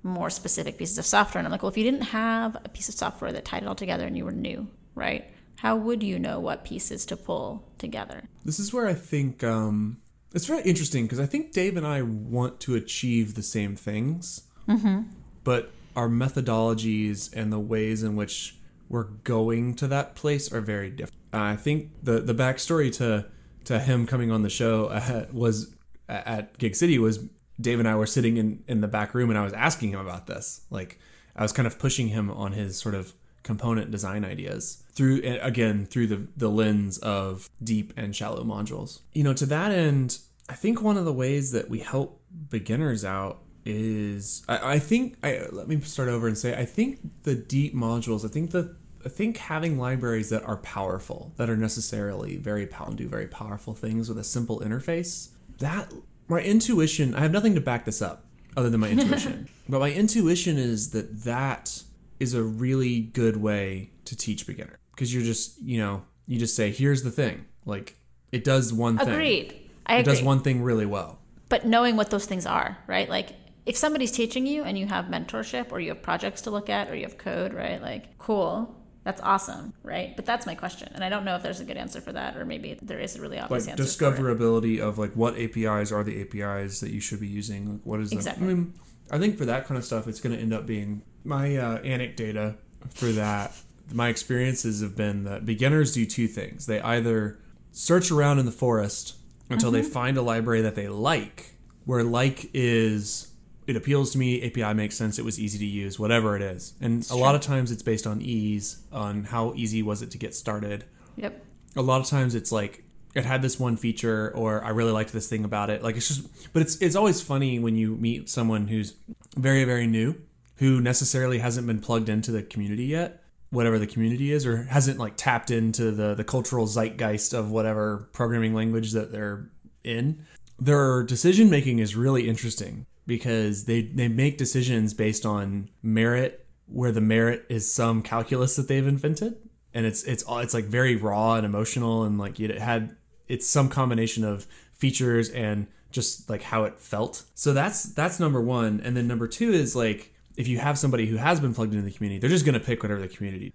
more 0.03 0.31
specific 0.31 0.79
pieces 0.79 0.99
of 0.99 1.07
software. 1.07 1.41
And 1.41 1.47
I'm 1.47 1.53
like, 1.53 1.63
well, 1.63 1.71
if 1.71 1.77
you 1.77 1.85
didn't 1.85 2.03
have 2.03 2.57
a 2.65 2.69
piece 2.69 2.89
of 2.89 2.95
software 2.95 3.33
that 3.33 3.45
tied 3.45 3.63
it 3.63 3.69
all 3.69 3.75
together 3.75 4.07
and 4.07 4.17
you 4.17 4.25
were 4.25 4.33
new, 4.33 4.69
right? 4.95 5.25
How 5.57 5.77
would 5.77 6.03
you 6.03 6.19
know 6.19 6.41
what 6.41 6.65
pieces 6.65 7.05
to 7.07 7.17
pull 7.17 7.69
together? 7.79 8.23
This 8.45 8.59
is 8.59 8.73
where 8.73 8.87
I 8.87 8.95
think 8.95 9.45
um, 9.45 10.01
it's 10.33 10.47
very 10.47 10.63
interesting 10.63 11.05
because 11.05 11.21
I 11.21 11.27
think 11.27 11.53
Dave 11.53 11.77
and 11.77 11.87
I 11.87 12.03
want 12.03 12.61
to 12.61 12.75
achieve 12.77 13.35
the 13.35 13.43
same 13.43 13.77
things, 13.77 14.43
mm-hmm. 14.67 15.03
but 15.45 15.71
our 15.95 16.09
methodologies 16.09 17.31
and 17.35 17.53
the 17.53 17.59
ways 17.59 18.03
in 18.03 18.17
which 18.17 18.57
we're 18.89 19.05
going 19.05 19.75
to 19.75 19.87
that 19.89 20.15
place 20.15 20.53
are 20.53 20.61
very 20.61 20.89
different. 20.91 21.17
I 21.33 21.57
think 21.57 21.91
the 22.03 22.21
the 22.21 22.35
backstory 22.35 22.93
to 22.97 23.27
to 23.65 23.79
him 23.79 24.07
coming 24.07 24.31
on 24.31 24.43
the 24.43 24.51
show 24.51 24.87
uh, 24.87 25.27
was 25.33 25.75
at 26.09 26.59
Gig 26.59 26.75
City 26.75 26.99
was 26.99 27.29
Dave 27.61 27.79
and 27.79 27.89
I 27.89 27.95
were 27.97 28.07
sitting 28.07 28.37
in, 28.37 28.63
in 28.67 28.81
the 28.81 28.89
back 28.89 29.15
room 29.15 29.31
and 29.31 29.39
I 29.39 29.43
was 29.43 29.53
asking 29.53 29.91
him 29.91 30.01
about 30.01 30.27
this. 30.27 30.63
Like 30.71 30.99
I 31.37 31.43
was 31.43 31.53
kind 31.53 31.67
of 31.67 31.79
pushing 31.79 32.09
him 32.09 32.31
on 32.31 32.53
his 32.53 32.79
sort 32.79 32.95
of 32.95 33.15
component 33.43 33.91
design 33.91 34.25
ideas 34.25 34.85
through 34.93 35.23
again 35.41 35.87
through 35.87 36.07
the 36.07 36.29
the 36.37 36.49
lens 36.49 36.99
of 36.99 37.49
deep 37.63 37.93
and 37.97 38.15
shallow 38.15 38.45
modules. 38.45 39.01
You 39.13 39.25
know, 39.25 39.33
to 39.35 39.47
that 39.47 39.73
end, 39.73 40.19
I 40.49 40.55
think 40.55 40.83
one 40.83 40.97
of 40.97 41.05
the 41.05 41.13
ways 41.13 41.53
that 41.53 41.71
we 41.71 41.79
help 41.81 42.21
beginners 42.51 43.05
out 43.05 43.43
is 43.65 44.43
I, 44.49 44.75
I 44.75 44.79
think 44.79 45.17
I 45.23 45.47
let 45.51 45.69
me 45.69 45.81
start 45.81 46.09
over 46.09 46.27
and 46.27 46.37
say 46.37 46.57
I 46.57 46.65
think 46.65 47.01
the 47.23 47.35
deep 47.35 47.75
modules, 47.75 48.25
I 48.25 48.29
think 48.29 48.51
the 48.51 48.77
I 49.05 49.09
think 49.09 49.39
having 49.39 49.79
libraries 49.79 50.29
that 50.29 50.43
are 50.45 50.59
powerful, 50.59 51.33
that 51.37 51.49
are 51.49 51.57
necessarily 51.57 52.37
very 52.37 52.67
powerful, 52.67 52.97
do 52.97 53.09
very 53.09 53.27
powerful 53.27 53.75
things 53.75 54.09
with 54.09 54.19
a 54.19 54.25
simple 54.25 54.61
interface, 54.61 55.31
that 55.59 55.91
my 56.31 56.41
intuition, 56.41 57.15
I 57.15 57.21
have 57.21 57.33
nothing 57.33 57.55
to 57.55 57.61
back 57.61 57.85
this 57.85 58.01
up 58.01 58.25
other 58.57 58.71
than 58.71 58.81
my 58.81 58.89
intuition, 58.97 59.49
but 59.69 59.81
my 59.81 59.91
intuition 59.93 60.57
is 60.59 60.91
that 60.91 61.25
that 61.25 61.83
is 62.19 62.35
a 62.35 62.43
really 62.43 63.01
good 63.01 63.37
way 63.37 63.91
to 64.05 64.17
teach 64.17 64.47
beginner 64.47 64.77
because 64.93 65.13
you're 65.15 65.23
just, 65.23 65.61
you 65.63 65.79
know, 65.79 66.03
you 66.27 66.39
just 66.39 66.55
say, 66.57 66.71
here's 66.71 67.03
the 67.03 67.11
thing. 67.11 67.45
Like 67.65 67.97
it 68.33 68.45
does 68.45 68.73
one 68.73 68.97
thing. 68.99 69.09
Agreed. 69.09 69.55
I 69.87 69.97
It 69.97 70.01
agree. 70.01 70.15
does 70.15 70.23
one 70.23 70.41
thing 70.41 70.63
really 70.63 70.87
well. 70.87 71.19
but 71.49 71.67
knowing 71.67 71.97
what 71.97 72.11
those 72.11 72.27
things 72.27 72.47
are, 72.47 72.79
right? 72.87 73.09
Like 73.09 73.31
if 73.67 73.77
somebody's 73.77 74.13
teaching 74.13 74.47
you 74.47 74.63
and 74.63 74.79
you 74.79 74.87
have 74.87 75.07
mentorship 75.07 75.73
or 75.73 75.81
you 75.81 75.89
have 75.91 76.01
projects 76.03 76.43
to 76.43 76.51
look 76.51 76.71
at 76.71 76.91
or 76.91 76.95
you 76.95 77.03
have 77.03 77.19
code, 77.19 77.53
right? 77.55 77.81
Like 77.83 78.19
cool. 78.19 78.75
That's 79.05 79.21
awesome, 79.23 79.73
right? 79.83 80.15
But 80.15 80.27
that's 80.27 80.45
my 80.45 80.55
question. 80.55 80.91
And 80.95 81.03
I 81.03 81.09
don't 81.09 81.25
know 81.25 81.35
if 81.37 81.43
there's 81.43 81.61
a 81.61 81.65
good 81.65 81.79
answer 81.79 82.01
for 82.03 82.13
that 82.13 82.37
or 82.37 82.45
maybe 82.45 82.79
there 82.83 82.99
is 83.01 83.17
a 83.17 83.21
really 83.23 83.39
obvious 83.39 83.67
like 83.67 83.79
answer. 83.79 83.83
discoverability 83.85 84.79
of 84.81 84.99
like 84.99 85.13
what 85.15 85.39
APIs 85.39 85.91
are 85.91 86.05
the 86.05 86.21
APIs 86.21 86.81
that 86.81 86.91
you 86.91 87.01
should 87.01 87.21
be 87.21 87.27
using. 87.29 87.73
Like 87.73 87.81
what 87.85 88.01
is 88.01 88.13
Exactly. 88.13 88.47
the 88.47 88.53
I 88.53 88.55
mean, 88.55 88.75
I 89.11 89.19
think 89.19 89.39
for 89.39 89.47
that 89.47 89.67
kind 89.67 89.79
of 89.79 89.85
stuff, 89.85 90.07
it's 90.07 90.21
going 90.21 90.37
to 90.37 90.41
end 90.43 90.53
up 90.53 90.67
being 90.67 91.03
my 91.25 91.57
uh, 91.57 91.79
anecdata 91.81 92.57
for 92.91 93.07
that. 93.13 93.53
My 93.93 94.09
experiences 94.09 94.83
have 94.83 94.97
been 94.97 95.25
that 95.25 95.45
beginners 95.47 95.93
do 95.95 96.05
two 96.07 96.29
things. 96.29 96.67
They 96.67 96.81
either 96.81 97.39
search 97.73 98.11
around 98.11 98.39
in 98.39 98.47
the 98.47 98.53
forest 98.53 99.17
until 99.49 99.73
Mm-hmm. 99.73 99.83
they 99.83 99.89
find 99.89 100.17
a 100.17 100.23
library 100.23 100.61
that 100.63 100.75
they 100.77 100.89
like, 100.89 101.55
where 101.87 102.05
like 102.05 102.51
is 102.55 103.30
it 103.71 103.77
appeals 103.77 104.11
to 104.13 104.19
me, 104.19 104.43
API 104.45 104.75
makes 104.75 104.97
sense, 104.97 105.19
it 105.19 105.25
was 105.25 105.39
easy 105.41 105.59
to 105.59 105.65
use, 105.67 105.99
whatever 105.99 106.37
it 106.37 106.43
is. 106.43 106.75
And 106.81 107.07
a 107.11 107.17
lot 107.17 107.35
of 107.35 107.41
times 107.41 107.71
it's 107.71 107.83
based 107.83 108.07
on 108.07 108.21
ease, 108.21 108.83
on 108.93 109.25
how 109.25 109.55
easy 109.57 109.83
was 109.83 110.03
it 110.03 110.11
to 110.11 110.19
get 110.19 110.35
started 110.35 110.85
Yep. 111.17 111.45
a 111.77 111.83
lot 111.83 112.01
of 112.01 112.07
times 112.07 112.35
it's 112.35 112.53
like 112.53 112.85
it 113.15 113.25
had 113.25 113.43
this 113.43 113.59
one 113.59 113.77
feature 113.77 114.33
or 114.37 114.65
I 114.65 114.71
really 114.71 114.93
liked 114.93 115.13
this 115.13 115.29
thing 115.29 115.45
about 115.45 115.69
it. 115.71 115.83
Like 115.83 115.97
it's 115.97 116.09
just 116.09 116.53
but 116.53 116.63
it's 116.63 116.77
it's 116.77 116.97
always 116.97 117.21
funny 117.21 117.59
when 117.59 117.75
you 117.77 117.97
meet 117.97 118.29
someone 118.29 118.69
who's 118.69 118.95
very 119.37 119.65
very 119.65 119.87
new 119.87 120.15
who 120.57 120.81
necessarily 120.81 121.39
hasn't 121.39 121.67
been 121.67 121.81
plugged 121.81 122.09
into 122.09 122.31
the 122.31 122.43
community 122.43 122.85
yet, 122.85 123.23
whatever 123.51 123.79
the 123.79 123.87
community 123.87 124.31
is 124.33 124.47
or 124.47 124.65
hasn't 124.65 124.99
like 124.99 125.17
tapped 125.17 125.51
into 125.51 125.91
the 125.91 126.15
the 126.15 126.25
cultural 126.25 126.67
zeitgeist 126.67 127.35
of 127.35 127.51
whatever 127.51 128.09
programming 128.13 128.55
language 128.55 128.93
that 128.93 129.11
they're 129.13 129.51
in. 129.85 130.25
Their 130.59 131.03
decision 131.03 131.51
making 131.51 131.79
is 131.81 131.97
really 131.97 132.29
interesting 132.29 132.87
because 133.11 133.65
they 133.67 133.83
they 133.83 134.09
make 134.09 134.39
decisions 134.39 134.95
based 134.95 135.27
on 135.27 135.69
merit 135.83 136.47
where 136.67 136.93
the 136.93 137.01
merit 137.01 137.45
is 137.49 137.71
some 137.71 138.03
calculus 138.03 138.57
that 138.57 138.69
they've 138.69 138.87
invented. 138.87 139.37
And 139.75 139.85
it's 139.85 140.03
it's 140.05 140.25
it's 140.27 140.55
like 140.55 140.65
very 140.65 140.97
raw 140.97 141.35
and 141.35 141.45
emotional 141.45 142.05
and 142.05 142.19
like 142.19 142.41
it 142.41 142.57
had 142.59 142.97
it's 143.29 143.47
some 143.47 143.69
combination 143.69 144.25
of 144.25 144.47
features 144.73 145.29
and 145.29 145.67
just 145.91 146.31
like 146.31 146.43
how 146.43 146.65
it 146.65 146.81
felt. 146.81 147.25
So 147.35 147.53
that's 147.53 147.83
that's 147.83 148.19
number 148.19 148.41
one. 148.41 148.81
And 148.83 148.97
then 148.97 149.07
number 149.07 149.29
two 149.29 149.53
is 149.53 149.77
like 149.77 150.15
if 150.37 150.49
you 150.49 150.59
have 150.59 150.79
somebody 150.79 151.07
who 151.07 151.17
has 151.17 151.41
been 151.41 151.53
plugged 151.53 151.75
into 151.75 151.85
the 151.85 151.91
community 151.91 152.19
they're 152.19 152.31
just 152.31 152.47
going 152.47 152.59
to 152.59 152.65
pick 152.65 152.83
whatever 152.83 153.01
the 153.01 153.09
community 153.09 153.53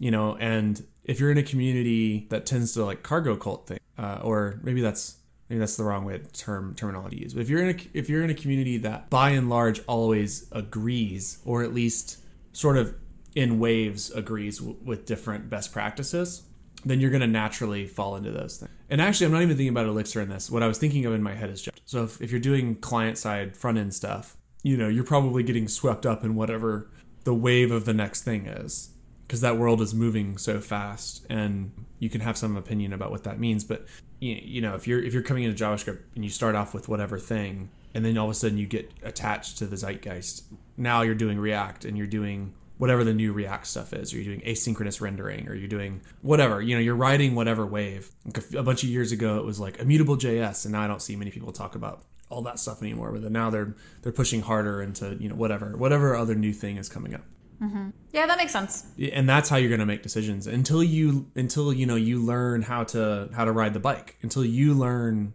you 0.00 0.10
know? 0.10 0.36
And 0.40 0.82
if 1.04 1.20
you're 1.20 1.30
in 1.30 1.38
a 1.38 1.42
community 1.42 2.26
that 2.30 2.46
tends 2.46 2.72
to 2.74 2.84
like 2.84 3.02
cargo 3.02 3.36
cult 3.36 3.66
thing 3.66 3.80
uh, 3.98 4.20
or 4.22 4.58
maybe 4.62 4.80
that's 4.80 5.16
maybe 5.50 5.58
that's 5.58 5.76
the 5.76 5.84
wrong 5.84 6.04
way 6.04 6.18
term 6.32 6.74
terminology 6.74 7.16
to 7.16 7.22
use 7.24 7.34
but 7.34 7.40
if 7.40 7.50
you're 7.50 7.62
in 7.62 7.76
a 7.76 7.78
if 7.92 8.08
you're 8.08 8.22
in 8.22 8.30
a 8.30 8.34
community 8.34 8.78
that 8.78 9.10
by 9.10 9.30
and 9.30 9.50
large 9.50 9.80
always 9.86 10.46
agrees 10.52 11.38
or 11.44 11.62
at 11.62 11.74
least 11.74 12.18
sort 12.52 12.78
of 12.78 12.94
in 13.34 13.58
waves 13.58 14.10
agrees 14.12 14.58
w- 14.58 14.78
with 14.84 15.04
different 15.04 15.50
best 15.50 15.72
practices 15.72 16.44
then 16.84 16.98
you're 16.98 17.10
going 17.10 17.20
to 17.20 17.26
naturally 17.26 17.86
fall 17.86 18.16
into 18.16 18.30
those 18.30 18.56
things. 18.56 18.70
And 18.88 19.02
actually 19.02 19.26
i'm 19.26 19.32
not 19.32 19.42
even 19.42 19.56
thinking 19.56 19.68
about 19.68 19.86
elixir 19.86 20.20
in 20.20 20.30
this. 20.30 20.50
What 20.50 20.62
i 20.62 20.66
was 20.66 20.78
thinking 20.78 21.04
of 21.04 21.12
in 21.12 21.22
my 21.22 21.34
head 21.34 21.50
is 21.50 21.60
just 21.60 21.78
so 21.84 22.04
if, 22.04 22.22
if 22.22 22.30
you're 22.30 22.40
doing 22.40 22.76
client 22.76 23.18
side 23.18 23.56
front 23.56 23.76
end 23.76 23.92
stuff 23.92 24.36
you 24.62 24.76
know 24.76 24.88
you're 24.88 25.04
probably 25.04 25.42
getting 25.42 25.68
swept 25.68 26.06
up 26.06 26.24
in 26.24 26.34
whatever 26.34 26.90
the 27.24 27.34
wave 27.34 27.70
of 27.70 27.84
the 27.84 27.94
next 27.94 28.22
thing 28.22 28.46
is 28.46 28.90
because 29.26 29.40
that 29.40 29.58
world 29.58 29.80
is 29.80 29.94
moving 29.94 30.38
so 30.38 30.60
fast 30.60 31.24
and 31.28 31.72
you 32.00 32.10
can 32.10 32.20
have 32.22 32.36
some 32.36 32.56
opinion 32.56 32.92
about 32.92 33.12
what 33.12 33.22
that 33.22 33.38
means 33.38 33.62
but 33.62 33.86
you, 34.18 34.60
know 34.60 34.74
if 34.74 34.88
you're 34.88 35.00
if 35.02 35.14
you're 35.14 35.22
coming 35.22 35.44
into 35.44 35.64
javascript 35.64 36.00
and 36.16 36.24
you 36.24 36.30
start 36.30 36.56
off 36.56 36.74
with 36.74 36.88
whatever 36.88 37.18
thing 37.18 37.70
and 37.94 38.04
then 38.04 38.18
all 38.18 38.26
of 38.26 38.32
a 38.32 38.34
sudden 38.34 38.58
you 38.58 38.66
get 38.66 38.90
attached 39.04 39.58
to 39.58 39.66
the 39.66 39.76
zeitgeist 39.76 40.44
now 40.76 41.02
you're 41.02 41.14
doing 41.14 41.38
react 41.38 41.84
and 41.84 41.96
you're 41.96 42.06
doing 42.06 42.52
whatever 42.78 43.04
the 43.04 43.12
new 43.12 43.32
react 43.32 43.66
stuff 43.66 43.92
is 43.92 44.12
or 44.12 44.16
you're 44.16 44.34
doing 44.34 44.40
asynchronous 44.46 45.00
rendering 45.00 45.46
or 45.48 45.54
you're 45.54 45.68
doing 45.68 46.00
whatever 46.22 46.60
you 46.60 46.74
know 46.74 46.80
you're 46.80 46.96
riding 46.96 47.34
whatever 47.34 47.66
wave. 47.66 48.10
A, 48.56 48.62
bunch 48.62 48.82
of 48.82 48.88
years 48.88 49.12
ago 49.12 49.38
it 49.38 49.44
was 49.44 49.60
like 49.60 49.78
immutable 49.78 50.16
js 50.16 50.64
and 50.64 50.72
now 50.72 50.82
i 50.82 50.86
don't 50.86 51.02
see 51.02 51.14
many 51.14 51.30
people 51.30 51.52
talk 51.52 51.74
about 51.74 52.02
all 52.30 52.42
that 52.42 52.58
stuff 52.58 52.80
anymore 52.80 53.12
but 53.12 53.30
now 53.30 53.50
they're 53.50 53.74
they're 54.02 54.12
pushing 54.12 54.40
harder 54.40 54.80
into 54.80 55.16
you 55.20 55.28
know 55.28 55.34
whatever 55.34 55.76
whatever 55.76 56.16
other 56.16 56.34
new 56.34 56.52
thing 56.52 56.78
is 56.78 56.88
coming 56.88 57.14
up 57.14 57.24
Mm-hmm. 57.60 57.90
Yeah, 58.12 58.26
that 58.26 58.38
makes 58.38 58.52
sense. 58.52 58.86
and 59.12 59.28
that's 59.28 59.48
how 59.48 59.56
you're 59.56 59.68
going 59.68 59.80
to 59.80 59.86
make 59.86 60.02
decisions 60.02 60.46
until 60.46 60.82
you 60.82 61.30
until 61.36 61.72
you 61.72 61.86
know 61.86 61.96
you 61.96 62.18
learn 62.20 62.62
how 62.62 62.84
to 62.84 63.28
how 63.34 63.44
to 63.44 63.52
ride 63.52 63.74
the 63.74 63.80
bike 63.80 64.16
until 64.22 64.44
you 64.44 64.72
learn 64.74 65.34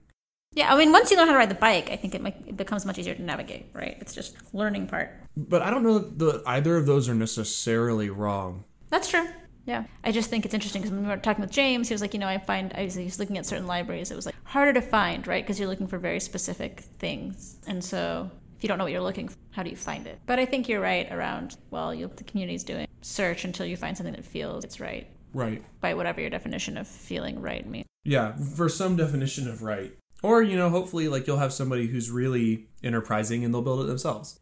Yeah, 0.53 0.73
I 0.73 0.77
mean, 0.77 0.91
once 0.91 1.11
you 1.11 1.17
learn 1.17 1.27
how 1.27 1.33
to 1.33 1.39
ride 1.39 1.49
the 1.51 1.55
bike, 1.69 1.89
I 1.91 1.97
think 1.97 2.15
it, 2.15 2.21
might, 2.21 2.38
it 2.47 2.55
becomes 2.57 2.85
much 2.85 2.97
easier 2.97 3.13
to 3.15 3.21
navigate, 3.21 3.67
right? 3.73 3.97
It's 3.99 4.13
just 4.15 4.35
learning 4.53 4.88
part. 4.88 5.09
but 5.35 5.61
i 5.61 5.69
don't 5.69 5.83
know 5.83 5.99
that 5.99 6.41
either 6.47 6.77
of 6.77 6.85
those 6.85 7.07
are 7.09 7.15
necessarily 7.15 8.09
wrong 8.09 8.63
That's 8.89 9.09
true. 9.09 9.27
Yeah. 9.65 9.83
I 10.03 10.11
just 10.11 10.29
think 10.29 10.45
it's 10.45 10.53
interesting 10.53 10.81
because 10.83 10.93
when 10.93 11.01
we 11.03 11.09
were 11.09 11.17
talking 11.17 11.41
with 11.41 11.49
James, 11.51 11.88
he 11.89 11.93
was 11.95 12.01
like, 12.01 12.13
you 12.13 12.19
know, 12.19 12.27
I 12.27 12.38
find, 12.38 12.71
I 12.75 12.83
was, 12.83 12.93
he 12.93 13.03
was 13.05 13.17
looking 13.19 13.38
at 13.39 13.47
certain 13.47 13.65
libraries, 13.65 14.11
it 14.11 14.15
was 14.15 14.27
like 14.27 14.35
harder 14.43 14.73
to 14.73 14.81
find, 14.81 15.25
right? 15.27 15.43
Because 15.43 15.59
you're 15.59 15.67
looking 15.67 15.88
for 15.88 15.97
very 15.97 16.19
specific 16.19 16.81
things. 16.99 17.57
And 17.67 17.83
so 17.83 18.29
if 18.58 18.63
you 18.63 18.68
don't 18.68 18.78
know 18.78 18.86
what 18.86 18.94
you're 18.94 19.02
looking 19.02 19.28
for, 19.28 19.38
how 19.52 19.63
do 19.63 19.70
you 19.70 19.76
find 19.76 20.08
it? 20.08 20.20
But 20.26 20.39
I 20.39 20.46
think 20.46 20.68
you're 20.70 20.82
right 20.82 21.12
around, 21.12 21.58
well, 21.72 21.94
you, 21.94 22.10
the 22.15 22.24
community's 22.24 22.63
doing 22.63 22.88
search 23.02 23.46
until 23.46 23.65
you 23.65 23.78
find 23.78 23.96
something 23.96 24.15
that 24.15 24.26
feels 24.26 24.63
it's 24.63 24.80
right. 24.80 25.08
Right. 25.34 25.63
By 25.82 25.94
whatever 25.94 26.22
your 26.22 26.30
definition 26.30 26.78
of 26.78 26.88
feeling 26.88 27.41
right 27.41 27.68
means. 27.68 27.86
yeah 28.04 28.36
for 28.56 28.70
some 28.70 28.96
definition 28.96 29.50
of 29.50 29.62
right. 29.62 29.94
Or 30.24 30.41
you 30.41 30.58
know 30.58 30.70
hopefully 30.70 31.08
like 31.08 31.28
you'll 31.28 31.38
have 31.38 31.54
somebody 31.54 31.88
who's 31.88 32.10
really 32.10 32.68
enterprising 32.84 33.44
and 33.44 33.54
they'll 33.54 33.62
build 33.62 33.82
it 33.82 33.88
themselves. 33.88 34.39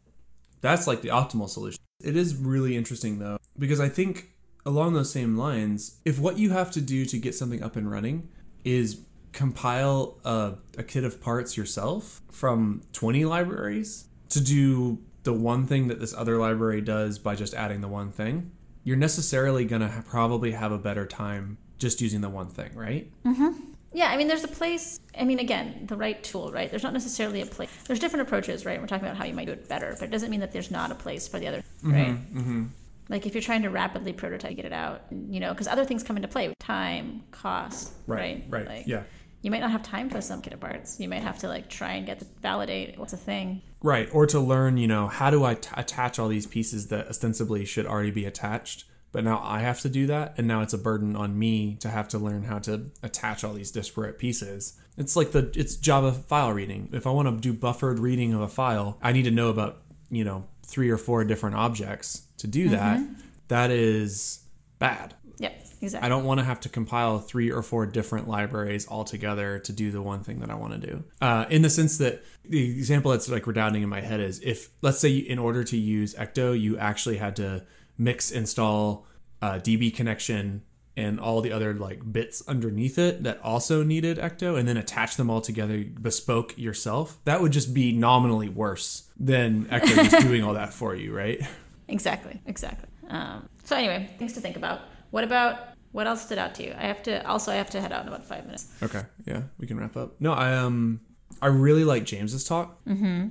That's 0.62 0.88
like 0.88 1.02
the 1.02 1.10
optimal 1.10 1.50
solution. 1.50 1.80
It 2.02 2.16
is 2.16 2.36
really 2.36 2.78
interesting 2.78 3.20
though 3.20 3.38
because 3.58 3.80
i 3.80 3.90
think 3.90 4.32
along 4.66 4.94
those 4.94 5.12
same 5.12 5.38
lines 5.38 6.00
if 6.06 6.20
what 6.20 6.38
you 6.38 6.52
have 6.52 6.72
to 6.72 6.82
do 6.82 7.06
to 7.06 7.18
get 7.18 7.36
something 7.36 7.62
up 7.62 7.76
and 7.76 7.92
running 7.92 8.30
is 8.64 9.02
compile 9.34 10.18
a, 10.24 10.54
a 10.78 10.84
kit 10.84 11.04
of 11.04 11.22
parts 11.22 11.58
yourself 11.58 12.22
from 12.32 12.82
20 12.94 13.26
libraries 13.26 14.06
to 14.30 14.42
do 14.42 15.00
the 15.24 15.34
one 15.34 15.66
thing 15.66 15.88
that 15.88 16.00
this 16.00 16.14
other 16.14 16.38
library 16.38 16.82
does 16.82 17.20
by 17.20 17.36
just 17.36 17.54
adding 17.54 17.82
the 17.82 17.88
one 17.88 18.12
thing 18.12 18.52
you're 18.84 18.98
necessarily 18.98 19.66
going 19.66 19.82
to 19.82 19.88
ha- 19.88 20.04
probably 20.06 20.52
have 20.52 20.72
a 20.72 20.78
better 20.78 21.06
time 21.06 21.58
just 21.78 22.00
using 22.00 22.22
the 22.22 22.30
one 22.30 22.48
thing 22.48 22.74
right 22.76 23.12
Mm-hmm. 23.26 23.72
Yeah, 23.96 24.08
I 24.08 24.18
mean, 24.18 24.28
there's 24.28 24.44
a 24.44 24.48
place. 24.48 25.00
I 25.16 25.24
mean, 25.24 25.38
again, 25.38 25.86
the 25.88 25.96
right 25.96 26.22
tool, 26.24 26.52
right? 26.52 26.68
There's 26.68 26.82
not 26.82 26.94
necessarily 26.94 27.42
a 27.42 27.46
place. 27.46 27.70
There's 27.86 28.00
different 28.00 28.28
approaches, 28.28 28.66
right? 28.66 28.82
We're 28.82 28.88
talking 28.88 29.06
about 29.06 29.18
how 29.18 29.26
you 29.26 29.36
might 29.36 29.46
do 29.46 29.52
it 29.52 29.70
better, 29.70 29.96
but 30.00 30.06
it 30.08 30.12
doesn't 30.12 30.32
mean 30.32 30.40
that 30.40 30.52
there's 30.52 30.72
not 30.72 30.92
a 30.92 30.96
place 30.96 31.28
for 31.28 31.40
the 31.40 31.48
other, 31.48 31.64
right? 31.84 32.16
Mm-hmm. 32.34 32.66
Like 33.10 33.28
if 33.28 33.36
you're 33.36 33.44
trying 33.44 33.62
to 33.62 33.70
rapidly 33.70 34.12
prototype, 34.12 34.56
get 34.56 34.66
it 34.66 34.74
out, 34.74 35.04
you 35.12 35.40
know, 35.40 35.52
because 35.52 35.68
other 35.68 35.86
things 35.86 36.02
come 36.02 36.16
into 36.16 36.28
play: 36.28 36.52
time, 36.60 37.24
cost, 37.30 37.94
right? 38.08 38.44
right 38.50 38.68
Like, 38.68 38.88
yeah 38.88 39.04
You 39.44 39.52
might 39.52 39.60
not 39.60 39.72
have 39.72 39.84
time 39.84 40.10
for 40.10 40.22
some 40.22 40.42
kit 40.42 40.54
of 40.54 40.62
parts. 40.62 41.00
You 41.00 41.10
might 41.10 41.22
have 41.22 41.38
to 41.40 41.50
like 41.50 41.70
try 41.70 41.94
and 41.94 42.06
get 42.06 42.20
to 42.20 42.26
validate 42.42 42.98
what's 42.98 43.14
a 43.14 43.18
thing. 43.18 43.62
Right, 43.82 44.10
or 44.14 44.26
to 44.28 44.40
learn, 44.40 44.78
you 44.78 44.88
know, 44.88 45.08
how 45.08 45.30
do 45.30 45.44
I 45.44 45.56
t- 45.56 45.70
attach 45.74 46.18
all 46.18 46.30
these 46.30 46.48
pieces 46.48 46.88
that 46.88 47.08
ostensibly 47.08 47.66
should 47.66 47.86
already 47.86 48.12
be 48.12 48.24
attached, 48.24 48.86
but 49.12 49.26
now 49.26 49.42
I 49.44 49.60
have 49.60 49.82
to 49.82 49.90
do 49.90 50.08
that, 50.08 50.36
and 50.38 50.48
now 50.48 50.62
it's 50.62 50.74
a 50.74 50.78
burden 50.78 51.18
on 51.18 51.38
me 51.38 51.76
to 51.82 51.90
have 51.90 52.08
to 52.10 52.18
learn 52.18 52.44
how 52.44 52.60
to 52.60 52.86
attach 53.04 53.44
all 53.44 53.54
these 53.54 53.70
disparate 53.70 54.18
pieces. 54.18 54.80
It's 54.98 55.18
like 55.18 55.34
the 55.34 55.52
it's 55.56 55.76
Java 55.76 56.14
file 56.14 56.54
reading. 56.54 56.88
If 56.94 57.06
I 57.06 57.12
want 57.12 57.28
to 57.28 57.36
do 57.42 57.52
buffered 57.52 58.00
reading 58.00 58.34
of 58.34 58.40
a 58.40 58.48
file, 58.48 58.98
I 59.02 59.12
need 59.12 59.24
to 59.24 59.32
know 59.32 59.50
about, 59.50 59.82
you 60.10 60.24
know, 60.24 60.46
three 60.66 60.90
or 60.90 60.98
four 60.98 61.26
different 61.26 61.58
objects 61.58 62.28
to 62.38 62.48
do 62.48 62.70
that. 62.70 63.00
Mm-hmm. 63.00 63.14
That 63.50 63.72
is 63.72 64.46
bad. 64.80 65.16
Yep, 65.40 65.68
exactly. 65.84 66.06
I 66.06 66.10
don't 66.10 66.24
want 66.24 66.40
to 66.40 66.44
have 66.44 66.60
to 66.62 66.70
compile 66.70 67.20
three 67.20 67.52
or 67.52 67.62
four 67.62 67.86
different 67.86 68.28
libraries 68.28 68.88
all 68.88 69.04
together 69.04 69.60
to 69.60 69.72
do 69.72 69.92
the 69.92 70.02
one 70.02 70.24
thing 70.24 70.40
that 70.40 70.50
I 70.50 70.56
want 70.56 70.80
to 70.82 70.88
do. 70.88 71.04
Uh, 71.22 71.46
in 71.50 71.62
the 71.62 71.70
sense 71.70 71.98
that 72.00 72.24
the 72.44 72.72
example 72.78 73.12
that's 73.12 73.30
like 73.30 73.46
redounding 73.48 73.84
in 73.84 73.90
my 73.90 74.02
head 74.02 74.20
is 74.20 74.40
if, 74.42 74.70
let's 74.82 75.00
say, 75.00 75.16
in 75.16 75.40
order 75.40 75.64
to 75.64 75.78
use 75.78 76.16
Ecto, 76.16 76.60
you 76.60 76.78
actually 76.78 77.18
had 77.18 77.36
to 77.38 77.66
mix, 77.98 78.32
install, 78.32 79.06
uh, 79.42 79.54
DB 79.54 79.94
connection, 79.94 80.64
and 80.96 81.20
all 81.20 81.42
the 81.42 81.52
other 81.52 81.74
like 81.74 82.12
bits 82.12 82.44
underneath 82.48 83.00
it 83.00 83.24
that 83.24 83.40
also 83.42 83.84
needed 83.84 84.18
Ecto, 84.18 84.58
and 84.58 84.68
then 84.68 84.78
attach 84.78 85.16
them 85.16 85.30
all 85.30 85.42
together 85.42 85.84
bespoke 85.84 86.58
yourself. 86.58 87.20
That 87.26 87.42
would 87.42 87.52
just 87.52 87.74
be 87.74 87.92
nominally 87.92 88.50
worse 88.50 89.10
than 89.20 89.66
Ecto 89.66 89.96
just 90.10 90.20
doing 90.28 90.44
all 90.44 90.54
that 90.54 90.74
for 90.74 90.96
you, 90.96 91.16
right? 91.16 91.42
Exactly, 91.88 92.42
exactly. 92.46 92.90
Um, 93.10 93.50
so 93.64 93.76
anyway, 93.76 94.10
things 94.18 94.34
to 94.34 94.42
think 94.42 94.56
about. 94.56 94.82
What 95.12 95.24
about 95.24 95.58
what 95.94 96.06
else 96.08 96.26
stood 96.26 96.38
out 96.38 96.56
to 96.56 96.64
you? 96.66 96.74
I 96.78 96.88
have 96.88 97.02
to 97.04 97.26
also 97.28 97.52
I 97.52 97.56
have 97.56 97.70
to 97.72 97.80
head 97.82 97.94
out 97.94 98.02
in 98.02 98.10
about 98.10 98.26
five 98.26 98.46
minutes. 98.46 98.68
Okay, 98.84 99.04
yeah, 99.26 99.44
we 99.58 99.66
can 99.68 99.80
wrap 99.80 99.96
up. 99.96 100.20
No, 100.20 100.34
I 100.34 100.54
um, 100.58 101.00
I 101.42 101.48
really 101.48 101.86
like 101.86 102.04
James's 102.04 102.44
talk. 102.44 102.84
Mm-hmm. 102.86 103.28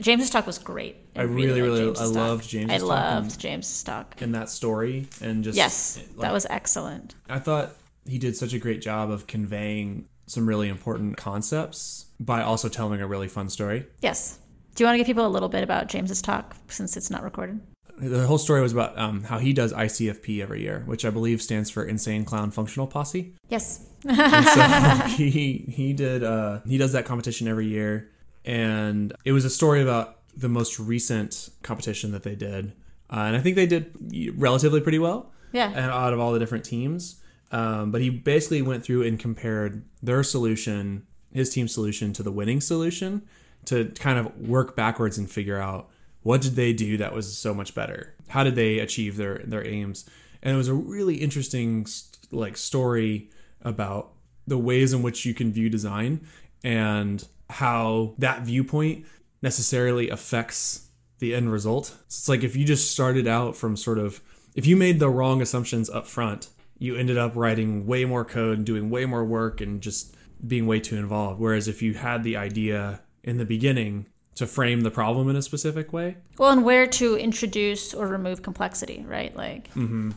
James's 0.00 0.30
talk 0.30 0.46
was 0.46 0.58
great. 0.58 0.96
I 1.14 1.22
really, 1.22 1.60
liked 1.60 1.62
really- 1.62 1.84
James's 1.94 2.16
I 2.16 2.20
loved 2.20 2.48
James's 2.48 2.80
talk. 2.82 2.90
I 2.90 2.94
loved 3.14 3.30
and- 3.32 3.38
James's 3.40 3.82
talk. 3.84 4.22
in 4.22 4.32
that 4.32 4.48
story 4.48 5.06
and 5.20 5.44
just 5.44 5.56
Yes, 5.56 5.98
like, 6.16 6.22
that 6.22 6.32
was 6.32 6.46
excellent. 6.50 7.14
I 7.28 7.38
thought 7.38 7.72
he 8.06 8.18
did 8.18 8.36
such 8.36 8.52
a 8.54 8.58
great 8.58 8.80
job 8.80 9.10
of 9.10 9.26
conveying 9.28 10.08
some 10.26 10.48
really 10.48 10.68
important 10.68 11.16
concepts 11.16 12.06
by 12.18 12.42
also 12.42 12.68
telling 12.68 13.00
a 13.02 13.06
really 13.06 13.28
fun 13.28 13.48
story. 13.48 13.86
Yes. 14.00 14.38
Do 14.74 14.82
you 14.82 14.86
want 14.88 14.94
to 14.94 14.98
give 14.98 15.06
people 15.06 15.26
a 15.26 15.28
little 15.28 15.48
bit 15.48 15.62
about 15.62 15.86
James's 15.86 16.20
talk 16.20 16.56
since 16.68 16.96
it's 16.96 17.10
not 17.10 17.22
recorded? 17.22 17.60
The 17.98 18.26
whole 18.26 18.38
story 18.38 18.60
was 18.60 18.72
about 18.72 18.98
um, 18.98 19.22
how 19.22 19.38
he 19.38 19.52
does 19.52 19.72
ICFP 19.72 20.42
every 20.42 20.62
year, 20.62 20.82
which 20.86 21.04
I 21.04 21.10
believe 21.10 21.40
stands 21.40 21.70
for 21.70 21.84
Insane 21.84 22.24
Clown 22.24 22.50
Functional 22.50 22.86
Posse. 22.86 23.34
Yes. 23.48 23.86
So 24.02 24.12
he 25.16 25.64
he 25.68 25.92
did 25.92 26.24
uh, 26.24 26.60
he 26.66 26.76
does 26.76 26.92
that 26.92 27.04
competition 27.04 27.48
every 27.48 27.66
year, 27.66 28.10
and 28.44 29.12
it 29.24 29.32
was 29.32 29.44
a 29.44 29.50
story 29.50 29.80
about 29.80 30.18
the 30.36 30.48
most 30.48 30.78
recent 30.80 31.50
competition 31.62 32.10
that 32.12 32.24
they 32.24 32.34
did, 32.34 32.72
uh, 33.10 33.20
and 33.20 33.36
I 33.36 33.40
think 33.40 33.56
they 33.56 33.66
did 33.66 34.34
relatively 34.36 34.80
pretty 34.80 34.98
well. 34.98 35.30
Yeah. 35.52 35.68
and 35.68 35.88
out 35.92 36.12
of 36.12 36.18
all 36.18 36.32
the 36.32 36.40
different 36.40 36.64
teams. 36.64 37.22
Um, 37.52 37.92
but 37.92 38.00
he 38.00 38.10
basically 38.10 38.60
went 38.60 38.82
through 38.82 39.04
and 39.04 39.20
compared 39.20 39.84
their 40.02 40.24
solution, 40.24 41.06
his 41.32 41.48
team's 41.50 41.72
solution, 41.72 42.12
to 42.14 42.24
the 42.24 42.32
winning 42.32 42.60
solution 42.60 43.22
to 43.66 43.84
kind 43.90 44.18
of 44.18 44.36
work 44.36 44.74
backwards 44.74 45.16
and 45.16 45.30
figure 45.30 45.60
out 45.60 45.88
what 46.24 46.40
did 46.40 46.56
they 46.56 46.72
do 46.72 46.96
that 46.96 47.14
was 47.14 47.36
so 47.36 47.54
much 47.54 47.74
better. 47.74 48.14
How 48.28 48.42
did 48.42 48.56
they 48.56 48.80
achieve 48.80 49.16
their 49.16 49.38
their 49.44 49.64
aims? 49.64 50.08
And 50.42 50.54
it 50.54 50.56
was 50.56 50.68
a 50.68 50.74
really 50.74 51.16
interesting 51.16 51.86
like 52.32 52.56
story 52.56 53.30
about 53.62 54.12
the 54.46 54.58
ways 54.58 54.92
in 54.92 55.02
which 55.02 55.24
you 55.24 55.32
can 55.32 55.52
view 55.52 55.70
design 55.70 56.26
and 56.64 57.26
how 57.48 58.14
that 58.18 58.42
viewpoint 58.42 59.06
necessarily 59.42 60.08
affects 60.08 60.88
the 61.18 61.34
end 61.34 61.52
result. 61.52 61.94
It's 62.06 62.28
like 62.28 62.42
if 62.42 62.56
you 62.56 62.64
just 62.64 62.90
started 62.90 63.28
out 63.28 63.54
from 63.54 63.76
sort 63.76 63.98
of 63.98 64.22
if 64.54 64.66
you 64.66 64.76
made 64.76 65.00
the 65.00 65.10
wrong 65.10 65.42
assumptions 65.42 65.90
up 65.90 66.06
front, 66.06 66.48
you 66.78 66.96
ended 66.96 67.18
up 67.18 67.36
writing 67.36 67.86
way 67.86 68.06
more 68.06 68.24
code 68.24 68.56
and 68.56 68.66
doing 68.66 68.88
way 68.88 69.04
more 69.04 69.24
work 69.24 69.60
and 69.60 69.82
just 69.82 70.16
being 70.46 70.66
way 70.66 70.80
too 70.80 70.96
involved. 70.96 71.38
Whereas 71.38 71.68
if 71.68 71.82
you 71.82 71.94
had 71.94 72.24
the 72.24 72.38
idea 72.38 73.02
in 73.22 73.36
the 73.36 73.44
beginning 73.44 74.06
to 74.36 74.46
frame 74.46 74.80
the 74.80 74.90
problem 74.90 75.28
in 75.28 75.36
a 75.36 75.42
specific 75.42 75.92
way, 75.92 76.16
Well, 76.38 76.50
and 76.50 76.64
where 76.64 76.86
to 76.86 77.16
introduce 77.16 77.94
or 77.94 78.06
remove 78.06 78.42
complexity, 78.42 79.04
right? 79.06 79.34
Like, 79.36 79.68
mm-hmm. 79.74 80.12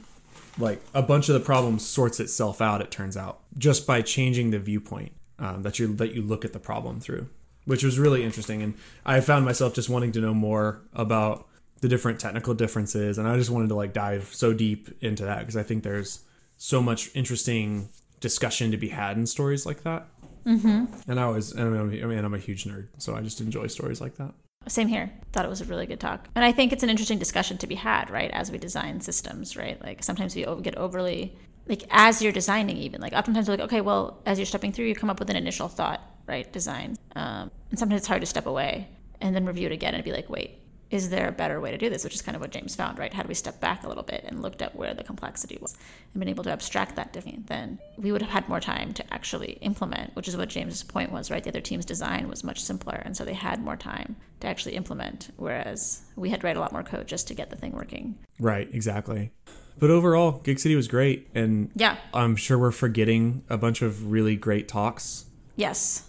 like 0.58 0.82
a 0.94 1.02
bunch 1.02 1.30
of 1.30 1.34
the 1.34 1.40
problem 1.40 1.80
sorts 1.80 2.20
itself 2.20 2.62
out. 2.62 2.82
It 2.82 2.92
turns 2.92 3.16
out 3.16 3.40
just 3.58 3.86
by 3.86 4.02
changing 4.02 4.52
the 4.52 4.60
viewpoint 4.60 5.12
um, 5.40 5.64
that 5.64 5.80
you 5.80 5.94
that 5.96 6.14
you 6.14 6.22
look 6.22 6.46
at 6.46 6.54
the 6.54 6.60
problem 6.60 7.00
through, 7.00 7.30
which 7.66 7.84
was 7.84 8.00
really 8.00 8.24
interesting. 8.24 8.62
And 8.62 8.74
I 9.06 9.20
found 9.22 9.46
myself 9.46 9.74
just 9.74 9.90
wanting 9.90 10.12
to 10.14 10.20
know 10.20 10.34
more 10.34 10.82
about 10.94 11.48
the 11.82 11.88
different 11.88 12.20
technical 12.20 12.56
differences, 12.56 13.18
and 13.18 13.28
I 13.28 13.38
just 13.38 13.52
wanted 13.52 13.70
to 13.70 13.76
like 13.76 13.94
dive 13.94 14.30
so 14.34 14.54
deep 14.54 14.90
into 15.02 15.26
that 15.26 15.40
because 15.40 15.56
I 15.56 15.64
think 15.64 15.84
there's 15.84 16.22
so 16.58 16.82
much 16.82 17.12
interesting 17.16 17.90
discussion 18.20 18.72
to 18.72 18.78
be 18.78 18.90
had 18.90 19.16
in 19.16 19.28
stories 19.28 19.66
like 19.66 19.84
that. 19.84 20.08
Mm-hmm. 20.48 21.12
And 21.12 21.20
I 21.20 21.28
was, 21.28 21.58
I 21.58 21.64
mean, 21.66 22.04
I 22.04 22.08
mean, 22.08 22.24
I'm 22.24 22.34
a 22.34 22.38
huge 22.40 22.64
nerd, 22.64 22.88
so 22.98 23.16
I 23.16 23.22
just 23.22 23.42
enjoy 23.42 23.68
stories 23.68 24.00
like 24.00 24.16
that. 24.16 24.34
same 24.68 24.88
here. 24.88 25.12
Thought 25.34 25.46
it 25.46 25.50
was 25.50 25.62
a 25.62 25.66
really 25.66 25.86
good 25.86 26.00
talk. 26.00 26.30
And 26.36 26.46
I 26.46 26.52
think 26.54 26.72
it's 26.72 26.84
an 26.84 26.90
interesting 26.90 27.20
discussion 27.20 27.58
to 27.58 27.68
be 27.68 27.76
had, 27.76 28.10
right? 28.10 28.32
As 28.32 28.52
we 28.52 28.58
design 28.58 29.02
systems, 29.02 29.58
right? 29.58 29.82
Like, 29.84 30.04
sometimes 30.04 30.36
we 30.36 30.46
get 30.62 30.78
overly, 30.78 31.38
like, 31.68 31.84
as 31.90 32.22
you're 32.22 32.32
designing, 32.32 32.78
even, 32.78 33.02
like, 33.02 33.14
oftentimes 33.14 33.48
we're 33.48 33.56
like, 33.56 33.66
okay, 33.66 33.82
well, 33.82 34.22
as 34.26 34.40
you're 34.40 34.46
stepping 34.46 34.72
through, 34.72 34.86
you 34.86 34.96
come 34.96 35.10
up 35.10 35.20
with 35.20 35.30
an 35.30 35.36
initial 35.36 35.68
thought, 35.68 36.02
right? 36.28 36.52
Design. 36.54 36.96
Um, 37.16 37.52
and 37.70 37.78
sometimes 37.78 38.00
it's 38.02 38.08
hard 38.08 38.22
to 38.22 38.28
step 38.28 38.46
away 38.46 38.88
and 39.20 39.36
then 39.36 39.46
review 39.46 39.66
it 39.68 39.74
again 39.74 39.96
and 39.96 40.04
be 40.04 40.14
like, 40.14 40.30
wait, 40.30 40.60
is 40.89 41.10
there 41.10 41.28
a 41.28 41.32
better 41.32 41.60
way 41.60 41.71
to 41.71 41.78
do 41.78 41.89
this? 41.89 42.04
Which 42.04 42.15
is 42.15 42.21
kind 42.21 42.36
of 42.36 42.41
what 42.41 42.52
James 42.52 42.76
found, 42.76 42.97
right? 42.97 43.13
Had 43.13 43.28
we 43.28 43.34
stepped 43.34 43.60
back 43.60 43.84
a 43.84 43.88
little 43.88 44.04
bit 44.04 44.23
and 44.26 44.41
looked 44.41 44.62
at 44.62 44.76
where 44.76 44.93
the 44.93 45.04
complexity 45.04 45.58
was 45.62 45.76
and 46.13 46.19
been 46.19 46.30
able 46.30 46.43
to 46.45 46.52
abstract 46.52 46.95
that 46.95 47.13
differently, 47.13 47.43
then 47.47 47.80
we 47.97 48.12
would 48.12 48.21
have 48.21 48.32
had 48.32 48.47
more 48.47 48.60
time 48.60 48.93
to 48.93 49.13
actually 49.13 49.54
implement, 49.62 50.15
which 50.15 50.28
is 50.28 50.38
what 50.38 50.50
James's 50.50 50.84
point 50.84 51.12
was, 51.12 51.30
right? 51.30 51.43
The 51.43 51.50
other 51.50 51.62
team's 51.62 51.86
design 51.86 52.30
was 52.30 52.43
much 52.43 52.62
simpler, 52.62 53.02
and 53.04 53.17
so 53.17 53.26
they 53.26 53.34
had 53.34 53.62
more 53.62 53.76
time 53.76 54.15
to 54.39 54.47
actually 54.47 54.76
implement, 54.76 55.30
whereas 55.38 56.02
we 56.15 56.30
had 56.30 56.41
to 56.41 56.47
write 56.47 56.58
a 56.58 56.60
lot 56.60 56.71
more 56.71 56.84
code 56.84 57.08
just 57.08 57.28
to 57.28 57.34
get 57.34 57.50
the 57.50 57.56
thing 57.58 57.73
working. 57.73 58.17
Right, 58.39 58.69
exactly. 58.73 59.32
But 59.80 59.89
overall, 59.89 60.39
Gig 60.43 60.60
City 60.60 60.76
was 60.76 60.88
great, 60.88 61.28
and 61.36 61.71
Yeah. 61.76 61.97
I'm 62.13 62.36
sure 62.36 62.58
we're 62.58 62.71
forgetting 62.71 63.43
a 63.50 63.58
bunch 63.58 63.82
of 63.82 64.12
really 64.12 64.36
great 64.36 64.67
talks. 64.67 65.26
Yes. 65.56 66.08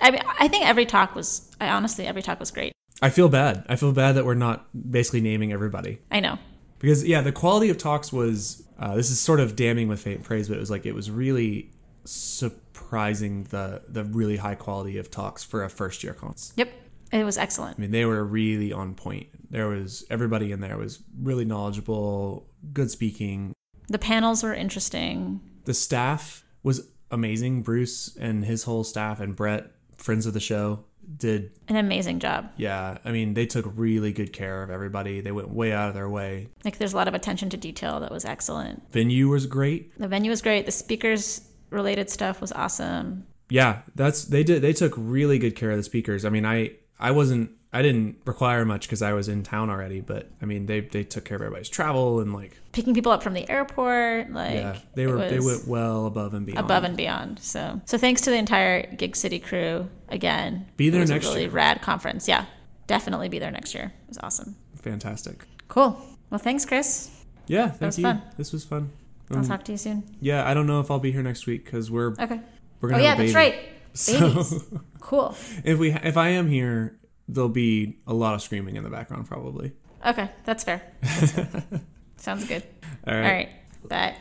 I 0.00 0.10
mean, 0.10 0.22
I 0.38 0.48
think 0.48 0.66
every 0.66 0.84
talk 0.84 1.14
was, 1.14 1.50
I 1.60 1.68
honestly, 1.70 2.06
every 2.06 2.22
talk 2.22 2.38
was 2.38 2.50
great. 2.50 2.72
I 3.00 3.10
feel 3.10 3.28
bad. 3.28 3.64
I 3.68 3.76
feel 3.76 3.92
bad 3.92 4.12
that 4.16 4.24
we're 4.24 4.34
not 4.34 4.66
basically 4.90 5.20
naming 5.20 5.52
everybody 5.52 6.00
I 6.10 6.20
know. 6.20 6.38
because 6.78 7.06
yeah, 7.06 7.20
the 7.20 7.32
quality 7.32 7.68
of 7.70 7.78
talks 7.78 8.12
was. 8.12 8.64
Uh, 8.78 8.94
this 8.94 9.10
is 9.10 9.18
sort 9.18 9.40
of 9.40 9.56
damning 9.56 9.88
with 9.88 10.00
faint 10.00 10.22
praise, 10.22 10.48
but 10.48 10.56
it 10.56 10.60
was 10.60 10.70
like 10.70 10.86
it 10.86 10.94
was 10.94 11.10
really 11.10 11.72
surprising 12.04 13.44
the 13.44 13.82
the 13.88 14.04
really 14.04 14.36
high 14.36 14.54
quality 14.54 14.98
of 14.98 15.10
talks 15.10 15.44
for 15.44 15.64
a 15.64 15.70
first 15.70 16.02
year 16.04 16.14
cons. 16.14 16.52
Yep. 16.56 16.72
It 17.10 17.24
was 17.24 17.38
excellent. 17.38 17.78
I 17.78 17.80
mean, 17.80 17.90
they 17.90 18.04
were 18.04 18.22
really 18.22 18.72
on 18.72 18.94
point. 18.94 19.28
There 19.50 19.68
was 19.68 20.04
everybody 20.10 20.52
in 20.52 20.60
there 20.60 20.76
was 20.76 21.02
really 21.22 21.44
knowledgeable, 21.46 22.46
good 22.72 22.90
speaking. 22.90 23.54
The 23.88 23.98
panels 23.98 24.42
were 24.42 24.52
interesting. 24.52 25.40
The 25.64 25.72
staff 25.72 26.44
was 26.62 26.88
amazing. 27.10 27.62
Bruce 27.62 28.14
and 28.16 28.44
his 28.44 28.64
whole 28.64 28.84
staff 28.84 29.20
and 29.20 29.34
Brett, 29.34 29.70
friends 29.96 30.26
of 30.26 30.34
the 30.34 30.40
show, 30.40 30.84
did 31.16 31.52
An 31.68 31.76
amazing 31.76 32.18
job. 32.20 32.50
yeah. 32.56 32.98
I 33.04 33.12
mean, 33.12 33.34
they 33.34 33.46
took 33.46 33.64
really 33.74 34.12
good 34.12 34.32
care 34.32 34.62
of 34.62 34.70
everybody. 34.70 35.20
They 35.20 35.32
went 35.32 35.48
way 35.50 35.72
out 35.72 35.88
of 35.88 35.94
their 35.94 36.08
way. 36.08 36.48
Like, 36.64 36.78
there's 36.78 36.92
a 36.92 36.96
lot 36.96 37.08
of 37.08 37.14
attention 37.14 37.48
to 37.50 37.56
detail 37.56 38.00
that 38.00 38.10
was 38.10 38.24
excellent. 38.24 38.82
Venue 38.92 39.28
was 39.28 39.46
great. 39.46 39.98
The 39.98 40.08
venue 40.08 40.30
was 40.30 40.42
great. 40.42 40.66
The 40.66 40.72
speakers 40.72 41.40
related 41.70 42.10
stuff 42.10 42.40
was 42.40 42.52
awesome. 42.52 43.26
Yeah, 43.50 43.80
that's 43.94 44.24
they 44.24 44.44
did. 44.44 44.60
They 44.62 44.72
took 44.74 44.92
really 44.96 45.38
good 45.38 45.56
care 45.56 45.70
of 45.70 45.76
the 45.78 45.82
speakers. 45.82 46.24
I 46.26 46.28
mean, 46.30 46.44
I 46.44 46.72
I 47.00 47.12
wasn't. 47.12 47.50
I 47.72 47.82
didn't 47.82 48.16
require 48.24 48.64
much 48.64 48.82
because 48.86 49.02
I 49.02 49.12
was 49.12 49.28
in 49.28 49.42
town 49.42 49.68
already. 49.68 50.00
But 50.00 50.30
I 50.40 50.46
mean, 50.46 50.66
they 50.66 50.80
they 50.80 51.04
took 51.04 51.24
care 51.26 51.36
of 51.36 51.42
everybody's 51.42 51.68
travel 51.68 52.20
and 52.20 52.32
like 52.32 52.56
Picking 52.72 52.94
people 52.94 53.12
up 53.12 53.22
from 53.22 53.34
the 53.34 53.48
airport, 53.50 54.30
like 54.32 54.54
yeah, 54.54 54.78
they 54.94 55.06
were 55.06 55.28
they 55.28 55.40
went 55.40 55.66
well 55.68 56.06
above 56.06 56.32
and 56.34 56.46
beyond. 56.46 56.64
above 56.64 56.84
and 56.84 56.96
beyond. 56.96 57.40
So, 57.40 57.80
so 57.84 57.98
thanks 57.98 58.20
to 58.22 58.30
the 58.30 58.36
entire 58.36 58.86
Gig 58.94 59.16
City 59.16 59.38
crew 59.38 59.88
again. 60.08 60.66
Be 60.76 60.88
there 60.90 61.00
it 61.00 61.04
was 61.04 61.10
next 61.10 61.26
a 61.26 61.30
really 61.30 61.42
year. 61.42 61.50
rad 61.50 61.82
conference. 61.82 62.26
Yeah, 62.28 62.46
definitely 62.86 63.28
be 63.28 63.38
there 63.38 63.50
next 63.50 63.74
year. 63.74 63.92
It 64.04 64.08
was 64.08 64.18
awesome. 64.22 64.56
Fantastic. 64.82 65.44
Cool. 65.68 66.00
Well, 66.30 66.38
thanks, 66.38 66.64
Chris. 66.64 67.10
Yeah, 67.48 67.68
thank 67.70 67.98
you. 67.98 68.02
fun. 68.04 68.22
This 68.36 68.52
was 68.52 68.64
fun. 68.64 68.90
I'll 69.30 69.38
Um, 69.38 69.44
talk 69.48 69.64
to 69.64 69.72
you 69.72 69.78
soon. 69.78 70.04
yeah, 70.20 70.48
I 70.48 70.54
don't 70.54 70.66
know 70.66 70.80
if 70.80 70.90
I'll 70.90 70.98
be 71.00 71.12
here 71.12 71.22
next 71.22 71.46
week 71.46 71.64
because 71.64 71.90
we're 71.90 72.12
Okay. 72.12 72.40
we're 72.80 72.88
Oh 72.88 72.92
gonna 72.92 73.02
yeah, 73.02 73.10
have 73.10 73.20
a 73.20 73.22
that's 73.24 73.34
right. 73.34 73.54
So 73.94 74.20
Babies. 74.20 74.64
cool. 75.00 75.34
if 75.64 75.78
we 75.78 75.90
if 75.92 76.16
I 76.16 76.28
am 76.28 76.48
here, 76.48 76.98
there'll 77.28 77.48
be 77.48 77.98
a 78.06 78.14
lot 78.14 78.34
of 78.34 78.42
screaming 78.42 78.76
in 78.76 78.84
the 78.84 78.90
background 78.90 79.26
probably. 79.26 79.72
Okay, 80.06 80.30
that's 80.44 80.64
fair. 80.64 80.82
Sounds 82.16 82.46
good. 82.46 82.62
All 83.06 83.14
right. 83.14 83.24
All 83.24 83.32
right. 83.32 83.48
Bye. 83.88 84.16